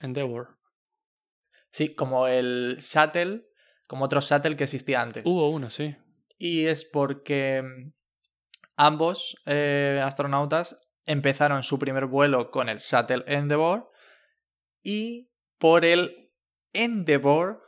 Endeavour. 0.00 0.58
Sí, 1.70 1.94
como 1.94 2.26
el 2.26 2.78
Shuttle, 2.80 3.46
como 3.86 4.04
otro 4.06 4.20
Shuttle 4.20 4.56
que 4.56 4.64
existía 4.64 5.00
antes. 5.02 5.24
Hubo 5.26 5.50
uno, 5.50 5.70
sí. 5.70 5.96
Y 6.38 6.66
es 6.66 6.84
porque 6.84 7.62
ambos 8.76 9.36
eh, 9.46 10.00
astronautas 10.02 10.78
empezaron 11.04 11.62
su 11.62 11.78
primer 11.78 12.06
vuelo 12.06 12.50
con 12.50 12.68
el 12.68 12.78
Shuttle 12.78 13.24
Endeavour 13.26 13.90
y 14.82 15.30
por 15.58 15.84
el 15.84 16.30
Endeavour, 16.72 17.62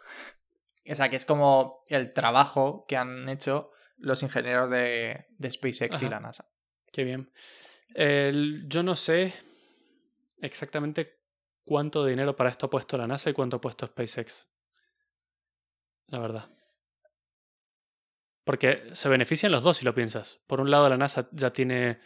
o 0.91 0.95
sea 0.95 1.09
que 1.09 1.17
es 1.17 1.25
como 1.25 1.85
el 1.89 2.13
trabajo 2.13 2.85
que 2.89 2.97
han 2.97 3.29
hecho 3.29 3.71
los 3.97 4.23
ingenieros 4.23 4.71
de, 4.71 5.27
de 5.39 5.51
SpaceX 5.51 5.97
Ajá. 5.97 6.07
y 6.07 6.09
la 6.09 6.21
NASA. 6.21 6.49
Qué 6.93 7.05
bien. 7.05 7.33
El- 7.95 8.69
yo 8.69 8.83
no 8.83 8.97
sé 8.97 9.35
exactamente 10.41 11.18
cuánto 11.69 12.07
dinero 12.07 12.35
para 12.35 12.49
esto 12.49 12.67
ha 12.67 12.71
puesto 12.71 12.97
la 12.97 13.07
NASA 13.07 13.29
y 13.29 13.35
cuánto 13.35 13.59
ha 13.59 13.61
puesto 13.61 13.87
SpaceX. 13.87 14.49
La 16.07 16.19
verdad. 16.19 16.51
Porque 18.45 18.89
se 18.95 19.11
benefician 19.11 19.53
los 19.53 19.63
dos 19.63 19.77
si 19.77 19.85
lo 19.85 19.95
piensas. 19.95 20.41
Por 20.47 20.61
un 20.61 20.71
lado, 20.71 20.89
la 20.89 20.97
NASA 20.97 21.29
ya 21.33 21.53
tiene 21.53 22.01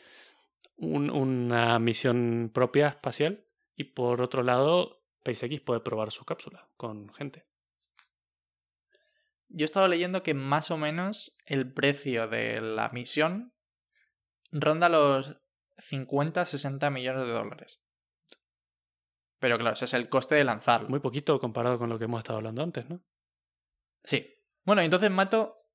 un- 0.77 1.11
una 1.11 1.79
misión 1.79 2.51
propia 2.53 2.88
espacial 2.88 3.46
y 3.77 3.85
por 3.85 4.20
otro 4.20 4.42
lado, 4.42 5.05
SpaceX 5.20 5.61
puede 5.61 5.81
probar 5.81 6.11
su 6.11 6.25
cápsula 6.25 6.68
con 6.77 7.14
gente. 7.14 7.46
Yo 9.48 9.64
he 9.64 9.66
estado 9.66 9.87
leyendo 9.87 10.25
que 10.25 10.35
más 10.35 10.72
o 10.72 10.77
menos 10.79 11.37
el 11.46 11.72
precio 11.72 12.27
de 12.27 12.61
la 12.61 12.88
misión 12.88 13.55
ronda 14.51 14.88
los 14.88 15.37
50-60 15.79 16.90
millones 16.90 17.27
de 17.27 17.33
dólares. 17.33 17.82
Pero 19.42 19.59
claro, 19.59 19.74
ese 19.74 19.87
es 19.87 19.94
el 19.94 20.09
coste 20.09 20.37
de 20.37 20.44
lanzarlo. 20.44 20.88
Muy 20.88 21.00
poquito 21.00 21.40
comparado 21.40 21.76
con 21.76 21.90
lo 21.90 21.98
que 21.98 22.05
hemos 22.05 22.20
estado 22.20 22.37
hablando 22.37 22.62
antes, 22.62 22.88
¿no? 22.88 23.02
Sí. 24.05 24.24
Bueno, 24.62 24.83
entonces, 24.83 25.11
Mato, 25.11 25.66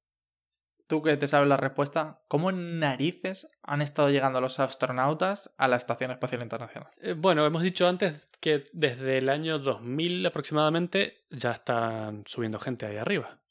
tú 0.87 1.03
que 1.03 1.17
te 1.17 1.27
sabes 1.27 1.49
la 1.49 1.57
respuesta, 1.57 2.23
¿cómo 2.29 2.49
narices 2.53 3.49
han 3.63 3.81
estado 3.81 4.09
llegando 4.09 4.39
los 4.39 4.61
astronautas 4.61 5.53
a 5.57 5.67
la 5.67 5.75
Estación 5.75 6.11
Espacial 6.11 6.43
Internacional? 6.43 6.91
Eh, 7.01 7.13
Bueno, 7.17 7.45
hemos 7.45 7.61
dicho 7.61 7.89
antes 7.89 8.29
que 8.39 8.69
desde 8.71 9.17
el 9.17 9.27
año 9.27 9.59
2000 9.59 10.25
aproximadamente 10.25 11.25
ya 11.29 11.51
están 11.51 12.23
subiendo 12.25 12.59
gente 12.59 12.85
ahí 12.85 12.95
arriba. 12.95 13.41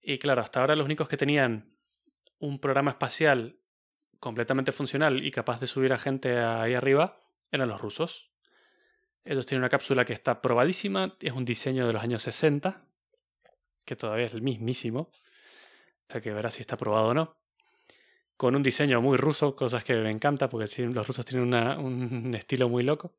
Y 0.00 0.18
claro, 0.18 0.40
hasta 0.40 0.60
ahora 0.60 0.74
los 0.74 0.86
únicos 0.86 1.06
que 1.06 1.18
tenían 1.18 1.76
un 2.38 2.60
programa 2.60 2.92
espacial 2.92 3.60
completamente 4.20 4.72
funcional 4.72 5.22
y 5.22 5.30
capaz 5.30 5.60
de 5.60 5.66
subir 5.66 5.92
a 5.92 5.98
gente 5.98 6.38
ahí 6.38 6.72
arriba 6.72 7.20
eran 7.52 7.68
los 7.68 7.78
rusos. 7.78 8.32
Ellos 9.30 9.46
tienen 9.46 9.62
una 9.62 9.68
cápsula 9.68 10.04
que 10.04 10.12
está 10.12 10.40
probadísima, 10.40 11.16
es 11.20 11.32
un 11.32 11.44
diseño 11.44 11.86
de 11.86 11.92
los 11.92 12.02
años 12.02 12.22
60, 12.22 12.82
que 13.84 13.96
todavía 13.96 14.26
es 14.26 14.34
el 14.34 14.42
mismísimo, 14.42 15.10
hasta 16.02 16.20
que 16.20 16.32
verás 16.32 16.54
si 16.54 16.62
está 16.62 16.76
probado 16.76 17.08
o 17.08 17.14
no 17.14 17.34
con 18.38 18.54
un 18.54 18.62
diseño 18.62 19.02
muy 19.02 19.16
ruso, 19.16 19.56
cosas 19.56 19.82
que 19.82 19.94
me 19.94 20.10
encanta 20.10 20.48
porque 20.48 20.86
los 20.86 21.06
rusos 21.08 21.26
tienen 21.26 21.52
un 21.52 22.32
estilo 22.36 22.68
muy 22.68 22.84
loco. 22.84 23.12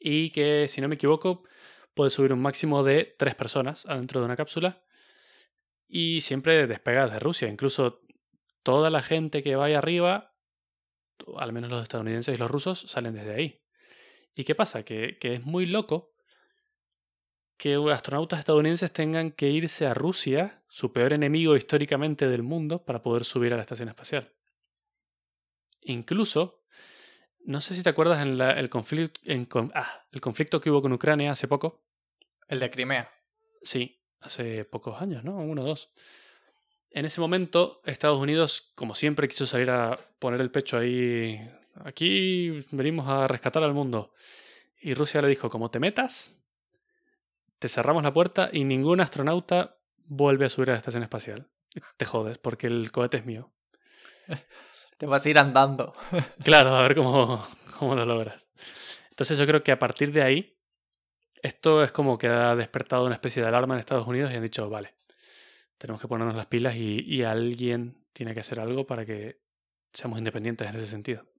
Y 0.00 0.30
que, 0.30 0.66
si 0.66 0.80
no 0.80 0.88
me 0.88 0.94
equivoco, 0.94 1.44
puede 1.92 2.08
subir 2.08 2.32
un 2.32 2.40
máximo 2.40 2.82
de 2.82 3.14
tres 3.18 3.34
personas 3.34 3.84
adentro 3.84 4.20
de 4.20 4.24
una 4.24 4.36
cápsula. 4.36 4.82
Y 5.86 6.22
siempre 6.22 6.66
despegadas 6.66 7.12
de 7.12 7.18
Rusia. 7.18 7.48
Incluso 7.48 8.00
toda 8.62 8.88
la 8.88 9.02
gente 9.02 9.42
que 9.42 9.56
vaya 9.56 9.76
arriba, 9.76 10.32
al 11.36 11.52
menos 11.52 11.70
los 11.70 11.82
estadounidenses 11.82 12.34
y 12.34 12.38
los 12.38 12.50
rusos, 12.50 12.80
salen 12.88 13.12
desde 13.12 13.34
ahí. 13.34 13.61
¿Y 14.34 14.44
qué 14.44 14.54
pasa? 14.54 14.84
Que, 14.84 15.18
que 15.18 15.34
es 15.34 15.44
muy 15.44 15.66
loco 15.66 16.12
que 17.62 17.76
astronautas 17.92 18.40
estadounidenses 18.40 18.92
tengan 18.92 19.30
que 19.30 19.48
irse 19.48 19.86
a 19.86 19.94
Rusia, 19.94 20.64
su 20.66 20.92
peor 20.92 21.12
enemigo 21.12 21.54
históricamente 21.54 22.26
del 22.26 22.42
mundo, 22.42 22.84
para 22.84 23.02
poder 23.02 23.24
subir 23.24 23.52
a 23.52 23.56
la 23.56 23.62
estación 23.62 23.88
espacial. 23.88 24.32
Incluso, 25.82 26.64
no 27.44 27.60
sé 27.60 27.76
si 27.76 27.84
te 27.84 27.88
acuerdas 27.88 28.20
en 28.20 28.40
el, 28.40 28.68
conflicto, 28.68 29.20
en, 29.24 29.48
ah, 29.74 30.06
el 30.10 30.20
conflicto 30.20 30.60
que 30.60 30.70
hubo 30.70 30.82
con 30.82 30.92
Ucrania 30.92 31.30
hace 31.30 31.46
poco. 31.46 31.84
El 32.48 32.58
de 32.58 32.68
Crimea. 32.68 33.08
Sí, 33.62 34.02
hace 34.18 34.64
pocos 34.64 35.00
años, 35.00 35.22
¿no? 35.22 35.36
Uno 35.36 35.62
o 35.62 35.66
dos. 35.66 35.92
En 36.90 37.04
ese 37.04 37.20
momento, 37.20 37.80
Estados 37.84 38.20
Unidos, 38.20 38.72
como 38.74 38.94
siempre, 38.94 39.28
quiso 39.28 39.46
salir 39.46 39.70
a 39.70 39.98
poner 40.18 40.40
el 40.40 40.50
pecho 40.50 40.78
ahí. 40.78 41.40
Aquí 41.84 42.50
venimos 42.70 43.08
a 43.08 43.26
rescatar 43.26 43.62
al 43.62 43.74
mundo. 43.74 44.12
Y 44.80 44.94
Rusia 44.94 45.22
le 45.22 45.28
dijo, 45.28 45.48
como 45.48 45.70
te 45.70 45.78
metas, 45.78 46.34
te 47.58 47.68
cerramos 47.68 48.02
la 48.02 48.12
puerta 48.12 48.50
y 48.52 48.64
ningún 48.64 49.00
astronauta 49.00 49.78
vuelve 50.04 50.46
a 50.46 50.48
subir 50.48 50.70
a 50.70 50.72
la 50.72 50.78
estación 50.78 51.02
espacial. 51.02 51.48
Te 51.96 52.04
jodes, 52.04 52.38
porque 52.38 52.66
el 52.66 52.90
cohete 52.90 53.18
es 53.18 53.24
mío. 53.24 53.52
Te 54.98 55.06
vas 55.06 55.24
a 55.24 55.30
ir 55.30 55.38
andando. 55.38 55.94
claro, 56.44 56.76
a 56.76 56.82
ver 56.82 56.94
cómo, 56.94 57.46
cómo 57.78 57.94
lo 57.94 58.04
logras. 58.04 58.46
Entonces 59.10 59.38
yo 59.38 59.46
creo 59.46 59.62
que 59.62 59.72
a 59.72 59.78
partir 59.78 60.12
de 60.12 60.22
ahí, 60.22 60.58
esto 61.42 61.82
es 61.82 61.92
como 61.92 62.18
que 62.18 62.28
ha 62.28 62.54
despertado 62.54 63.04
una 63.04 63.14
especie 63.14 63.42
de 63.42 63.48
alarma 63.48 63.74
en 63.74 63.80
Estados 63.80 64.06
Unidos 64.06 64.30
y 64.30 64.36
han 64.36 64.42
dicho, 64.42 64.68
vale, 64.68 64.94
tenemos 65.78 66.00
que 66.00 66.08
ponernos 66.08 66.36
las 66.36 66.46
pilas 66.46 66.76
y, 66.76 67.00
y 67.00 67.22
alguien 67.22 68.04
tiene 68.12 68.34
que 68.34 68.40
hacer 68.40 68.60
algo 68.60 68.86
para 68.86 69.04
que 69.04 69.40
seamos 69.92 70.18
independientes 70.18 70.68
en 70.68 70.76
ese 70.76 70.86
sentido. 70.86 71.31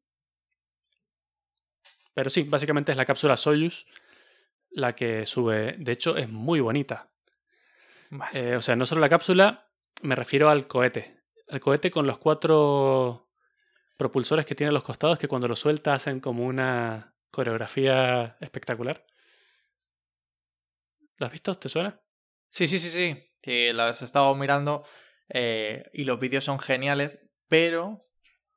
Pero 2.14 2.30
sí, 2.30 2.44
básicamente 2.44 2.92
es 2.92 2.98
la 2.98 3.06
cápsula 3.06 3.38
Soyuz 3.38 3.86
la 4.74 4.96
que 4.96 5.26
sube. 5.26 5.76
De 5.78 5.92
hecho, 5.92 6.18
es 6.18 6.30
muy 6.30 6.60
bonita. 6.60 7.10
Eh, 8.34 8.56
o 8.56 8.62
sea, 8.62 8.76
no 8.76 8.86
solo 8.86 9.02
la 9.02 9.10
cápsula, 9.10 9.70
me 10.02 10.16
refiero 10.16 10.50
al 10.50 10.68
cohete. 10.68 11.22
El 11.48 11.60
cohete 11.60 11.92
con 11.92 12.08
los 12.08 12.18
cuatro 12.18 13.30
propulsores 13.98 14.46
que 14.46 14.56
tiene 14.56 14.70
a 14.70 14.74
los 14.74 14.84
costados 14.84 15.18
que 15.18 15.28
cuando 15.28 15.48
lo 15.48 15.56
suelta 15.56 15.94
hacen 15.94 16.20
como 16.20 16.46
una 16.46 17.16
coreografía 17.32 18.38
espectacular. 18.42 19.06
¿Lo 21.18 21.28
has 21.28 21.32
visto? 21.32 21.56
¿Te 21.56 21.70
suena? 21.70 22.02
Sí, 22.50 22.68
sí, 22.68 22.80
sí, 22.80 22.90
sí. 22.90 23.72
Las 23.74 24.02
he 24.02 24.06
estado 24.06 24.34
mirando 24.36 24.84
eh, 25.30 25.90
y 25.94 26.06
los 26.06 26.20
vídeos 26.20 26.44
son 26.44 26.60
geniales, 26.60 27.20
pero 27.48 28.08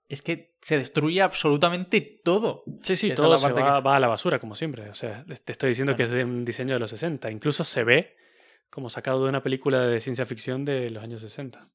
es 0.08 0.22
que 0.22 0.55
se 0.66 0.78
destruye 0.78 1.22
absolutamente 1.22 2.00
todo. 2.00 2.64
Sí, 2.82 2.96
sí, 2.96 3.14
todo 3.14 3.38
se 3.38 3.52
va, 3.52 3.78
a 3.78 4.00
la 4.00 4.08
basura, 4.08 4.40
como 4.40 4.56
siempre. 4.56 4.90
O 4.90 4.94
sea, 4.94 5.24
te 5.24 5.52
estoy 5.52 5.68
diciendo 5.68 5.94
que 5.94 6.02
es 6.02 6.10
de 6.10 6.24
un 6.24 6.44
diseño 6.44 6.74
de 6.74 6.80
los 6.80 6.90
60. 6.90 7.30
Incluso 7.30 7.62
se 7.62 7.84
ve 7.84 8.16
como 8.68 8.90
sacado 8.90 9.22
de 9.22 9.28
una 9.28 9.44
película 9.44 9.86
de 9.86 10.00
ciencia 10.00 10.26
ficción 10.26 10.64
de 10.64 10.90
los 10.90 11.04
años 11.04 11.20
60. 11.20 11.70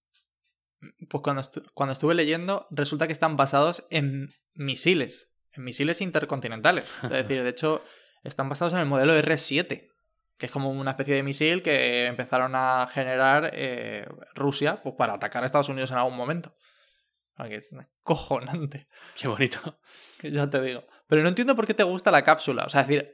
Pues 1.08 1.24
cuando, 1.24 1.42
cuando 1.74 1.94
estuve 1.94 2.16
leyendo, 2.16 2.68
resulta 2.70 3.08
que 3.08 3.14
están 3.14 3.38
basados 3.38 3.88
en 3.92 4.34
misiles, 4.56 5.32
en 5.54 5.64
misiles 5.64 6.02
intercontinentales. 6.02 6.84
Es 7.04 7.12
decir, 7.12 7.44
de 7.44 7.50
hecho, 7.50 7.82
están 8.26 8.50
basados 8.50 8.74
en 8.74 8.80
el 8.80 8.88
modelo 8.88 9.18
R7, 9.18 9.89
que 10.38 10.46
es 10.46 10.52
como 10.52 10.70
una 10.70 10.92
especie 10.92 11.16
de 11.16 11.24
misil 11.24 11.64
que 11.64 12.08
empezaron 12.08 12.56
a 12.56 12.89
generar 12.94 13.52
eh, 13.54 14.06
Rusia 14.36 14.82
pues, 14.84 14.96
para 14.98 15.14
atacar 15.14 15.44
a 15.44 15.46
Estados 15.46 15.70
Unidos 15.70 15.92
en 15.92 15.98
algún 15.98 16.18
momento. 16.18 16.54
Que 17.38 17.55
es 17.55 17.73
cojonante. 18.03 18.88
Qué 19.15 19.27
bonito. 19.27 19.79
Ya 20.23 20.47
te 20.49 20.61
digo. 20.61 20.84
Pero 21.07 21.23
no 21.23 21.29
entiendo 21.29 21.55
por 21.55 21.65
qué 21.65 21.73
te 21.73 21.84
gusta 21.84 22.11
la 22.11 22.23
cápsula. 22.23 22.65
O 22.65 22.69
sea, 22.69 22.82
es 22.82 22.88
decir, 22.88 23.11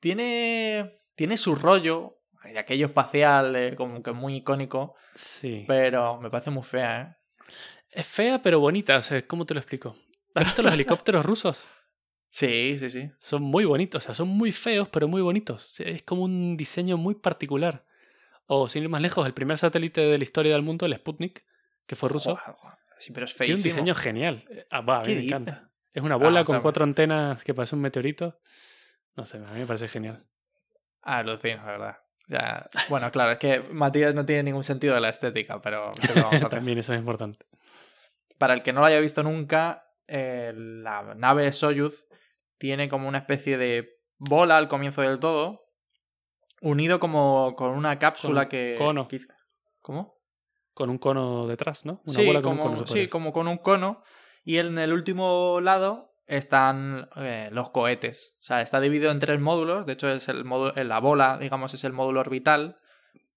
tiene, 0.00 1.00
tiene 1.14 1.38
su 1.38 1.54
rollo, 1.54 2.18
de 2.44 2.58
aquello 2.58 2.86
espacial, 2.86 3.74
como 3.76 4.02
que 4.02 4.12
muy 4.12 4.36
icónico. 4.36 4.94
Sí. 5.14 5.64
Pero 5.66 6.20
me 6.20 6.30
parece 6.30 6.50
muy 6.50 6.62
fea, 6.62 7.00
¿eh? 7.00 7.16
Es 7.90 8.06
fea, 8.06 8.42
pero 8.42 8.60
bonita. 8.60 8.98
O 8.98 9.02
sea, 9.02 9.26
¿cómo 9.26 9.46
te 9.46 9.54
lo 9.54 9.60
explico? 9.60 9.96
¿Has 10.34 10.44
visto 10.44 10.62
los 10.62 10.72
helicópteros 10.74 11.24
rusos? 11.24 11.66
Sí, 12.28 12.76
sí, 12.78 12.90
sí. 12.90 13.10
Son 13.18 13.42
muy 13.42 13.64
bonitos. 13.64 14.04
O 14.04 14.06
sea, 14.06 14.14
son 14.14 14.28
muy 14.28 14.52
feos, 14.52 14.88
pero 14.90 15.08
muy 15.08 15.22
bonitos. 15.22 15.80
Es 15.80 16.02
como 16.02 16.24
un 16.24 16.56
diseño 16.56 16.98
muy 16.98 17.14
particular. 17.14 17.86
O, 18.46 18.68
sin 18.68 18.82
ir 18.82 18.88
más 18.88 19.00
lejos, 19.00 19.26
el 19.26 19.34
primer 19.34 19.56
satélite 19.58 20.02
de 20.02 20.18
la 20.18 20.24
historia 20.24 20.52
del 20.52 20.62
mundo, 20.62 20.86
el 20.86 20.94
Sputnik, 20.94 21.44
que 21.86 21.96
fue 21.96 22.08
ruso. 22.08 22.38
Sí, 22.98 23.12
pero 23.12 23.26
es 23.26 23.34
Tiene 23.34 23.54
un 23.54 23.62
diseño 23.62 23.94
genial. 23.94 24.44
Ah, 24.70 24.80
va, 24.80 25.00
a 25.00 25.04
mí 25.04 25.14
me 25.14 25.24
encanta. 25.24 25.70
Es 25.92 26.02
una 26.02 26.16
bola 26.16 26.40
ah, 26.40 26.44
con 26.44 26.60
cuatro 26.60 26.84
antenas 26.84 27.42
que 27.42 27.54
parece 27.54 27.74
un 27.74 27.82
meteorito. 27.82 28.38
No 29.14 29.24
sé, 29.24 29.38
a 29.38 29.52
mí 29.52 29.60
me 29.60 29.66
parece 29.66 29.88
genial. 29.88 30.26
Ah, 31.02 31.18
alucino, 31.18 31.64
la 31.64 31.72
verdad. 31.72 31.96
Ya, 32.28 32.68
bueno, 32.88 33.10
claro, 33.12 33.30
es 33.32 33.38
que 33.38 33.60
Matías 33.60 34.14
no 34.14 34.26
tiene 34.26 34.42
ningún 34.42 34.64
sentido 34.64 34.94
de 34.94 35.00
la 35.00 35.10
estética, 35.10 35.60
pero, 35.60 35.92
también 36.50 36.78
eso 36.78 36.92
es 36.92 36.98
importante. 36.98 37.46
Para 38.36 38.52
el 38.54 38.62
que 38.62 38.72
no 38.72 38.80
lo 38.80 38.86
haya 38.86 38.98
visto 38.98 39.22
nunca, 39.22 39.86
eh, 40.08 40.52
la 40.54 41.14
nave 41.14 41.52
Soyuz 41.52 42.04
tiene 42.58 42.88
como 42.88 43.08
una 43.08 43.18
especie 43.18 43.56
de 43.58 44.00
bola 44.18 44.56
al 44.56 44.66
comienzo 44.66 45.02
del 45.02 45.20
todo, 45.20 45.66
unido 46.60 46.98
como 46.98 47.54
con 47.56 47.70
una 47.70 47.98
cápsula 47.98 48.48
que... 48.48 48.74
Cono. 48.76 49.08
¿Cómo? 49.80 50.15
Con 50.76 50.90
un 50.90 50.98
cono 50.98 51.46
detrás, 51.46 51.86
¿no? 51.86 52.02
Una 52.04 52.18
sí, 52.18 52.26
bola 52.26 52.42
con 52.42 52.58
como, 52.58 52.70
un 52.70 52.76
cono. 52.76 52.86
Sí, 52.86 53.08
como 53.08 53.32
con 53.32 53.48
un 53.48 53.56
cono. 53.56 54.02
Y 54.44 54.58
en 54.58 54.78
el 54.78 54.92
último 54.92 55.58
lado 55.62 56.12
están 56.26 57.08
eh, 57.16 57.48
los 57.50 57.70
cohetes. 57.70 58.36
O 58.42 58.44
sea, 58.44 58.60
está 58.60 58.78
dividido 58.78 59.10
en 59.10 59.18
tres 59.18 59.40
módulos. 59.40 59.86
De 59.86 59.94
hecho, 59.94 60.10
es 60.10 60.28
el 60.28 60.44
módulo, 60.44 60.74
la 60.84 60.98
bola, 61.00 61.38
digamos, 61.38 61.72
es 61.72 61.82
el 61.84 61.94
módulo 61.94 62.20
orbital. 62.20 62.76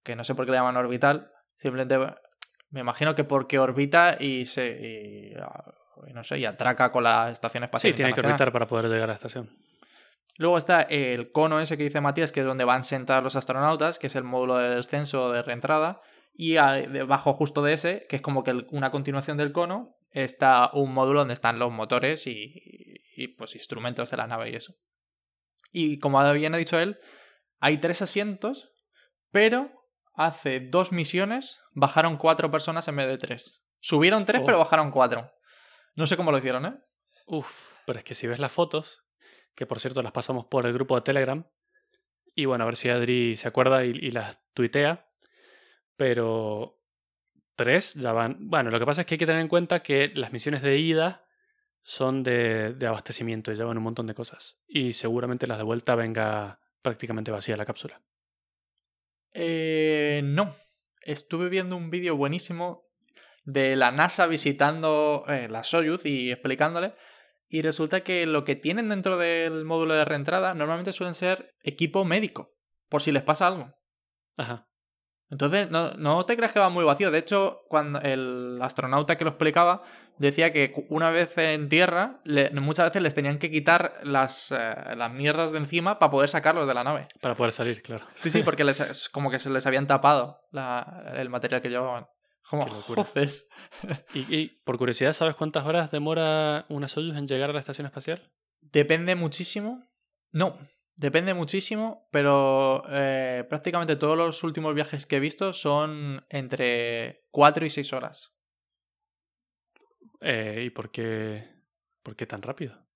Que 0.02 0.16
no 0.16 0.22
sé 0.22 0.34
por 0.34 0.44
qué 0.44 0.50
le 0.50 0.58
llaman 0.58 0.76
orbital. 0.76 1.32
Simplemente 1.56 1.98
me 2.68 2.80
imagino 2.80 3.14
que 3.14 3.24
porque 3.24 3.58
orbita 3.58 4.18
y 4.20 4.44
se. 4.44 5.32
Y, 5.32 5.34
ah, 5.40 5.72
no 6.12 6.22
sé, 6.22 6.40
y 6.40 6.44
atraca 6.44 6.92
con 6.92 7.04
la 7.04 7.30
estación 7.30 7.64
espacial. 7.64 7.94
Sí, 7.94 7.96
tiene 7.96 8.12
que 8.12 8.20
orbitar 8.20 8.52
para 8.52 8.66
poder 8.66 8.84
llegar 8.84 9.04
a 9.04 9.06
la 9.06 9.14
estación. 9.14 9.48
Luego 10.36 10.58
está 10.58 10.82
el 10.82 11.32
cono 11.32 11.58
ese 11.58 11.78
que 11.78 11.84
dice 11.84 12.02
Matías, 12.02 12.32
que 12.32 12.40
es 12.40 12.46
donde 12.46 12.64
van 12.64 12.84
sentados 12.84 13.24
los 13.24 13.36
astronautas, 13.36 13.98
que 13.98 14.08
es 14.08 14.14
el 14.14 14.24
módulo 14.24 14.58
de 14.58 14.74
descenso 14.74 15.32
de 15.32 15.40
reentrada. 15.40 16.02
Y 16.42 16.54
debajo 16.54 17.34
justo 17.34 17.60
de 17.60 17.74
ese, 17.74 18.06
que 18.08 18.16
es 18.16 18.22
como 18.22 18.42
que 18.42 18.64
una 18.70 18.90
continuación 18.90 19.36
del 19.36 19.52
cono, 19.52 19.98
está 20.10 20.70
un 20.72 20.94
módulo 20.94 21.18
donde 21.18 21.34
están 21.34 21.58
los 21.58 21.70
motores 21.70 22.26
y, 22.26 22.54
y, 23.14 23.28
pues 23.28 23.54
instrumentos 23.54 24.10
de 24.10 24.16
la 24.16 24.26
nave 24.26 24.48
y 24.48 24.56
eso. 24.56 24.72
Y 25.70 25.98
como 25.98 26.32
bien 26.32 26.54
ha 26.54 26.56
dicho 26.56 26.78
él, 26.80 26.98
hay 27.58 27.76
tres 27.76 28.00
asientos, 28.00 28.72
pero 29.30 29.70
hace 30.14 30.60
dos 30.60 30.92
misiones 30.92 31.60
bajaron 31.74 32.16
cuatro 32.16 32.50
personas 32.50 32.88
en 32.88 32.96
vez 32.96 33.08
de 33.08 33.18
tres. 33.18 33.60
Subieron 33.78 34.24
tres, 34.24 34.40
pero 34.42 34.56
oh. 34.56 34.60
bajaron 34.60 34.92
cuatro. 34.92 35.30
No 35.94 36.06
sé 36.06 36.16
cómo 36.16 36.32
lo 36.32 36.38
hicieron, 36.38 36.64
¿eh? 36.64 36.74
Uf, 37.26 37.74
pero 37.84 37.98
es 37.98 38.04
que 38.06 38.14
si 38.14 38.26
ves 38.26 38.38
las 38.38 38.50
fotos, 38.50 39.04
que 39.54 39.66
por 39.66 39.78
cierto 39.78 40.02
las 40.02 40.12
pasamos 40.12 40.46
por 40.46 40.64
el 40.64 40.72
grupo 40.72 40.94
de 40.94 41.02
Telegram, 41.02 41.46
y 42.34 42.46
bueno, 42.46 42.64
a 42.64 42.66
ver 42.66 42.76
si 42.76 42.88
Adri 42.88 43.36
se 43.36 43.46
acuerda 43.46 43.84
y, 43.84 43.90
y 43.90 44.10
las 44.12 44.42
tuitea, 44.54 45.09
pero 46.00 46.80
tres 47.56 47.92
ya 47.92 48.14
van. 48.14 48.48
Bueno, 48.48 48.70
lo 48.70 48.78
que 48.78 48.86
pasa 48.86 49.02
es 49.02 49.06
que 49.06 49.16
hay 49.16 49.18
que 49.18 49.26
tener 49.26 49.42
en 49.42 49.48
cuenta 49.48 49.82
que 49.82 50.10
las 50.14 50.32
misiones 50.32 50.62
de 50.62 50.78
ida 50.78 51.26
son 51.82 52.22
de, 52.22 52.72
de 52.72 52.86
abastecimiento 52.86 53.52
y 53.52 53.54
llevan 53.54 53.76
un 53.76 53.82
montón 53.82 54.06
de 54.06 54.14
cosas. 54.14 54.62
Y 54.66 54.94
seguramente 54.94 55.46
las 55.46 55.58
de 55.58 55.64
vuelta 55.64 55.94
venga 55.96 56.58
prácticamente 56.80 57.30
vacía 57.30 57.58
la 57.58 57.66
cápsula. 57.66 58.00
Eh, 59.34 60.22
no. 60.24 60.56
Estuve 61.02 61.50
viendo 61.50 61.76
un 61.76 61.90
vídeo 61.90 62.16
buenísimo 62.16 62.86
de 63.44 63.76
la 63.76 63.92
NASA 63.92 64.26
visitando 64.26 65.26
eh, 65.28 65.48
la 65.50 65.64
Soyuz 65.64 66.06
y 66.06 66.32
explicándole. 66.32 66.94
Y 67.46 67.60
resulta 67.60 68.00
que 68.00 68.24
lo 68.24 68.46
que 68.46 68.56
tienen 68.56 68.88
dentro 68.88 69.18
del 69.18 69.66
módulo 69.66 69.92
de 69.92 70.06
reentrada 70.06 70.54
normalmente 70.54 70.94
suelen 70.94 71.14
ser 71.14 71.56
equipo 71.62 72.06
médico, 72.06 72.54
por 72.88 73.02
si 73.02 73.12
les 73.12 73.22
pasa 73.22 73.48
algo. 73.48 73.74
Ajá. 74.38 74.69
Entonces, 75.30 75.70
no, 75.70 75.92
no, 75.92 76.26
te 76.26 76.36
creas 76.36 76.52
que 76.52 76.58
va 76.58 76.68
muy 76.70 76.84
vacío. 76.84 77.10
De 77.10 77.18
hecho, 77.18 77.62
cuando 77.68 78.00
el 78.00 78.58
astronauta 78.60 79.16
que 79.16 79.24
lo 79.24 79.30
explicaba 79.30 79.82
decía 80.18 80.52
que 80.52 80.74
una 80.88 81.10
vez 81.10 81.38
en 81.38 81.68
tierra, 81.68 82.20
muchas 82.54 82.86
veces 82.86 83.02
les 83.02 83.14
tenían 83.14 83.38
que 83.38 83.50
quitar 83.50 84.00
las, 84.02 84.50
eh, 84.50 84.74
las 84.96 85.12
mierdas 85.12 85.52
de 85.52 85.58
encima 85.58 85.98
para 85.98 86.10
poder 86.10 86.28
sacarlos 86.28 86.66
de 86.66 86.74
la 86.74 86.82
nave. 86.82 87.06
Para 87.20 87.36
poder 87.36 87.52
salir, 87.52 87.80
claro. 87.80 88.06
Sí, 88.14 88.30
sí, 88.30 88.42
porque 88.42 88.64
les, 88.64 89.08
como 89.12 89.30
que 89.30 89.38
se 89.38 89.50
les 89.50 89.64
habían 89.66 89.86
tapado 89.86 90.40
el 91.14 91.30
material 91.30 91.62
que 91.62 91.70
llevaban. 91.70 92.06
Como, 92.48 92.66
Qué 92.66 93.30
¿Y, 94.14 94.36
y, 94.36 94.48
por 94.64 94.76
curiosidad, 94.76 95.12
¿sabes 95.12 95.36
cuántas 95.36 95.64
horas 95.64 95.92
demora 95.92 96.66
una 96.68 96.88
Soyuz 96.88 97.16
en 97.16 97.28
llegar 97.28 97.50
a 97.50 97.52
la 97.52 97.60
estación 97.60 97.86
espacial? 97.86 98.32
Depende 98.60 99.14
muchísimo. 99.14 99.84
No, 100.32 100.58
Depende 101.00 101.32
muchísimo, 101.32 102.06
pero 102.12 102.82
eh, 102.90 103.46
prácticamente 103.48 103.96
todos 103.96 104.18
los 104.18 104.42
últimos 104.44 104.74
viajes 104.74 105.06
que 105.06 105.16
he 105.16 105.20
visto 105.20 105.54
son 105.54 106.26
entre 106.28 107.24
4 107.30 107.64
y 107.64 107.70
6 107.70 107.94
horas. 107.94 108.36
Eh, 110.20 110.64
¿Y 110.66 110.68
por 110.70 110.90
qué, 110.90 111.48
por 112.02 112.16
qué 112.16 112.26
tan 112.26 112.42
rápido? 112.42 112.86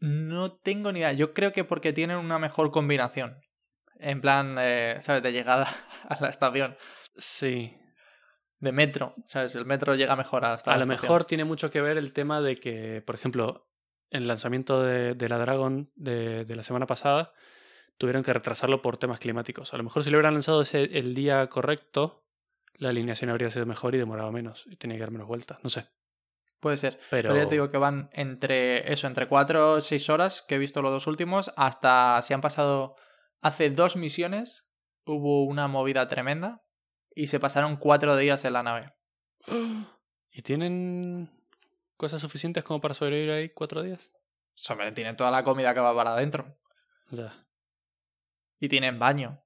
No 0.00 0.52
tengo 0.52 0.92
ni 0.92 1.00
idea. 1.00 1.12
Yo 1.12 1.34
creo 1.34 1.52
que 1.52 1.64
porque 1.64 1.92
tienen 1.92 2.18
una 2.18 2.38
mejor 2.38 2.70
combinación. 2.70 3.40
en 3.98 4.20
plan, 4.20 4.56
eh, 4.60 4.98
¿sabes? 5.00 5.20
De 5.24 5.32
llegada 5.32 5.66
a 6.08 6.20
la 6.20 6.28
estación. 6.28 6.76
Sí. 7.16 7.76
De 8.60 8.70
metro, 8.70 9.16
¿sabes? 9.26 9.56
El 9.56 9.66
metro 9.66 9.96
llega 9.96 10.14
mejor 10.14 10.44
hasta 10.44 10.70
A 10.70 10.74
la 10.74 10.78
lo 10.78 10.82
estación. 10.84 11.02
mejor 11.02 11.24
tiene 11.24 11.44
mucho 11.44 11.72
que 11.72 11.80
ver 11.80 11.98
el 11.98 12.12
tema 12.12 12.40
de 12.40 12.54
que, 12.54 13.02
por 13.04 13.16
ejemplo, 13.16 13.69
el 14.10 14.26
lanzamiento 14.26 14.82
de, 14.82 15.14
de 15.14 15.28
la 15.28 15.38
Dragon 15.38 15.90
de, 15.94 16.44
de 16.44 16.56
la 16.56 16.62
semana 16.62 16.86
pasada, 16.86 17.32
tuvieron 17.98 18.22
que 18.22 18.32
retrasarlo 18.32 18.82
por 18.82 18.96
temas 18.96 19.20
climáticos. 19.20 19.74
A 19.74 19.76
lo 19.76 19.84
mejor 19.84 20.04
si 20.04 20.10
lo 20.10 20.16
hubieran 20.16 20.34
lanzado 20.34 20.62
ese, 20.62 20.84
el 20.84 21.14
día 21.14 21.46
correcto, 21.48 22.24
la 22.74 22.88
alineación 22.88 23.30
habría 23.30 23.50
sido 23.50 23.66
mejor 23.66 23.94
y 23.94 23.98
demorado 23.98 24.32
menos. 24.32 24.66
Y 24.66 24.76
tenía 24.76 24.96
que 24.96 25.02
dar 25.02 25.10
menos 25.10 25.28
vueltas. 25.28 25.58
No 25.62 25.68
sé. 25.68 25.86
Puede 26.60 26.76
ser. 26.76 26.98
Pero, 27.10 27.30
Pero 27.30 27.42
ya 27.42 27.48
te 27.48 27.54
digo 27.54 27.70
que 27.70 27.78
van 27.78 28.10
entre 28.12 28.90
eso, 28.92 29.06
entre 29.06 29.28
4 29.28 29.72
o 29.72 29.80
6 29.80 30.10
horas, 30.10 30.42
que 30.46 30.54
he 30.54 30.58
visto 30.58 30.82
los 30.82 30.90
dos 30.90 31.06
últimos, 31.06 31.52
hasta 31.56 32.20
si 32.22 32.34
han 32.34 32.40
pasado 32.40 32.96
hace 33.40 33.70
dos 33.70 33.96
misiones, 33.96 34.70
hubo 35.04 35.44
una 35.44 35.68
movida 35.68 36.06
tremenda 36.06 36.62
y 37.14 37.26
se 37.26 37.40
pasaron 37.40 37.76
cuatro 37.76 38.16
días 38.16 38.44
en 38.44 38.52
la 38.52 38.62
nave. 38.62 38.92
¿Y 40.32 40.42
tienen 40.42 41.30
cosas 42.00 42.22
suficientes 42.22 42.64
como 42.64 42.80
para 42.80 42.94
sobrevivir 42.94 43.30
ahí 43.30 43.50
cuatro 43.50 43.82
días? 43.82 44.10
Hombre, 44.70 44.90
tienen 44.92 45.16
toda 45.16 45.30
la 45.30 45.44
comida 45.44 45.74
que 45.74 45.80
va 45.80 45.94
para 45.94 46.14
adentro. 46.14 46.56
Ya. 47.10 47.46
Y 48.58 48.68
tienen 48.70 48.98
baño. 48.98 49.42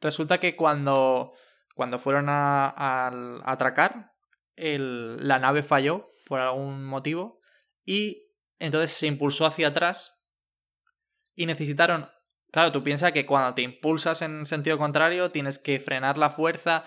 Resulta 0.00 0.38
que 0.38 0.56
cuando, 0.56 1.34
cuando 1.74 1.98
fueron 1.98 2.30
a, 2.30 2.68
a- 2.68 3.08
a 3.08 3.52
atracar, 3.52 4.12
el- 4.56 5.26
la 5.28 5.38
nave 5.38 5.62
falló 5.62 6.10
por 6.26 6.40
algún 6.40 6.86
motivo 6.86 7.40
y 7.84 8.30
entonces 8.58 8.92
se 8.92 9.06
impulsó 9.06 9.44
hacia 9.44 9.68
atrás 9.68 10.18
y 11.34 11.44
necesitaron... 11.46 12.08
Claro, 12.50 12.72
tú 12.72 12.82
piensas 12.82 13.12
que 13.12 13.26
cuando 13.26 13.52
te 13.54 13.60
impulsas 13.60 14.22
en 14.22 14.46
sentido 14.46 14.78
contrario 14.78 15.30
tienes 15.30 15.58
que 15.58 15.80
frenar 15.80 16.16
la 16.16 16.30
fuerza. 16.30 16.82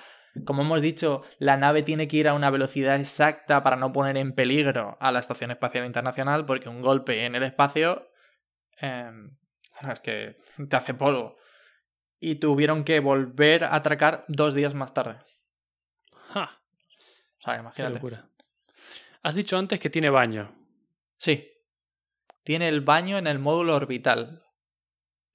Como 0.46 0.62
hemos 0.62 0.82
dicho, 0.82 1.24
la 1.40 1.58
nave 1.58 1.84
tiene 1.84 2.08
que 2.08 2.18
ir 2.18 2.28
a 2.28 2.34
una 2.34 2.50
velocidad 2.50 2.96
exacta 3.00 3.64
para 3.64 3.76
no 3.76 3.92
poner 3.92 4.16
en 4.18 4.34
peligro 4.34 4.98
a 5.00 5.12
la 5.12 5.20
Estación 5.20 5.52
Espacial 5.52 5.86
Internacional 5.86 6.46
porque 6.46 6.70
un 6.70 6.82
golpe 6.82 7.26
en 7.26 7.36
el 7.36 7.44
espacio 7.44 8.10
em, 8.78 9.36
es 9.92 10.00
que 10.00 10.38
te 10.70 10.76
hace 10.76 10.94
polvo. 10.94 11.38
Y 12.20 12.36
tuvieron 12.36 12.84
que 12.84 13.00
volver 13.00 13.64
a 13.64 13.76
atracar 13.76 14.24
dos 14.28 14.54
días 14.54 14.74
más 14.74 14.94
tarde. 14.94 15.18
¡Ja! 16.30 16.62
O 17.40 17.42
sea, 17.42 17.56
¡Qué 17.56 17.60
imagínate. 17.60 17.94
locura! 17.96 18.30
Has 19.24 19.36
dicho 19.36 19.58
antes 19.58 19.80
que 19.80 19.90
tiene 19.90 20.10
baño. 20.10 20.56
Sí. 21.18 21.52
Tiene 22.44 22.70
el 22.70 22.82
baño 22.82 23.18
en 23.18 23.28
el 23.28 23.40
módulo 23.40 23.76
orbital. 23.76 24.44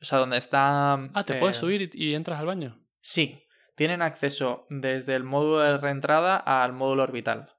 O 0.00 0.04
sea, 0.04 0.18
donde 0.18 0.36
está. 0.36 0.94
Ah, 1.12 1.24
¿te 1.24 1.36
eh, 1.36 1.40
puedes 1.40 1.56
subir 1.56 1.90
y, 1.94 2.10
y 2.10 2.14
entras 2.14 2.38
al 2.38 2.46
baño? 2.46 2.80
Sí. 3.00 3.45
Tienen 3.76 4.00
acceso 4.00 4.66
desde 4.70 5.14
el 5.14 5.22
módulo 5.22 5.60
de 5.60 5.76
reentrada 5.76 6.36
al 6.36 6.72
módulo 6.72 7.04
orbital. 7.04 7.52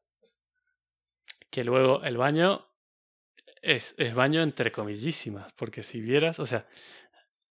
Que 1.51 1.63
luego 1.63 2.03
el 2.03 2.17
baño 2.17 2.67
es, 3.61 3.93
es 3.99 4.15
baño 4.15 4.41
entre 4.41 4.71
comillísimas, 4.71 5.53
porque 5.53 5.83
si 5.83 6.01
vieras, 6.01 6.39
o 6.39 6.45
sea, 6.47 6.65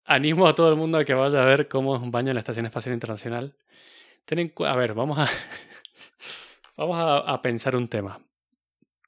animo 0.05 0.47
a 0.47 0.55
todo 0.55 0.69
el 0.69 0.77
mundo 0.77 0.97
a 0.97 1.03
que 1.03 1.13
vaya 1.13 1.43
a 1.43 1.45
ver 1.45 1.67
cómo 1.67 1.95
es 1.95 2.01
un 2.01 2.09
baño 2.09 2.29
en 2.29 2.35
la 2.35 2.39
Estación 2.39 2.65
Espacial 2.65 2.93
Internacional. 2.93 3.57
Ten 4.23 4.53
a 4.57 4.75
ver, 4.77 4.93
vamos 4.93 5.19
a 5.19 5.27
vamos 6.77 6.97
a, 6.97 7.17
a 7.17 7.41
pensar 7.41 7.75
un 7.75 7.89
tema. 7.89 8.25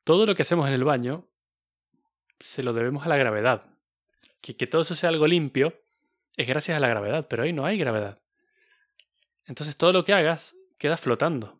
Todo 0.03 0.25
lo 0.25 0.35
que 0.35 0.41
hacemos 0.41 0.67
en 0.67 0.73
el 0.73 0.83
baño 0.83 1.29
se 2.41 2.61
lo 2.61 2.73
debemos 2.73 3.05
a 3.05 3.09
la 3.09 3.17
gravedad. 3.17 3.65
Que, 4.41 4.57
que 4.57 4.67
todo 4.67 4.81
eso 4.81 4.95
sea 4.95 5.09
algo 5.09 5.27
limpio 5.27 5.81
es 6.35 6.45
gracias 6.45 6.75
a 6.75 6.81
la 6.81 6.89
gravedad, 6.89 7.25
pero 7.29 7.43
ahí 7.43 7.53
no 7.53 7.65
hay 7.65 7.77
gravedad. 7.77 8.19
Entonces 9.45 9.77
todo 9.77 9.93
lo 9.93 10.03
que 10.03 10.13
hagas 10.13 10.55
queda 10.77 10.97
flotando. 10.97 11.59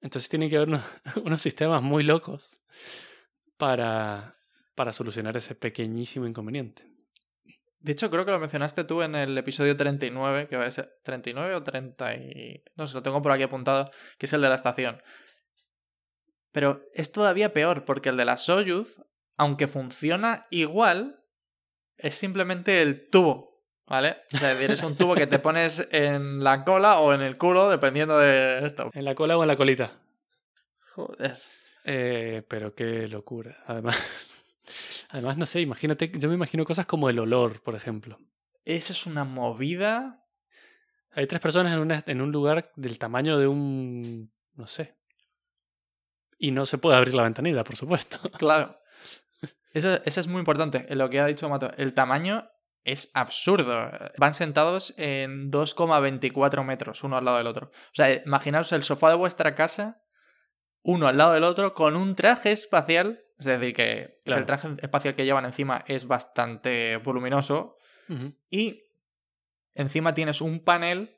Entonces 0.00 0.28
tienen 0.28 0.48
que 0.48 0.56
haber 0.56 0.68
unos, 0.68 0.84
unos 1.24 1.42
sistemas 1.42 1.82
muy 1.82 2.02
locos 2.02 2.60
para, 3.56 4.36
para 4.74 4.92
solucionar 4.92 5.36
ese 5.36 5.54
pequeñísimo 5.54 6.26
inconveniente. 6.26 6.90
De 7.80 7.92
hecho, 7.92 8.10
creo 8.10 8.26
que 8.26 8.30
lo 8.30 8.38
mencionaste 8.38 8.84
tú 8.84 9.00
en 9.00 9.14
el 9.14 9.36
episodio 9.38 9.74
39, 9.74 10.48
que 10.48 10.56
va 10.56 10.66
a 10.66 10.70
ser 10.70 10.98
39 11.02 11.54
o 11.54 11.62
30 11.62 12.14
y... 12.14 12.64
No 12.76 12.86
sé, 12.86 12.94
lo 12.94 13.02
tengo 13.02 13.22
por 13.22 13.32
aquí 13.32 13.42
apuntado, 13.42 13.90
que 14.18 14.26
es 14.26 14.32
el 14.34 14.42
de 14.42 14.50
la 14.50 14.54
estación. 14.54 15.02
Pero 16.52 16.82
es 16.92 17.10
todavía 17.10 17.54
peor, 17.54 17.86
porque 17.86 18.10
el 18.10 18.18
de 18.18 18.26
la 18.26 18.36
Soyuz, 18.36 19.00
aunque 19.38 19.66
funciona 19.66 20.46
igual, 20.50 21.24
es 21.96 22.14
simplemente 22.14 22.82
el 22.82 23.08
tubo, 23.08 23.49
¿vale? 23.90 24.16
O 24.32 24.38
sea, 24.38 24.52
es 24.58 24.82
un 24.82 24.96
tubo 24.96 25.14
que 25.14 25.26
te 25.26 25.38
pones 25.38 25.86
en 25.90 26.42
la 26.42 26.64
cola 26.64 27.00
o 27.00 27.12
en 27.12 27.20
el 27.20 27.36
culo, 27.36 27.68
dependiendo 27.68 28.16
de 28.18 28.58
esto. 28.64 28.90
¿En 28.94 29.04
la 29.04 29.14
cola 29.14 29.36
o 29.36 29.42
en 29.42 29.48
la 29.48 29.56
colita? 29.56 29.90
Joder. 30.94 31.36
Eh, 31.84 32.42
pero 32.48 32.74
qué 32.74 33.08
locura. 33.08 33.58
Además, 33.66 33.98
además, 35.10 35.36
no 35.36 35.44
sé, 35.44 35.60
imagínate, 35.60 36.10
yo 36.14 36.28
me 36.28 36.34
imagino 36.36 36.64
cosas 36.64 36.86
como 36.86 37.10
el 37.10 37.18
olor, 37.18 37.62
por 37.62 37.74
ejemplo. 37.74 38.16
Esa 38.64 38.92
es 38.92 39.06
una 39.06 39.24
movida. 39.24 40.24
Hay 41.12 41.26
tres 41.26 41.40
personas 41.40 41.72
en, 41.72 41.80
una- 41.80 42.04
en 42.06 42.20
un 42.20 42.30
lugar 42.30 42.70
del 42.76 42.98
tamaño 42.98 43.38
de 43.38 43.48
un... 43.48 44.32
no 44.54 44.66
sé. 44.66 44.96
Y 46.38 46.52
no 46.52 46.64
se 46.64 46.78
puede 46.78 46.96
abrir 46.96 47.14
la 47.14 47.24
ventanilla, 47.24 47.64
por 47.64 47.76
supuesto. 47.76 48.18
Claro. 48.38 48.78
Eso, 49.72 50.00
eso 50.04 50.20
es 50.20 50.26
muy 50.26 50.38
importante. 50.40 50.86
Lo 50.94 51.10
que 51.10 51.20
ha 51.20 51.26
dicho 51.26 51.48
Mato, 51.48 51.72
el 51.76 51.92
tamaño 51.94 52.48
es 52.84 53.10
absurdo. 53.14 53.90
Van 54.16 54.34
sentados 54.34 54.94
en 54.96 55.50
2,24 55.50 56.64
metros, 56.64 57.04
uno 57.04 57.16
al 57.16 57.24
lado 57.24 57.38
del 57.38 57.46
otro. 57.46 57.66
O 57.66 57.94
sea, 57.94 58.12
imaginaos 58.12 58.72
el 58.72 58.82
sofá 58.84 59.10
de 59.10 59.16
vuestra 59.16 59.54
casa, 59.54 60.02
uno 60.82 61.08
al 61.08 61.16
lado 61.18 61.32
del 61.32 61.44
otro, 61.44 61.74
con 61.74 61.96
un 61.96 62.14
traje 62.14 62.52
espacial. 62.52 63.20
Es 63.38 63.46
decir, 63.46 63.74
que, 63.74 64.18
Claro. 64.24 64.40
el 64.40 64.46
traje 64.46 64.68
espacial 64.82 65.14
que 65.14 65.24
llevan 65.24 65.44
encima 65.44 65.84
es 65.86 66.06
bastante 66.06 66.96
voluminoso. 66.98 67.76
Y 68.50 68.82
encima 69.74 70.14
tienes 70.14 70.40
un 70.40 70.64
panel 70.64 71.16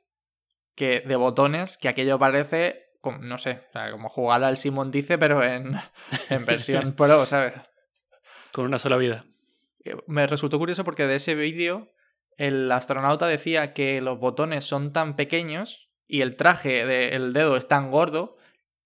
que, 0.74 1.00
de 1.00 1.16
botones 1.16 1.78
que 1.78 1.88
aquello 1.88 2.18
parece, 2.18 2.84
como, 3.00 3.18
no 3.18 3.38
sé, 3.38 3.62
o 3.70 3.72
sea, 3.72 3.90
como 3.90 4.08
jugar 4.10 4.44
al 4.44 4.58
Simon 4.58 4.90
Dice, 4.90 5.16
pero 5.16 5.42
en, 5.42 5.74
en 6.28 6.44
versión 6.46 6.92
pro, 6.92 7.24
¿sabes? 7.24 7.54
Con 8.52 8.66
una 8.66 8.78
sola 8.78 8.98
vida. 8.98 9.24
Me 10.06 10.26
resultó 10.26 10.58
curioso 10.58 10.84
porque 10.84 11.06
de 11.06 11.16
ese 11.16 11.34
vídeo 11.34 11.92
el 12.36 12.70
astronauta 12.70 13.26
decía 13.26 13.72
que 13.72 14.00
los 14.00 14.18
botones 14.18 14.64
son 14.64 14.92
tan 14.92 15.16
pequeños 15.16 15.90
y 16.06 16.20
el 16.20 16.36
traje 16.36 16.86
del 16.86 17.32
dedo 17.32 17.56
es 17.56 17.68
tan 17.68 17.90
gordo 17.90 18.36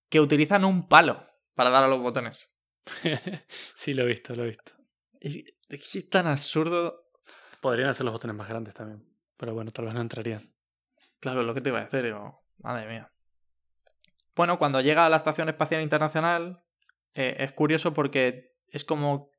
que 0.09 0.21
utilizan 0.21 0.65
un 0.65 0.89
palo 0.89 1.27
para 1.55 1.71
dar 1.71 1.85
a 1.85 1.89
los 1.89 2.01
botones. 2.01 2.51
sí, 3.75 3.95
lo 3.95 4.05
he 4.05 4.07
visto, 4.07 4.35
lo 4.35 4.45
he 4.45 4.49
visto. 4.49 4.73
Es, 5.21 5.45
es 5.69 6.11
tan 6.11 6.27
absurdo. 6.27 7.11
Podrían 7.61 7.89
hacer 7.89 8.05
los 8.05 8.13
botones 8.13 8.37
más 8.37 8.49
grandes 8.49 8.75
también. 8.75 9.05
Pero 9.39 9.55
bueno, 9.55 9.71
tal 9.71 9.87
vez 9.87 9.95
no 9.95 10.01
entrarían. 10.01 10.53
Claro, 11.21 11.43
lo 11.43 11.55
que 11.55 11.61
te 11.61 11.71
iba 11.71 11.81
a 11.81 11.85
decir, 11.85 12.03
digo, 12.03 12.45
madre 12.59 12.87
mía. 12.87 13.11
Bueno, 14.35 14.59
cuando 14.59 14.81
llega 14.81 15.07
a 15.07 15.09
la 15.09 15.17
Estación 15.17 15.49
Espacial 15.49 15.83
Internacional, 15.83 16.63
eh, 17.15 17.37
es 17.39 17.53
curioso 17.53 17.95
porque 17.95 18.55
es 18.69 18.85
como, 18.85 19.31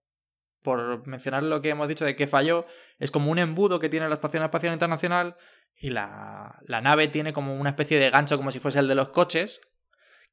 por 0.67 1.07
mencionar 1.07 1.43
lo 1.43 1.61
que 1.61 1.69
hemos 1.69 1.87
dicho 1.87 2.03
de 2.03 2.17
que 2.17 2.27
falló, 2.27 2.65
es 2.99 3.09
como 3.09 3.31
un 3.31 3.39
embudo 3.39 3.79
que 3.79 3.87
tiene 3.87 4.09
la 4.09 4.13
Estación 4.13 4.43
Espacial 4.43 4.73
Internacional 4.73 5.37
y 5.77 5.91
la, 5.91 6.59
la 6.65 6.81
nave 6.81 7.07
tiene 7.07 7.31
como 7.31 7.55
una 7.55 7.69
especie 7.69 7.99
de 7.99 8.09
gancho 8.09 8.35
como 8.35 8.51
si 8.51 8.59
fuese 8.59 8.79
el 8.79 8.89
de 8.89 8.95
los 8.95 9.07
coches 9.07 9.61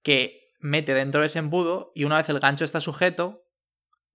que 0.03 0.51
mete 0.59 0.93
dentro 0.93 1.21
de 1.21 1.27
ese 1.27 1.39
embudo 1.39 1.93
y 1.95 2.03
una 2.03 2.17
vez 2.17 2.29
el 2.31 2.41
gancho 2.41 2.65
está 2.65 2.81
sujeto, 2.81 3.47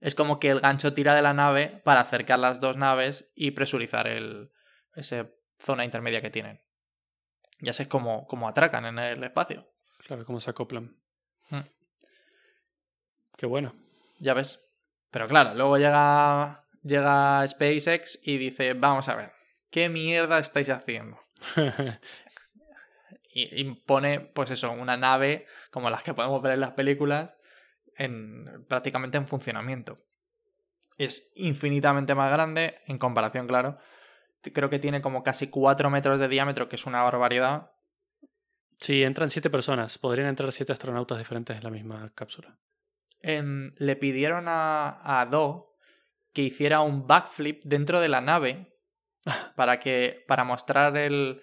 es 0.02 0.14
como 0.14 0.42
que 0.42 0.50
el 0.50 0.60
gancho 0.60 0.92
tira 0.92 1.16
de 1.16 1.22
la 1.22 1.34
nave 1.34 1.82
para 1.86 2.02
acercar 2.02 2.38
las 2.38 2.60
dos 2.60 2.76
naves 2.76 3.32
y 3.34 3.52
presurizar 3.52 4.06
el, 4.06 4.52
esa 4.96 5.30
zona 5.58 5.86
intermedia 5.86 6.22
que 6.22 6.32
tienen. 6.32 6.60
Ya 7.62 7.72
sé 7.72 7.88
cómo, 7.88 8.28
cómo 8.28 8.50
atracan 8.50 8.86
en 8.86 9.00
el 9.00 9.24
espacio. 9.24 9.72
Claro, 10.06 10.26
cómo 10.26 10.42
se 10.42 10.50
acoplan. 10.50 10.98
Hmm. 11.50 11.62
Qué 13.38 13.46
bueno. 13.46 13.74
Ya 14.20 14.34
ves. 14.34 14.69
Pero 15.12 15.28
claro, 15.28 15.56
luego 15.56 15.78
llega, 15.78 16.66
llega 16.84 17.48
SpaceX 17.48 18.20
y 18.24 18.38
dice, 18.38 18.74
vamos 18.74 19.10
a 19.10 19.16
ver, 19.16 19.32
¿qué 19.72 19.90
mierda 19.90 20.40
estáis 20.40 20.70
haciendo? 20.70 21.20
Y, 23.32 23.62
y 23.62 23.76
pone, 23.76 24.20
pues 24.20 24.50
eso, 24.50 24.72
una 24.72 24.98
nave 24.98 25.46
como 25.70 25.92
las 25.92 26.02
que 26.02 26.16
podemos 26.16 26.42
ver 26.42 26.54
en 26.54 26.62
las 26.62 26.72
películas, 26.72 27.38
en, 27.96 28.66
prácticamente 28.68 29.18
en 29.18 29.28
funcionamiento. 29.28 29.98
Es 30.98 31.32
infinitamente 31.36 32.16
más 32.16 32.32
grande, 32.32 32.80
en 32.88 32.98
comparación, 32.98 33.48
claro. 33.48 33.78
Creo 34.42 34.70
que 34.70 34.80
tiene 34.80 35.02
como 35.02 35.22
casi 35.22 35.48
4 35.48 35.90
metros 35.90 36.20
de 36.20 36.28
diámetro, 36.28 36.70
que 36.70 36.76
es 36.76 36.86
una 36.86 37.04
barbaridad. 37.04 37.72
sí, 38.80 39.04
entran 39.04 39.30
siete 39.30 39.50
personas. 39.50 39.98
Podrían 39.98 40.28
entrar 40.28 40.52
siete 40.52 40.72
astronautas 40.72 41.18
diferentes 41.18 41.56
en 41.56 41.64
la 41.64 41.70
misma 41.70 42.08
cápsula. 42.16 42.58
Le 43.22 43.96
pidieron 43.96 44.46
a, 44.48 45.22
a 45.22 45.26
Do 45.26 45.76
que 46.34 46.44
hiciera 46.44 46.82
un 46.82 47.08
backflip 47.08 47.64
dentro 47.64 48.00
de 48.00 48.10
la 48.10 48.22
nave 48.22 48.74
para 49.56 49.80
que. 49.80 50.24
para 50.28 50.44
mostrar 50.44 50.96
el. 50.98 51.42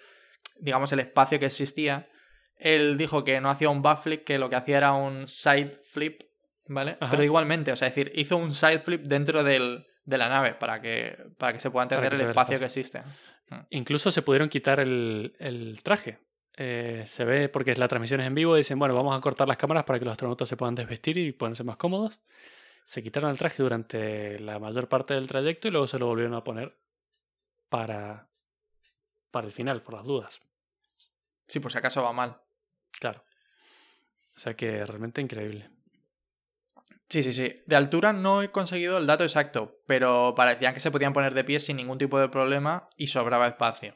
digamos, 0.59 0.91
el 0.91 0.99
espacio 0.99 1.39
que 1.39 1.47
existía. 1.47 2.09
Él 2.55 2.97
dijo 2.97 3.23
que 3.23 3.39
no 3.39 3.49
hacía 3.49 3.69
un 3.69 3.83
backflip, 3.83 4.23
que 4.23 4.39
lo 4.39 4.49
que 4.49 4.55
hacía 4.55 4.77
era 4.77 4.93
un 4.93 5.27
side 5.27 5.79
flip, 5.85 6.23
¿vale? 6.67 6.97
Ajá. 6.99 7.11
Pero 7.11 7.23
igualmente, 7.23 7.71
o 7.71 7.75
sea, 7.75 7.87
es 7.87 7.95
decir, 7.95 8.11
hizo 8.15 8.35
un 8.35 8.51
side 8.51 8.79
flip 8.79 9.03
dentro 9.03 9.43
del, 9.43 9.85
de 10.05 10.17
la 10.17 10.27
nave 10.27 10.55
para 10.55 10.81
que, 10.81 11.15
para 11.37 11.53
que 11.53 11.59
se 11.59 11.69
pueda 11.69 11.83
entender 11.83 12.13
el 12.13 12.21
espacio 12.21 12.55
espacio. 12.55 12.59
que 12.59 12.65
existe. 12.65 13.01
Incluso 13.69 14.09
se 14.09 14.23
pudieron 14.23 14.49
quitar 14.49 14.79
el, 14.79 15.35
el 15.37 15.83
traje. 15.83 16.17
Eh, 16.59 17.03
se 17.05 17.23
ve 17.23 17.49
porque 17.49 17.75
la 17.75 17.87
transmisión 17.87 18.19
es 18.19 18.27
en 18.27 18.33
vivo 18.33 18.55
dicen, 18.55 18.79
bueno, 18.79 18.95
vamos 18.95 19.15
a 19.15 19.21
cortar 19.21 19.47
las 19.47 19.57
cámaras 19.57 19.83
para 19.83 19.99
que 19.99 20.05
los 20.05 20.13
astronautas 20.13 20.49
se 20.49 20.57
puedan 20.57 20.73
desvestir 20.73 21.17
y 21.17 21.31
ponerse 21.31 21.63
más 21.63 21.77
cómodos. 21.77 22.19
Se 22.83 23.03
quitaron 23.03 23.29
el 23.29 23.37
traje 23.37 23.61
durante 23.61 24.39
la 24.39 24.57
mayor 24.57 24.89
parte 24.89 25.13
del 25.13 25.27
trayecto 25.27 25.67
y 25.67 25.71
luego 25.71 25.87
se 25.87 25.99
lo 25.99 26.07
volvieron 26.07 26.33
a 26.33 26.43
poner 26.43 26.75
para, 27.69 28.27
para 29.29 29.45
el 29.45 29.53
final, 29.53 29.83
por 29.83 29.95
las 29.95 30.05
dudas. 30.05 30.41
Sí, 31.47 31.59
por 31.59 31.71
si 31.71 31.77
acaso 31.77 32.01
va 32.01 32.11
mal. 32.11 32.37
Claro. 32.99 33.23
O 34.35 34.39
sea 34.39 34.55
que 34.55 34.85
realmente 34.85 35.21
increíble. 35.21 35.69
Sí, 37.09 37.23
sí, 37.23 37.33
sí. 37.33 37.61
De 37.65 37.75
altura 37.75 38.13
no 38.13 38.41
he 38.41 38.51
conseguido 38.51 38.97
el 38.97 39.07
dato 39.07 39.23
exacto, 39.23 39.79
pero 39.85 40.33
parecían 40.35 40.73
que 40.73 40.79
se 40.79 40.91
podían 40.91 41.13
poner 41.13 41.33
de 41.33 41.43
pie 41.43 41.59
sin 41.59 41.77
ningún 41.77 41.97
tipo 41.97 42.19
de 42.19 42.29
problema 42.29 42.89
y 42.97 43.07
sobraba 43.07 43.47
espacio. 43.47 43.95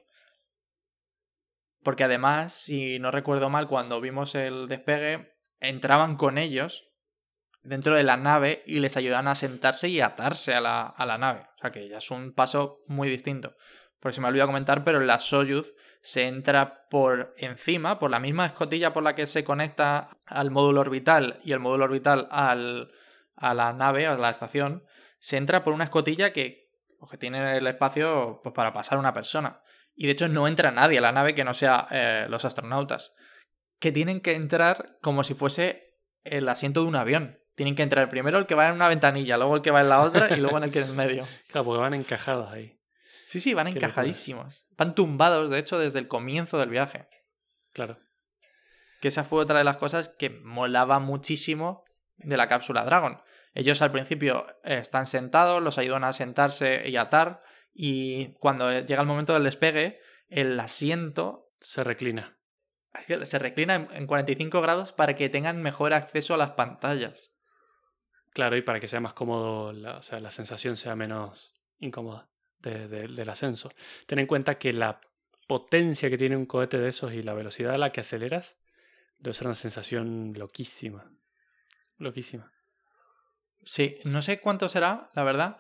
Porque 1.84 2.04
además, 2.04 2.54
si 2.54 3.00
no 3.00 3.12
recuerdo 3.12 3.50
mal, 3.50 3.68
cuando 3.68 4.02
vimos 4.02 4.36
el 4.36 4.68
despegue, 4.68 5.34
entraban 5.60 6.16
con 6.16 6.38
ellos 6.38 6.90
dentro 7.64 7.96
de 7.96 8.04
la 8.04 8.18
nave 8.18 8.64
y 8.66 8.80
les 8.80 8.98
ayudaban 8.98 9.28
a 9.28 9.36
sentarse 9.36 9.90
y 9.90 10.02
atarse 10.02 10.54
a 10.54 10.62
la, 10.62 10.82
a 10.82 11.06
la 11.06 11.18
nave. 11.18 11.48
O 11.58 11.62
sea 11.62 11.72
que 11.72 11.88
ya 11.88 11.98
es 11.98 12.12
un 12.12 12.34
paso 12.34 12.82
muy 12.88 13.10
distinto. 13.10 13.56
Porque 14.00 14.16
se 14.16 14.22
me 14.22 14.28
olvidó 14.28 14.48
comentar, 14.48 14.84
pero 14.84 15.00
en 15.00 15.08
la 15.08 15.20
Soyuz 15.20 15.74
se 16.02 16.28
entra 16.28 16.88
por 16.90 17.34
encima, 17.38 18.00
por 18.00 18.10
la 18.10 18.20
misma 18.20 18.48
escotilla 18.48 18.94
por 18.94 19.04
la 19.04 19.14
que 19.14 19.28
se 19.28 19.44
conecta 19.44 20.18
al 20.26 20.50
módulo 20.50 20.82
orbital 20.82 21.40
y 21.44 21.52
el 21.52 21.60
módulo 21.60 21.86
orbital 21.86 22.28
al, 22.32 22.92
a 23.36 23.54
la 23.54 23.74
nave, 23.74 24.08
a 24.08 24.16
la 24.16 24.30
estación, 24.30 24.84
se 25.20 25.38
entra 25.38 25.64
por 25.64 25.74
una 25.74 25.84
escotilla 25.84 26.34
que, 26.34 26.72
que 27.10 27.18
tiene 27.18 27.58
el 27.58 27.68
espacio 27.68 28.40
pues, 28.44 28.54
para 28.54 28.74
pasar 28.74 28.98
una 28.98 29.14
persona. 29.14 29.62
Y 30.02 30.08
de 30.08 30.14
hecho 30.14 30.28
no 30.28 30.48
entra 30.48 30.72
nadie 30.72 30.98
a 30.98 31.02
la 31.02 31.12
nave 31.12 31.36
que 31.36 31.44
no 31.44 31.54
sea 31.54 31.88
eh, 31.92 32.26
los 32.28 32.44
astronautas. 32.44 33.14
Que 33.78 33.92
tienen 33.92 34.20
que 34.20 34.34
entrar 34.34 34.98
como 35.00 35.24
si 35.24 35.36
fuese 35.36 36.00
el 36.24 36.50
asiento 36.50 36.82
de 36.82 36.88
un 36.88 36.96
avión. 36.96 37.40
Tienen 37.54 37.76
que 37.76 37.84
entrar 37.84 38.10
primero 38.10 38.40
el 38.40 38.48
que 38.48 38.56
va 38.56 38.68
en 38.68 38.74
una 38.74 38.88
ventanilla, 38.88 39.38
luego 39.38 39.58
el 39.58 39.62
que 39.62 39.70
va 39.70 39.82
en 39.82 39.90
la 39.90 40.02
otra 40.02 40.36
y 40.36 40.42
luego 40.42 40.58
en 40.58 40.64
el 40.64 40.72
que 40.72 40.80
en 40.80 40.88
el 40.88 40.96
medio. 40.96 41.28
Claro, 41.50 41.66
porque 41.66 41.82
van 41.82 41.94
encajados 41.94 42.52
ahí. 42.52 42.80
Sí, 43.28 43.40
sí, 43.40 43.54
van 43.54 43.68
encajadísimos. 43.68 44.66
Van 44.76 44.96
tumbados, 44.96 45.52
de 45.52 45.60
hecho, 45.60 45.78
desde 45.78 46.00
el 46.00 46.08
comienzo 46.08 46.58
del 46.58 46.70
viaje. 46.70 47.08
Claro. 47.72 48.00
Que 49.02 49.10
esa 49.10 49.24
fue 49.24 49.44
otra 49.44 49.60
de 49.60 49.66
las 49.66 49.78
cosas 49.78 50.10
que 50.10 50.32
molaba 50.32 50.98
muchísimo 50.98 51.86
de 52.18 52.38
la 52.38 52.48
cápsula 52.48 52.86
Dragon. 52.86 53.22
Ellos 53.54 53.84
al 53.84 53.92
principio 53.92 54.48
eh, 54.64 54.80
están 54.80 55.06
sentados, 55.06 55.62
los 55.62 55.78
ayudan 55.78 56.06
a 56.06 56.14
sentarse 56.14 56.90
y 56.90 56.98
atar, 56.98 57.44
y 57.74 58.34
cuando 58.34 58.72
llega 58.82 59.02
el 59.02 59.08
momento 59.08 59.34
del 59.34 59.44
despegue, 59.44 60.00
el 60.28 60.60
asiento 60.60 61.46
Se 61.60 61.84
reclina. 61.84 62.38
se 63.24 63.40
reclina 63.40 63.76
en- 63.76 63.88
en 63.94 64.08
45 64.08 64.62
grados 64.62 64.92
para 64.94 65.16
que 65.16 65.30
tengan 65.30 65.62
mejor 65.62 65.94
acceso 65.94 66.34
a 66.34 66.38
las 66.38 66.52
pantallas. 66.52 67.34
Claro, 68.34 68.56
y 68.58 68.62
para 68.62 68.80
que 68.80 68.88
sea 68.88 69.00
más 69.02 69.14
cómodo, 69.14 69.74
la, 69.74 69.98
o 69.98 70.02
sea, 70.02 70.20
la 70.20 70.32
sensación 70.32 70.78
sea 70.78 70.96
menos 70.96 71.54
incómoda 71.80 72.30
de- 72.60 72.88
de- 72.88 73.08
del 73.08 73.30
ascenso. 73.30 73.72
Ten 74.08 74.20
en 74.20 74.28
cuenta 74.28 74.58
que 74.58 74.74
la 74.74 75.02
potencia 75.48 76.10
que 76.10 76.18
tiene 76.18 76.38
un 76.38 76.46
cohete 76.46 76.78
de 76.80 76.90
esos 76.90 77.14
y 77.14 77.24
la 77.24 77.34
velocidad 77.34 77.74
a 77.74 77.78
la 77.78 77.92
que 77.92 78.02
aceleras 78.02 78.58
debe 79.20 79.34
ser 79.34 79.48
una 79.48 79.56
sensación 79.56 80.34
loquísima. 80.38 81.12
Loquísima. 81.98 82.52
Sí, 83.64 83.98
no 84.06 84.22
sé 84.22 84.40
cuánto 84.40 84.70
será, 84.70 85.12
la 85.14 85.24
verdad, 85.24 85.58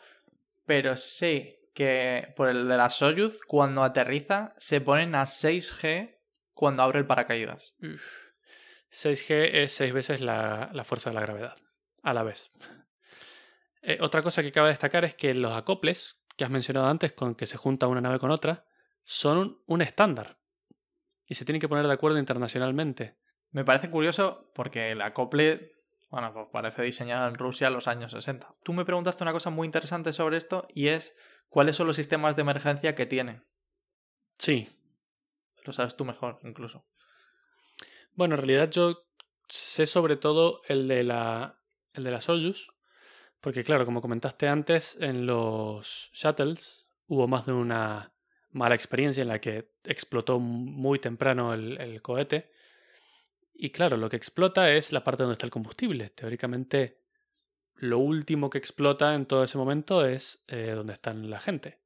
pero 0.66 0.96
sé 0.98 1.60
que 1.74 2.34
por 2.36 2.50
el 2.50 2.68
de 2.68 2.78
la 2.78 2.90
Soyuz, 2.90 3.40
cuando 3.48 3.84
aterriza, 3.84 4.54
se 4.58 4.82
ponen 4.82 5.16
a 5.16 5.24
6G 5.24 6.18
cuando 6.54 6.84
abre 6.84 7.00
el 7.00 7.08
paracaídas. 7.08 7.76
Uf. 7.82 8.32
6G 8.92 9.50
es 9.54 9.72
seis 9.72 9.94
veces 9.94 10.22
la, 10.22 10.70
la 10.74 10.84
fuerza 10.84 11.10
de 11.10 11.16
la 11.16 11.22
gravedad, 11.22 11.54
a 12.04 12.14
la 12.14 12.24
vez. 12.24 12.52
Eh, 13.82 13.98
otra 14.02 14.22
cosa 14.22 14.44
que 14.44 14.52
cabe 14.52 14.70
destacar 14.70 15.06
es 15.06 15.16
que 15.16 15.34
los 15.34 15.54
acoples 15.54 16.24
que 16.36 16.44
has 16.44 16.50
mencionado 16.50 16.88
antes, 16.88 17.14
con 17.14 17.36
que 17.36 17.46
se 17.46 17.58
junta 17.58 17.88
una 17.88 18.02
nave 18.02 18.20
con 18.20 18.32
otra, 18.32 18.66
son 19.04 19.38
un, 19.38 19.64
un 19.66 19.82
estándar. 19.82 20.38
Y 21.26 21.36
se 21.36 21.46
tienen 21.46 21.62
que 21.62 21.70
poner 21.70 21.88
de 21.88 21.94
acuerdo 21.94 22.20
internacionalmente. 22.20 23.18
Me 23.52 23.64
parece 23.64 23.90
curioso 23.90 24.52
porque 24.54 24.92
el 24.92 25.02
acople, 25.02 25.72
bueno, 26.10 26.34
pues 26.34 26.48
parece 26.52 26.84
diseñado 26.84 27.28
en 27.28 27.36
Rusia 27.36 27.68
en 27.68 27.74
los 27.74 27.88
años 27.88 28.12
60. 28.12 28.56
Tú 28.64 28.74
me 28.74 28.86
preguntaste 28.86 29.24
una 29.24 29.34
cosa 29.34 29.50
muy 29.50 29.66
interesante 29.66 30.12
sobre 30.12 30.38
esto 30.38 30.68
y 30.74 30.88
es 30.88 31.16
cuáles 31.52 31.76
son 31.76 31.86
los 31.86 31.98
sistemas 31.98 32.36
de 32.36 32.42
emergencia 32.42 32.96
que 32.96 33.06
tiene. 33.06 33.42
Sí. 34.40 34.70
Lo 35.66 35.74
sabes 35.74 35.96
tú 35.96 36.06
mejor, 36.06 36.40
incluso. 36.44 36.88
Bueno, 38.14 38.36
en 38.36 38.40
realidad 38.40 38.72
yo 38.72 39.04
sé 39.50 39.86
sobre 39.86 40.16
todo 40.16 40.62
el 40.68 40.88
de 40.88 41.04
la, 41.04 41.62
el 41.94 42.06
de 42.06 42.12
la 42.12 42.22
Soyuz. 42.22 42.72
Porque 43.42 43.64
claro, 43.64 43.86
como 43.86 44.02
comentaste 44.02 44.48
antes, 44.48 44.98
en 45.02 45.26
los 45.26 46.10
shuttles 46.14 46.88
hubo 47.08 47.28
más 47.28 47.46
de 47.46 47.52
una 47.52 48.14
mala 48.52 48.76
experiencia 48.76 49.22
en 49.22 49.28
la 49.28 49.42
que 49.42 49.74
explotó 49.84 50.40
muy 50.40 51.00
temprano 51.00 51.54
el, 51.54 51.80
el 51.82 52.02
cohete. 52.02 52.52
Y 53.54 53.72
claro, 53.72 53.98
lo 53.98 54.10
que 54.10 54.16
explota 54.16 54.72
es 54.72 54.94
la 54.94 55.04
parte 55.04 55.24
donde 55.24 55.34
está 55.34 55.46
el 55.46 55.52
combustible. 55.52 56.10
Teóricamente, 56.10 57.01
lo 57.82 57.98
último 57.98 58.52
que 58.52 58.60
explota 58.60 59.16
en 59.16 59.26
todo 59.26 59.44
ese 59.44 59.58
momento 59.58 60.06
es 60.06 60.44
eh, 60.48 60.74
donde 60.76 60.94
está 60.94 61.16
la 61.16 61.40
gente. 61.40 61.80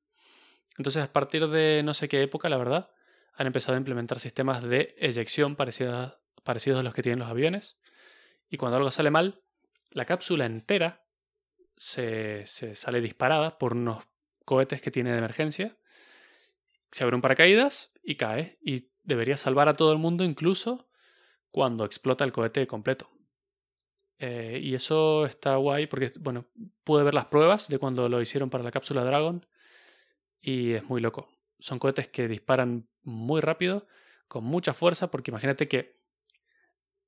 Entonces, 0.77 1.01
a 1.01 1.13
partir 1.13 1.47
de 1.47 1.83
no 1.85 1.93
sé 1.93 2.09
qué 2.09 2.21
época, 2.21 2.49
la 2.49 2.57
verdad, 2.57 2.91
han 3.33 3.47
empezado 3.47 3.75
a 3.75 3.77
implementar 3.77 4.19
sistemas 4.19 4.61
de 4.61 4.93
eyección 4.99 5.55
parecidos, 5.55 6.17
parecidos 6.43 6.81
a 6.81 6.83
los 6.83 6.93
que 6.93 7.01
tienen 7.01 7.19
los 7.19 7.29
aviones. 7.29 7.79
Y 8.49 8.57
cuando 8.57 8.75
algo 8.75 8.91
sale 8.91 9.09
mal, 9.09 9.41
la 9.89 10.03
cápsula 10.03 10.45
entera 10.45 11.05
se, 11.77 12.45
se 12.45 12.75
sale 12.75 12.99
disparada 12.99 13.57
por 13.57 13.73
unos 13.73 14.03
cohetes 14.43 14.81
que 14.81 14.91
tiene 14.91 15.13
de 15.13 15.19
emergencia. 15.19 15.77
Se 16.91 17.05
abre 17.05 17.15
un 17.15 17.21
paracaídas 17.21 17.93
y 18.03 18.15
cae. 18.15 18.59
Y 18.61 18.91
debería 19.03 19.37
salvar 19.37 19.69
a 19.69 19.77
todo 19.77 19.93
el 19.93 19.97
mundo, 19.97 20.25
incluso 20.25 20.89
cuando 21.51 21.85
explota 21.85 22.25
el 22.25 22.33
cohete 22.33 22.67
completo. 22.67 23.14
Eh, 24.20 24.59
y 24.61 24.76
eso 24.76 25.26
está 25.26 25.55
guay 25.57 25.88
porque, 25.88 26.11
bueno, 26.20 26.45
pude 26.84 27.03
ver 27.03 27.13
las 27.13 27.26
pruebas 27.26 27.68
de 27.68 27.80
cuando 27.80 28.07
lo 28.09 28.22
hicieron 28.22 28.49
para 28.49 28.63
la 28.63 28.72
cápsula 28.72 29.03
Dragon. 29.03 29.45
Y 30.41 30.74
es 30.74 30.84
muy 30.84 31.01
loco. 31.01 31.30
Son 31.59 31.80
cohetes 31.80 32.07
que 32.07 32.28
disparan 32.28 32.88
muy 33.03 33.41
rápido, 33.41 33.88
con 34.28 34.43
mucha 34.43 34.74
fuerza, 34.74 35.11
porque 35.11 35.32
imagínate 35.32 35.68
que 35.68 35.95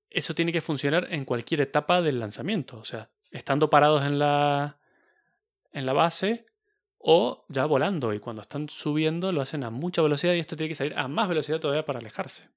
eso 0.09 0.33
tiene 0.35 0.51
que 0.51 0.61
funcionar 0.61 1.07
en 1.11 1.25
cualquier 1.25 1.61
etapa 1.61 2.01
del 2.01 2.19
lanzamiento. 2.19 2.77
O 2.77 2.85
sea, 2.85 3.09
estando 3.31 3.69
parados 3.69 4.03
en 4.03 4.19
la, 4.19 4.79
en 5.71 5.85
la 5.85 5.93
base 5.93 6.45
o 6.97 7.45
ya 7.49 7.65
volando. 7.65 8.13
Y 8.13 8.19
cuando 8.19 8.41
están 8.41 8.69
subiendo 8.69 9.31
lo 9.31 9.41
hacen 9.41 9.63
a 9.63 9.69
mucha 9.69 10.01
velocidad 10.01 10.33
y 10.33 10.39
esto 10.39 10.55
tiene 10.55 10.69
que 10.69 10.75
salir 10.75 10.97
a 10.97 11.07
más 11.07 11.27
velocidad 11.29 11.59
todavía 11.59 11.85
para 11.85 11.99
alejarse. 11.99 12.49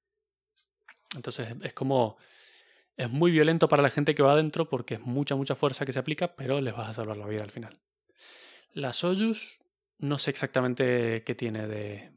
Entonces 1.15 1.55
es 1.63 1.73
como... 1.73 2.17
Es 3.01 3.09
muy 3.09 3.31
violento 3.31 3.67
para 3.67 3.83
la 3.83 3.89
gente 3.89 4.15
que 4.15 4.23
va 4.23 4.33
adentro 4.33 4.69
porque 4.69 4.97
es 4.97 5.01
mucha, 5.01 5.35
mucha 5.35 5.55
fuerza 5.55 5.87
que 5.87 5.93
se 5.93 5.99
aplica, 5.99 6.37
pero 6.37 6.61
les 6.61 6.77
vas 6.77 6.91
a 6.91 6.93
salvar 6.93 7.17
la 7.17 7.27
vida 7.27 7.43
al 7.43 7.51
final. 7.51 7.81
La 8.75 8.93
Soyuz 8.93 9.59
no 9.97 10.19
sé 10.19 10.31
exactamente 10.31 11.25
qué 11.25 11.35
tiene 11.35 11.67
de, 11.67 12.13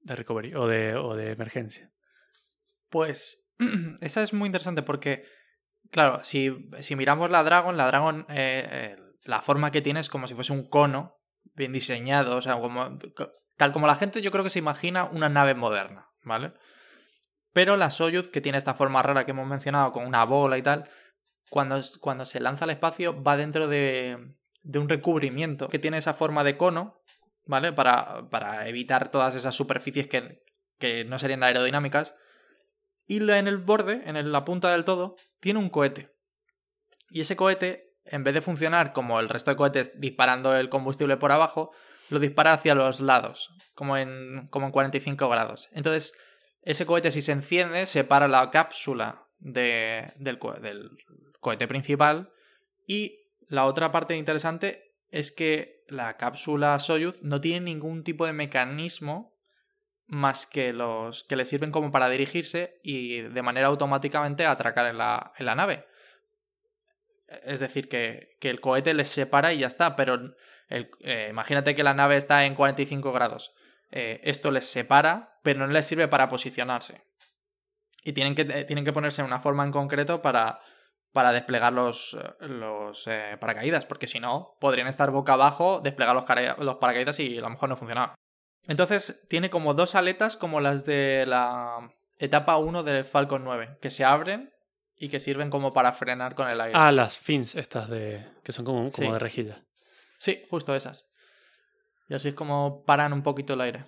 de 0.00 0.14
recovery 0.14 0.54
o 0.54 0.66
de, 0.66 0.96
o 0.96 1.16
de 1.16 1.30
emergencia. 1.30 1.90
Pues 2.90 3.50
esa 4.02 4.22
es 4.22 4.34
muy 4.34 4.46
interesante 4.46 4.82
porque, 4.82 5.24
claro, 5.90 6.22
si, 6.22 6.68
si 6.80 6.94
miramos 6.94 7.30
la 7.30 7.42
Dragon, 7.42 7.78
la 7.78 7.86
Dragon, 7.86 8.26
eh, 8.28 8.68
eh, 8.70 8.96
la 9.24 9.40
forma 9.40 9.70
que 9.70 9.80
tiene 9.80 10.00
es 10.00 10.10
como 10.10 10.26
si 10.26 10.34
fuese 10.34 10.52
un 10.52 10.68
cono 10.68 11.16
bien 11.54 11.72
diseñado, 11.72 12.36
o 12.36 12.42
sea, 12.42 12.60
como, 12.60 12.98
tal 13.56 13.72
como 13.72 13.86
la 13.86 13.96
gente 13.96 14.20
yo 14.20 14.30
creo 14.30 14.44
que 14.44 14.50
se 14.50 14.58
imagina 14.58 15.04
una 15.04 15.30
nave 15.30 15.54
moderna, 15.54 16.10
¿vale? 16.24 16.52
Pero 17.56 17.78
la 17.78 17.88
Soyuz, 17.88 18.28
que 18.28 18.42
tiene 18.42 18.58
esta 18.58 18.74
forma 18.74 19.02
rara 19.02 19.24
que 19.24 19.30
hemos 19.30 19.46
mencionado, 19.46 19.90
con 19.90 20.06
una 20.06 20.26
bola 20.26 20.58
y 20.58 20.62
tal, 20.62 20.90
cuando, 21.48 21.80
cuando 22.00 22.26
se 22.26 22.38
lanza 22.38 22.66
al 22.66 22.70
espacio 22.70 23.22
va 23.22 23.38
dentro 23.38 23.66
de, 23.66 24.34
de 24.60 24.78
un 24.78 24.90
recubrimiento 24.90 25.70
que 25.70 25.78
tiene 25.78 25.96
esa 25.96 26.12
forma 26.12 26.44
de 26.44 26.58
cono, 26.58 27.00
¿vale? 27.46 27.72
Para, 27.72 28.28
para 28.28 28.68
evitar 28.68 29.10
todas 29.10 29.34
esas 29.34 29.54
superficies 29.54 30.06
que, 30.06 30.44
que 30.78 31.06
no 31.06 31.18
serían 31.18 31.42
aerodinámicas. 31.42 32.14
Y 33.06 33.22
en 33.22 33.48
el 33.48 33.56
borde, 33.56 34.02
en 34.04 34.32
la 34.32 34.44
punta 34.44 34.70
del 34.72 34.84
todo, 34.84 35.16
tiene 35.40 35.58
un 35.58 35.70
cohete. 35.70 36.14
Y 37.08 37.22
ese 37.22 37.36
cohete, 37.36 37.94
en 38.04 38.22
vez 38.22 38.34
de 38.34 38.42
funcionar 38.42 38.92
como 38.92 39.18
el 39.18 39.30
resto 39.30 39.50
de 39.50 39.56
cohetes 39.56 39.98
disparando 39.98 40.54
el 40.54 40.68
combustible 40.68 41.16
por 41.16 41.32
abajo, 41.32 41.70
lo 42.10 42.18
dispara 42.18 42.52
hacia 42.52 42.74
los 42.74 43.00
lados, 43.00 43.50
como 43.72 43.96
en, 43.96 44.46
como 44.50 44.66
en 44.66 44.72
45 44.72 45.26
grados. 45.30 45.70
Entonces, 45.72 46.12
ese 46.66 46.84
cohete 46.84 47.12
si 47.12 47.22
se 47.22 47.30
enciende, 47.30 47.86
separa 47.86 48.26
la 48.26 48.50
cápsula 48.50 49.24
de, 49.38 50.12
del, 50.16 50.38
cohete 51.40 51.68
principal 51.68 52.32
y 52.88 53.20
la 53.48 53.66
otra 53.66 53.92
parte 53.92 54.16
interesante 54.16 54.92
es 55.10 55.30
que 55.30 55.84
la 55.86 56.16
cápsula 56.16 56.76
Soyuz 56.80 57.22
no 57.22 57.40
tiene 57.40 57.66
ningún 57.66 58.02
tipo 58.02 58.26
de 58.26 58.32
mecanismo 58.32 59.32
más 60.06 60.44
que 60.44 60.72
los 60.72 61.22
que 61.22 61.36
le 61.36 61.44
sirven 61.44 61.70
como 61.70 61.92
para 61.92 62.08
dirigirse 62.08 62.80
y 62.82 63.20
de 63.20 63.42
manera 63.42 63.68
automáticamente 63.68 64.44
atracar 64.44 64.86
en 64.86 64.98
la, 64.98 65.54
nave. 65.54 65.86
Es 67.44 67.60
decir, 67.60 67.88
que, 67.88 68.36
el 68.40 68.60
cohete 68.60 68.92
les 68.92 69.08
separa 69.08 69.52
y 69.52 69.58
ya 69.58 69.68
está, 69.68 69.94
pero 69.94 70.34
eh, 70.68 71.28
imagínate 71.30 71.76
que 71.76 71.84
la 71.84 71.94
nave 71.94 72.16
está 72.16 72.44
en 72.44 72.56
45 72.56 73.12
grados. 73.12 73.54
Eh, 73.90 74.20
esto 74.24 74.50
les 74.50 74.66
separa, 74.66 75.38
pero 75.42 75.60
no 75.60 75.66
les 75.66 75.86
sirve 75.86 76.08
para 76.08 76.28
posicionarse. 76.28 77.02
Y 78.02 78.12
tienen 78.12 78.34
que, 78.34 78.42
eh, 78.42 78.64
tienen 78.64 78.84
que 78.84 78.92
ponerse 78.92 79.20
en 79.20 79.26
una 79.26 79.40
forma 79.40 79.64
en 79.64 79.72
concreto 79.72 80.22
para, 80.22 80.60
para 81.12 81.32
desplegar 81.32 81.72
los, 81.72 82.16
los 82.40 83.08
paracaídas, 83.40 83.84
porque 83.84 84.06
si 84.06 84.20
no, 84.20 84.56
podrían 84.60 84.88
estar 84.88 85.10
boca 85.10 85.34
abajo, 85.34 85.80
desplegar 85.80 86.14
los, 86.14 86.24
los 86.58 86.76
paracaídas 86.76 87.18
y 87.20 87.38
a 87.38 87.40
lo 87.40 87.50
mejor 87.50 87.68
no 87.68 87.76
funcionaba. 87.76 88.14
Entonces, 88.68 89.22
tiene 89.28 89.50
como 89.50 89.74
dos 89.74 89.94
aletas 89.94 90.36
como 90.36 90.60
las 90.60 90.84
de 90.84 91.24
la 91.26 91.92
etapa 92.18 92.56
1 92.56 92.82
del 92.82 93.04
Falcon 93.04 93.44
9, 93.44 93.78
que 93.80 93.90
se 93.90 94.04
abren 94.04 94.52
y 94.98 95.08
que 95.08 95.20
sirven 95.20 95.50
como 95.50 95.72
para 95.72 95.92
frenar 95.92 96.34
con 96.34 96.48
el 96.48 96.60
aire. 96.60 96.78
Ah, 96.78 96.92
las 96.92 97.18
fins 97.18 97.54
estas 97.54 97.88
de. 97.88 98.26
que 98.42 98.52
son 98.52 98.64
como, 98.64 98.90
como 98.90 99.12
de 99.12 99.18
rejilla. 99.18 99.62
Sí, 100.18 100.44
justo 100.50 100.74
esas. 100.74 101.06
Y 102.08 102.14
así 102.14 102.28
es 102.28 102.34
como 102.34 102.84
paran 102.84 103.12
un 103.12 103.22
poquito 103.22 103.54
el 103.54 103.60
aire. 103.60 103.86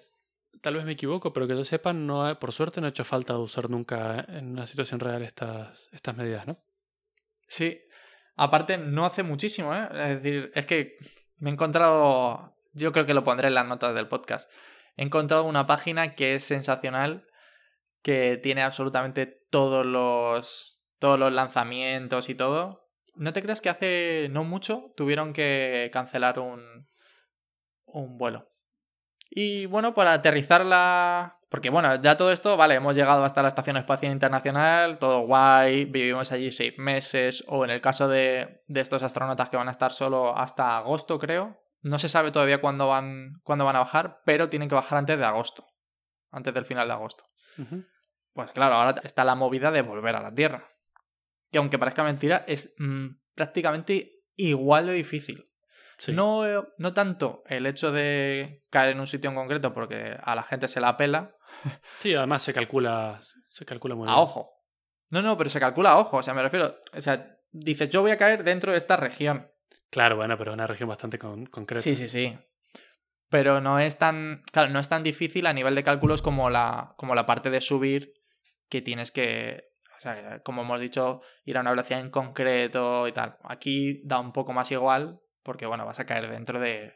Tal 0.60 0.74
vez 0.74 0.84
me 0.84 0.92
equivoco, 0.92 1.32
pero 1.32 1.46
que 1.46 1.54
yo 1.54 1.64
sepa, 1.64 1.92
no 1.92 2.38
por 2.40 2.52
suerte 2.52 2.80
no 2.80 2.86
ha 2.86 2.90
hecho 2.90 3.04
falta 3.04 3.38
usar 3.38 3.70
nunca 3.70 4.24
en 4.28 4.50
una 4.52 4.66
situación 4.66 4.98
real 4.98 5.22
estas, 5.22 5.88
estas 5.92 6.16
medidas, 6.16 6.46
¿no? 6.46 6.58
Sí. 7.46 7.80
Aparte, 8.36 8.78
no 8.78 9.04
hace 9.04 9.22
muchísimo, 9.22 9.74
¿eh? 9.74 9.88
Es 9.92 10.22
decir, 10.22 10.50
es 10.54 10.66
que 10.66 10.96
me 11.38 11.50
he 11.50 11.52
encontrado. 11.52 12.56
Yo 12.72 12.92
creo 12.92 13.06
que 13.06 13.14
lo 13.14 13.24
pondré 13.24 13.48
en 13.48 13.54
las 13.54 13.66
notas 13.66 13.94
del 13.94 14.08
podcast. 14.08 14.50
He 14.96 15.04
encontrado 15.04 15.44
una 15.44 15.66
página 15.66 16.14
que 16.14 16.34
es 16.34 16.44
sensacional, 16.44 17.26
que 18.02 18.38
tiene 18.42 18.62
absolutamente 18.62 19.26
todos 19.50 19.86
los 19.86 20.78
todos 20.98 21.18
los 21.18 21.32
lanzamientos 21.32 22.28
y 22.28 22.34
todo. 22.34 22.88
¿No 23.14 23.32
te 23.32 23.42
crees 23.42 23.60
que 23.60 23.68
hace 23.68 24.28
no 24.30 24.44
mucho 24.44 24.92
tuvieron 24.96 25.32
que 25.32 25.90
cancelar 25.92 26.38
un, 26.38 26.87
un 27.92 28.18
vuelo? 28.18 28.50
Y 29.30 29.66
bueno, 29.66 29.94
para 29.94 30.14
aterrizarla... 30.14 31.36
Porque 31.50 31.70
bueno, 31.70 31.94
ya 32.02 32.18
todo 32.18 32.30
esto, 32.30 32.58
vale, 32.58 32.74
hemos 32.74 32.94
llegado 32.94 33.24
hasta 33.24 33.40
la 33.40 33.48
Estación 33.48 33.78
Espacial 33.78 34.12
Internacional, 34.12 34.98
todo 34.98 35.20
guay, 35.20 35.86
vivimos 35.86 36.30
allí 36.30 36.50
seis 36.50 36.78
meses, 36.78 37.42
o 37.48 37.64
en 37.64 37.70
el 37.70 37.80
caso 37.80 38.06
de, 38.06 38.62
de 38.66 38.80
estos 38.80 39.02
astronautas 39.02 39.48
que 39.48 39.56
van 39.56 39.68
a 39.68 39.70
estar 39.70 39.90
solo 39.90 40.36
hasta 40.36 40.76
agosto, 40.76 41.18
creo. 41.18 41.58
No 41.80 41.98
se 41.98 42.10
sabe 42.10 42.32
todavía 42.32 42.60
cuándo 42.60 42.88
van, 42.88 43.40
cuándo 43.44 43.64
van 43.64 43.76
a 43.76 43.80
bajar, 43.80 44.20
pero 44.26 44.50
tienen 44.50 44.68
que 44.68 44.74
bajar 44.74 44.98
antes 44.98 45.18
de 45.18 45.24
agosto, 45.24 45.66
antes 46.30 46.52
del 46.52 46.66
final 46.66 46.86
de 46.86 46.94
agosto. 46.94 47.24
Pues 48.34 48.52
claro, 48.52 48.74
ahora 48.74 49.00
está 49.02 49.24
la 49.24 49.34
movida 49.34 49.70
de 49.70 49.80
volver 49.80 50.16
a 50.16 50.22
la 50.22 50.34
Tierra 50.34 50.68
que 51.50 51.58
aunque 51.58 51.78
parezca 51.78 52.04
mentira, 52.04 52.44
es 52.46 52.74
mm, 52.78 53.08
prácticamente 53.34 54.22
igual 54.36 54.86
de 54.86 54.92
difícil. 54.94 55.50
No, 56.08 56.44
no 56.78 56.94
tanto 56.94 57.42
el 57.46 57.66
hecho 57.66 57.90
de 57.90 58.62
caer 58.70 58.90
en 58.90 59.00
un 59.00 59.06
sitio 59.06 59.30
en 59.30 59.36
concreto 59.36 59.74
porque 59.74 60.16
a 60.22 60.34
la 60.34 60.44
gente 60.44 60.68
se 60.68 60.80
la 60.80 60.96
pela. 60.96 61.34
Sí, 61.98 62.14
además 62.14 62.42
se 62.44 62.54
calcula, 62.54 63.18
se 63.48 63.64
calcula 63.64 63.96
muy 63.96 64.08
a 64.08 64.16
ojo. 64.16 64.52
No, 65.10 65.22
no, 65.22 65.36
pero 65.36 65.50
se 65.50 65.58
calcula 65.58 65.90
a 65.90 65.98
ojo. 65.98 66.18
O 66.18 66.22
sea, 66.22 66.34
me 66.34 66.42
refiero. 66.42 66.76
O 66.96 67.02
sea, 67.02 67.36
dices, 67.50 67.90
yo 67.90 68.02
voy 68.02 68.12
a 68.12 68.16
caer 68.16 68.44
dentro 68.44 68.70
de 68.70 68.78
esta 68.78 68.96
región. 68.96 69.50
Claro, 69.90 70.16
bueno, 70.16 70.38
pero 70.38 70.52
una 70.52 70.68
región 70.68 70.88
bastante 70.88 71.18
concreta. 71.18 71.82
Sí, 71.82 71.96
sí, 71.96 72.06
sí. 72.06 72.38
Pero 73.28 73.60
no 73.60 73.80
es 73.80 73.98
tan. 73.98 74.42
Claro, 74.52 74.70
no 74.70 74.78
es 74.78 74.88
tan 74.88 75.02
difícil 75.02 75.46
a 75.46 75.52
nivel 75.52 75.74
de 75.74 75.82
cálculos 75.82 76.22
como 76.22 76.48
la, 76.48 76.94
como 76.96 77.16
la 77.16 77.26
parte 77.26 77.50
de 77.50 77.60
subir 77.60 78.12
que 78.68 78.80
tienes 78.82 79.10
que 79.10 79.68
o 79.96 80.00
sea, 80.00 80.40
como 80.44 80.62
hemos 80.62 80.80
dicho, 80.80 81.22
ir 81.44 81.58
a 81.58 81.60
una 81.60 81.70
velocidad 81.70 81.98
en 81.98 82.10
concreto 82.10 83.08
y 83.08 83.12
tal. 83.12 83.36
Aquí 83.42 84.00
da 84.04 84.20
un 84.20 84.32
poco 84.32 84.52
más 84.52 84.70
igual 84.70 85.20
porque, 85.48 85.64
bueno, 85.64 85.86
vas 85.86 85.98
a 85.98 86.04
caer 86.04 86.28
dentro 86.28 86.60
de, 86.60 86.94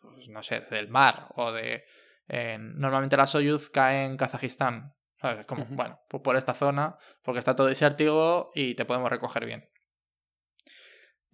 pues, 0.00 0.26
no 0.28 0.42
sé, 0.42 0.60
del 0.70 0.88
mar 0.88 1.26
o 1.34 1.52
de... 1.52 1.84
normalmente 2.28 3.14
la 3.18 3.26
Soyuz 3.26 3.68
cae 3.68 4.06
en 4.06 4.16
Kazajistán. 4.16 4.94
¿sabes? 5.20 5.44
Como, 5.44 5.66
bueno, 5.68 6.00
pues 6.08 6.22
por 6.22 6.36
esta 6.36 6.54
zona, 6.54 6.96
porque 7.22 7.40
está 7.40 7.54
todo 7.54 7.66
desértico 7.66 8.52
y 8.54 8.74
te 8.74 8.86
podemos 8.86 9.10
recoger 9.10 9.44
bien. 9.44 9.68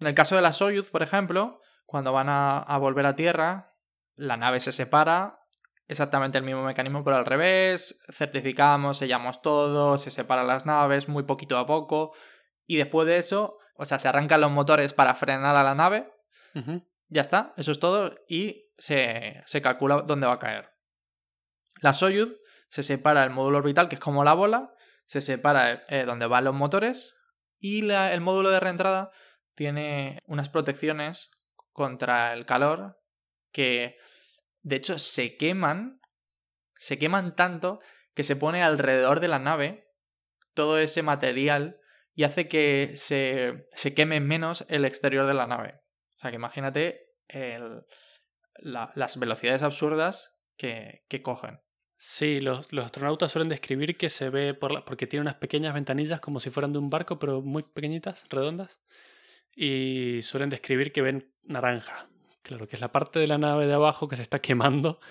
En 0.01 0.07
el 0.07 0.13
caso 0.13 0.35
de 0.35 0.41
la 0.41 0.51
Soyuz, 0.51 0.89
por 0.89 1.03
ejemplo, 1.03 1.61
cuando 1.85 2.11
van 2.11 2.27
a 2.27 2.77
volver 2.79 3.05
a 3.05 3.15
tierra, 3.15 3.73
la 4.15 4.35
nave 4.35 4.59
se 4.59 4.73
separa 4.73 5.39
exactamente 5.87 6.37
el 6.37 6.43
mismo 6.43 6.63
mecanismo, 6.63 7.01
pero 7.05 7.15
al 7.15 7.25
revés. 7.25 8.03
Certificamos, 8.11 8.97
sellamos 8.97 9.41
todo, 9.41 9.97
se 9.97 10.11
separan 10.11 10.47
las 10.47 10.65
naves 10.65 11.07
muy 11.07 11.23
poquito 11.23 11.57
a 11.57 11.65
poco. 11.65 12.11
Y 12.65 12.75
después 12.75 13.07
de 13.07 13.19
eso, 13.19 13.57
o 13.75 13.85
sea, 13.85 13.99
se 13.99 14.09
arrancan 14.09 14.41
los 14.41 14.51
motores 14.51 14.93
para 14.93 15.15
frenar 15.15 15.55
a 15.55 15.63
la 15.63 15.75
nave. 15.75 16.11
Ya 17.09 17.21
está, 17.21 17.53
eso 17.57 17.71
es 17.71 17.79
todo. 17.79 18.15
Y 18.27 18.71
se, 18.77 19.41
se, 19.45 19.61
calcula 19.61 20.01
dónde 20.01 20.27
va 20.27 20.33
a 20.33 20.39
caer. 20.39 20.69
La 21.81 21.93
Soyuz 21.93 22.35
se 22.69 22.83
separa 22.83 23.23
el 23.23 23.29
módulo 23.29 23.59
orbital, 23.59 23.87
que 23.89 23.95
es 23.95 24.01
como 24.01 24.23
la 24.23 24.33
bola. 24.33 24.73
Se 25.05 25.21
separa 25.21 25.83
eh, 25.87 26.03
donde 26.05 26.25
van 26.25 26.43
los 26.43 26.55
motores. 26.55 27.15
Y 27.59 27.89
el 27.89 28.21
módulo 28.21 28.49
de 28.49 28.59
reentrada 28.59 29.11
tiene 29.55 30.19
unas 30.25 30.49
protecciones 30.49 31.31
contra 31.71 32.33
el 32.33 32.45
calor 32.45 32.99
que 33.51 33.97
de 34.67 34.75
hecho, 34.75 34.99
se 34.99 35.37
queman, 35.37 36.01
se 36.75 36.99
queman 36.99 37.37
tanto 37.37 37.79
que 38.13 38.25
se 38.25 38.35
pone 38.35 38.63
alrededor 38.63 39.21
de 39.21 39.29
la 39.29 39.39
nave 39.39 39.93
todo 40.53 40.77
ese 40.77 41.03
material 41.03 41.79
y 42.13 42.25
hace 42.25 42.49
que 42.49 42.91
se, 42.95 43.69
se 43.75 43.93
queme 43.93 44.19
menos 44.19 44.65
el 44.67 44.83
exterior 44.83 45.25
de 45.25 45.35
la 45.35 45.47
nave. 45.47 45.79
O 46.17 46.19
sea, 46.19 46.31
que 46.31 46.35
imagínate 46.35 47.15
las 48.59 49.19
velocidades 49.19 49.63
absurdas 49.63 50.35
que, 50.57 51.05
que 51.07 51.21
cogen. 51.21 51.59
Sí, 51.99 52.41
los, 52.41 52.71
los, 52.71 52.85
astronautas 52.85 53.31
suelen 53.31 53.49
describir 53.49 53.97
que 53.97 54.09
se 54.09 54.29
ve 54.29 54.53
por 54.53 54.85
porque 54.85 55.07
tiene 55.07 55.21
unas 55.21 55.35
pequeñas 55.35 55.73
ventanillas 55.73 56.19
como 56.19 56.39
si 56.39 56.51
fueran 56.51 56.71
de 56.71 56.79
un 56.79 56.91
barco, 56.91 57.17
pero 57.17 57.41
muy 57.41 57.63
pequeñitas, 57.63 58.25
redondas. 58.29 58.79
Y 59.55 60.21
suelen 60.21 60.49
describir 60.49 60.91
que 60.91 61.01
ven 61.01 61.33
naranja, 61.43 62.07
Claro, 62.47 62.65
que 62.65 62.77
es 62.77 62.81
la 62.81 62.93
parte 62.93 63.19
de 63.19 63.27
la 63.27 63.37
nave 63.37 63.67
de 63.67 63.73
abajo 63.73 64.07
que 64.07 64.15
se 64.15 64.21
está 64.21 64.39
quemando 64.39 65.01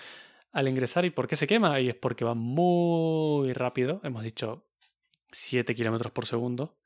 al 0.51 0.67
ingresar. 0.67 1.05
¿Y 1.05 1.11
por 1.11 1.27
qué 1.27 1.35
se 1.35 1.45
quema? 1.45 1.79
Y 1.79 1.89
es 1.89 1.95
porque 1.95 2.25
va 2.25 2.33
muy 2.33 3.53
rápido. 3.53 4.01
Hemos 4.03 4.23
dicho 4.23 4.65
7 5.31 5.75
kilómetros 5.75 6.11
por 6.11 6.25
segundo. 6.25 6.79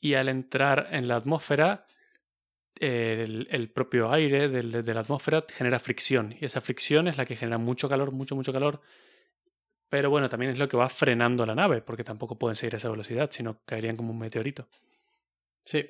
Y 0.00 0.14
al 0.14 0.28
entrar 0.28 0.88
en 0.90 1.06
la 1.06 1.14
atmósfera, 1.14 1.86
el, 2.80 3.70
propio 3.74 4.10
aire 4.12 4.48
de, 4.48 4.94
la 4.94 5.00
atmósfera 5.00 5.44
genera 5.48 5.78
fricción. 5.78 6.34
Y 6.40 6.44
esa 6.44 6.60
fricción 6.60 7.08
es 7.08 7.16
la 7.16 7.24
que 7.24 7.36
genera 7.36 7.58
mucho 7.58 7.88
calor, 7.88 8.12
mucho, 8.12 8.36
mucho 8.36 8.52
calor. 8.52 8.80
Pero 9.88 10.10
bueno, 10.10 10.28
también 10.28 10.52
es 10.52 10.58
lo 10.58 10.68
que 10.68 10.76
va 10.76 10.88
frenando 10.88 11.46
la 11.46 11.54
nave, 11.54 11.80
porque 11.80 12.04
tampoco 12.04 12.38
pueden 12.38 12.56
seguir 12.56 12.74
a 12.74 12.76
esa 12.76 12.90
velocidad, 12.90 13.30
sino 13.30 13.62
caerían 13.64 13.96
como 13.96 14.12
un 14.12 14.18
meteorito. 14.18 14.68
Sí. 15.64 15.88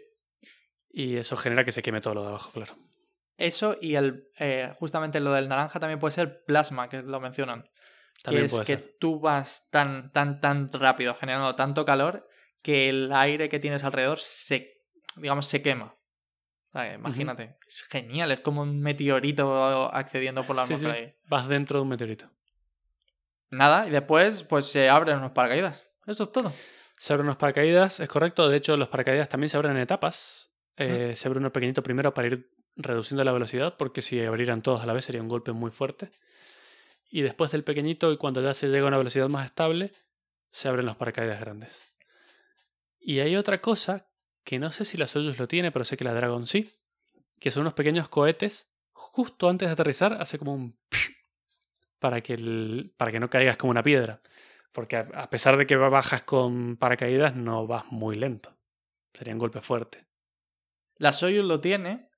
Y 0.90 1.16
eso 1.16 1.36
genera 1.36 1.64
que 1.64 1.72
se 1.72 1.82
queme 1.82 2.00
todo 2.00 2.14
lo 2.14 2.22
de 2.22 2.28
abajo, 2.28 2.50
claro. 2.52 2.74
Eso 3.36 3.76
y 3.80 3.94
el 3.94 4.28
eh, 4.38 4.72
justamente 4.78 5.20
lo 5.20 5.32
del 5.32 5.48
naranja 5.48 5.78
también 5.78 6.00
puede 6.00 6.12
ser 6.12 6.44
plasma, 6.44 6.88
que 6.88 7.02
lo 7.02 7.20
mencionan. 7.20 7.68
que 8.28 8.44
es 8.44 8.60
que 8.60 8.76
tú 8.76 9.20
vas 9.20 9.68
tan, 9.70 10.12
tan, 10.12 10.40
tan 10.40 10.72
rápido, 10.72 11.14
generando 11.14 11.54
tanto 11.54 11.84
calor, 11.84 12.28
que 12.62 12.88
el 12.88 13.12
aire 13.12 13.48
que 13.48 13.60
tienes 13.60 13.84
alrededor 13.84 14.18
se, 14.18 14.82
digamos, 15.16 15.46
se 15.46 15.62
quema. 15.62 15.97
Imagínate, 16.94 17.56
es 17.66 17.82
genial, 17.82 18.30
es 18.30 18.40
como 18.40 18.62
un 18.62 18.80
meteorito 18.80 19.92
accediendo 19.92 20.44
por 20.44 20.56
la 20.56 20.62
atmósfera. 20.62 21.14
Vas 21.26 21.48
dentro 21.48 21.78
de 21.78 21.82
un 21.82 21.88
meteorito. 21.88 22.30
Nada, 23.50 23.86
y 23.88 23.90
después 23.90 24.42
pues 24.44 24.66
se 24.66 24.88
abren 24.88 25.18
unos 25.18 25.32
paracaídas. 25.32 25.86
Eso 26.06 26.24
es 26.24 26.32
todo. 26.32 26.52
Se 26.98 27.12
abren 27.12 27.26
unos 27.26 27.36
paracaídas, 27.36 28.00
es 28.00 28.08
correcto. 28.08 28.48
De 28.48 28.56
hecho, 28.56 28.76
los 28.76 28.88
paracaídas 28.88 29.28
también 29.28 29.48
se 29.48 29.56
abren 29.56 29.72
en 29.72 29.78
etapas. 29.78 30.52
Eh, 30.76 31.14
se 31.16 31.28
abre 31.28 31.40
uno 31.40 31.52
pequeñito 31.52 31.82
primero 31.82 32.14
para 32.14 32.28
ir 32.28 32.50
reduciendo 32.76 33.24
la 33.24 33.32
velocidad, 33.32 33.76
porque 33.76 34.02
si 34.02 34.20
abrieran 34.20 34.62
todos 34.62 34.82
a 34.82 34.86
la 34.86 34.92
vez 34.92 35.04
sería 35.04 35.22
un 35.22 35.28
golpe 35.28 35.52
muy 35.52 35.70
fuerte. 35.70 36.12
Y 37.10 37.22
después 37.22 37.50
del 37.50 37.64
pequeñito, 37.64 38.12
y 38.12 38.16
cuando 38.16 38.42
ya 38.42 38.54
se 38.54 38.68
llega 38.68 38.84
a 38.84 38.88
una 38.88 38.98
velocidad 38.98 39.28
más 39.28 39.46
estable, 39.46 39.92
se 40.50 40.68
abren 40.68 40.86
los 40.86 40.96
paracaídas 40.96 41.40
grandes. 41.40 41.92
Y 43.00 43.20
hay 43.20 43.36
otra 43.36 43.60
cosa 43.60 44.07
que 44.48 44.58
no 44.58 44.72
sé 44.72 44.86
si 44.86 44.96
la 44.96 45.06
Soyuz 45.06 45.38
lo 45.38 45.46
tiene, 45.46 45.70
pero 45.70 45.84
sé 45.84 45.98
que 45.98 46.04
la 46.04 46.14
Dragon 46.14 46.46
sí, 46.46 46.72
que 47.38 47.50
son 47.50 47.60
unos 47.60 47.74
pequeños 47.74 48.08
cohetes 48.08 48.72
justo 48.92 49.50
antes 49.50 49.68
de 49.68 49.74
aterrizar 49.74 50.14
hace 50.22 50.38
como 50.38 50.54
un 50.54 50.78
para 51.98 52.22
que, 52.22 52.32
el, 52.32 52.94
para 52.96 53.12
que 53.12 53.20
no 53.20 53.28
caigas 53.28 53.58
como 53.58 53.72
una 53.72 53.82
piedra. 53.82 54.22
Porque 54.72 54.96
a 54.96 55.28
pesar 55.28 55.58
de 55.58 55.66
que 55.66 55.76
bajas 55.76 56.22
con 56.22 56.78
paracaídas, 56.78 57.36
no 57.36 57.66
vas 57.66 57.92
muy 57.92 58.16
lento. 58.16 58.56
Sería 59.12 59.34
un 59.34 59.38
golpe 59.38 59.60
fuerte. 59.60 60.06
La 60.96 61.12
Soyuz 61.12 61.44
lo 61.44 61.60
tiene 61.60 62.08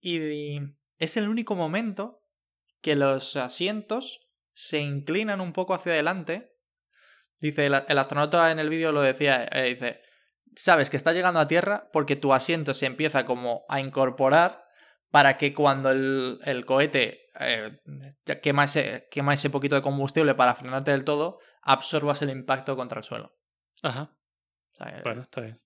y 0.00 0.60
es 0.96 1.18
el 1.18 1.28
único 1.28 1.54
momento 1.54 2.22
que 2.80 2.96
los 2.96 3.36
asientos 3.36 4.26
se 4.54 4.80
inclinan 4.80 5.42
un 5.42 5.52
poco 5.52 5.74
hacia 5.74 5.92
adelante. 5.92 6.56
Dice, 7.40 7.66
el, 7.66 7.74
astronauta 7.74 8.50
en 8.50 8.58
el 8.58 8.70
vídeo 8.70 8.90
lo 8.90 9.02
decía, 9.02 9.46
eh, 9.52 9.64
dice, 9.64 10.00
sabes 10.56 10.90
que 10.90 10.96
está 10.96 11.12
llegando 11.12 11.40
a 11.40 11.48
tierra 11.48 11.88
porque 11.92 12.16
tu 12.16 12.32
asiento 12.32 12.74
se 12.74 12.86
empieza 12.86 13.26
como 13.26 13.64
a 13.68 13.80
incorporar 13.80 14.64
para 15.10 15.36
que 15.36 15.54
cuando 15.54 15.90
el, 15.90 16.64
cohete 16.66 17.30
eh, 17.38 17.78
quema, 18.42 18.64
ese, 18.64 19.06
quema 19.10 19.34
ese 19.34 19.50
poquito 19.50 19.76
de 19.76 19.82
combustible 19.82 20.34
para 20.34 20.54
frenarte 20.54 20.90
del 20.90 21.04
todo, 21.04 21.38
absorbas 21.62 22.22
el 22.22 22.30
impacto 22.30 22.76
contra 22.76 22.98
el 22.98 23.04
suelo. 23.04 23.36
Ajá. 23.82 24.16
bueno, 25.04 25.22
está 25.22 25.40
bien. 25.40 25.60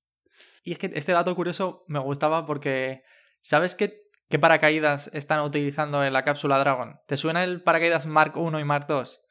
Y 0.63 0.73
es 0.73 0.79
que 0.79 0.91
este 0.95 1.13
dato 1.13 1.35
curioso 1.35 1.85
me 1.89 1.99
gustaba 1.99 2.45
porque, 2.45 3.03
¿sabes 3.41 3.75
qué, 3.75 4.03
qué 4.29 4.39
paracaídas 4.39 5.11
están 5.15 5.41
utilizando 5.41 6.05
en 6.05 6.13
la 6.13 6.25
cápsula 6.25 6.59
Dragon? 6.59 7.01
¿Te 7.07 7.17
suena 7.17 7.43
el 7.43 7.63
paracaídas 7.63 8.05
Mark 8.05 8.37
1 8.37 8.61
y 8.61 8.65
Mark 8.65 8.87
2? 8.87 9.23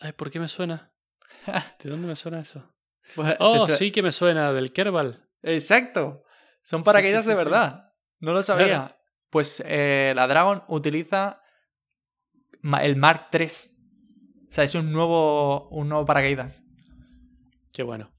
Ay, 0.00 0.12
¿por 0.12 0.30
qué 0.30 0.40
me 0.40 0.48
suena? 0.48 0.92
¿De 1.82 1.90
dónde 1.90 2.08
me 2.08 2.16
suena 2.16 2.40
eso? 2.40 2.75
Oh, 3.38 3.68
sí 3.68 3.90
que 3.90 4.02
me 4.02 4.12
suena, 4.12 4.52
del 4.52 4.72
Kerbal. 4.72 5.28
Exacto. 5.42 6.24
Son 6.62 6.82
paracaídas 6.82 7.26
de 7.26 7.34
verdad. 7.34 7.92
No 8.18 8.32
lo 8.32 8.42
sabía. 8.42 8.98
Pues 9.30 9.62
eh, 9.66 10.12
la 10.16 10.26
Dragon 10.26 10.64
utiliza 10.68 11.42
el 12.80 12.96
Mark 12.96 13.28
3. 13.30 13.76
O 14.48 14.52
sea, 14.52 14.64
es 14.64 14.74
un 14.74 14.92
nuevo, 14.92 15.68
un 15.68 15.88
nuevo 15.88 16.04
paracaídas. 16.04 16.62
Qué 17.72 17.82
bueno. 17.82 18.12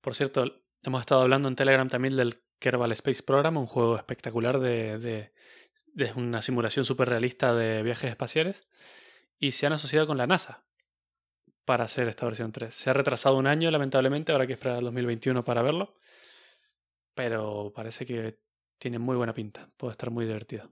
Por 0.00 0.14
cierto, 0.14 0.44
hemos 0.82 1.00
estado 1.00 1.22
hablando 1.22 1.48
en 1.48 1.56
Telegram 1.56 1.88
también 1.88 2.16
del 2.16 2.42
Kerbal 2.58 2.92
Space 2.92 3.22
Program, 3.22 3.56
un 3.56 3.66
juego 3.66 3.96
espectacular 3.96 4.60
de, 4.60 4.98
de, 4.98 5.32
de 5.94 6.12
una 6.14 6.42
simulación 6.42 6.84
súper 6.84 7.08
realista 7.08 7.54
de 7.54 7.82
viajes 7.82 8.10
espaciales. 8.10 8.68
Y 9.38 9.52
se 9.52 9.66
han 9.66 9.72
asociado 9.72 10.06
con 10.06 10.18
la 10.18 10.26
NASA 10.26 10.64
para 11.70 11.84
hacer 11.84 12.08
esta 12.08 12.26
versión 12.26 12.50
3. 12.50 12.74
Se 12.74 12.90
ha 12.90 12.92
retrasado 12.92 13.36
un 13.36 13.46
año, 13.46 13.70
lamentablemente, 13.70 14.32
hay 14.32 14.46
que 14.48 14.54
esperar 14.54 14.78
al 14.78 14.84
2021 14.86 15.44
para 15.44 15.62
verlo. 15.62 15.94
Pero 17.14 17.72
parece 17.72 18.04
que 18.04 18.40
tiene 18.76 18.98
muy 18.98 19.14
buena 19.14 19.32
pinta. 19.32 19.70
Puede 19.76 19.92
estar 19.92 20.10
muy 20.10 20.26
divertido. 20.26 20.68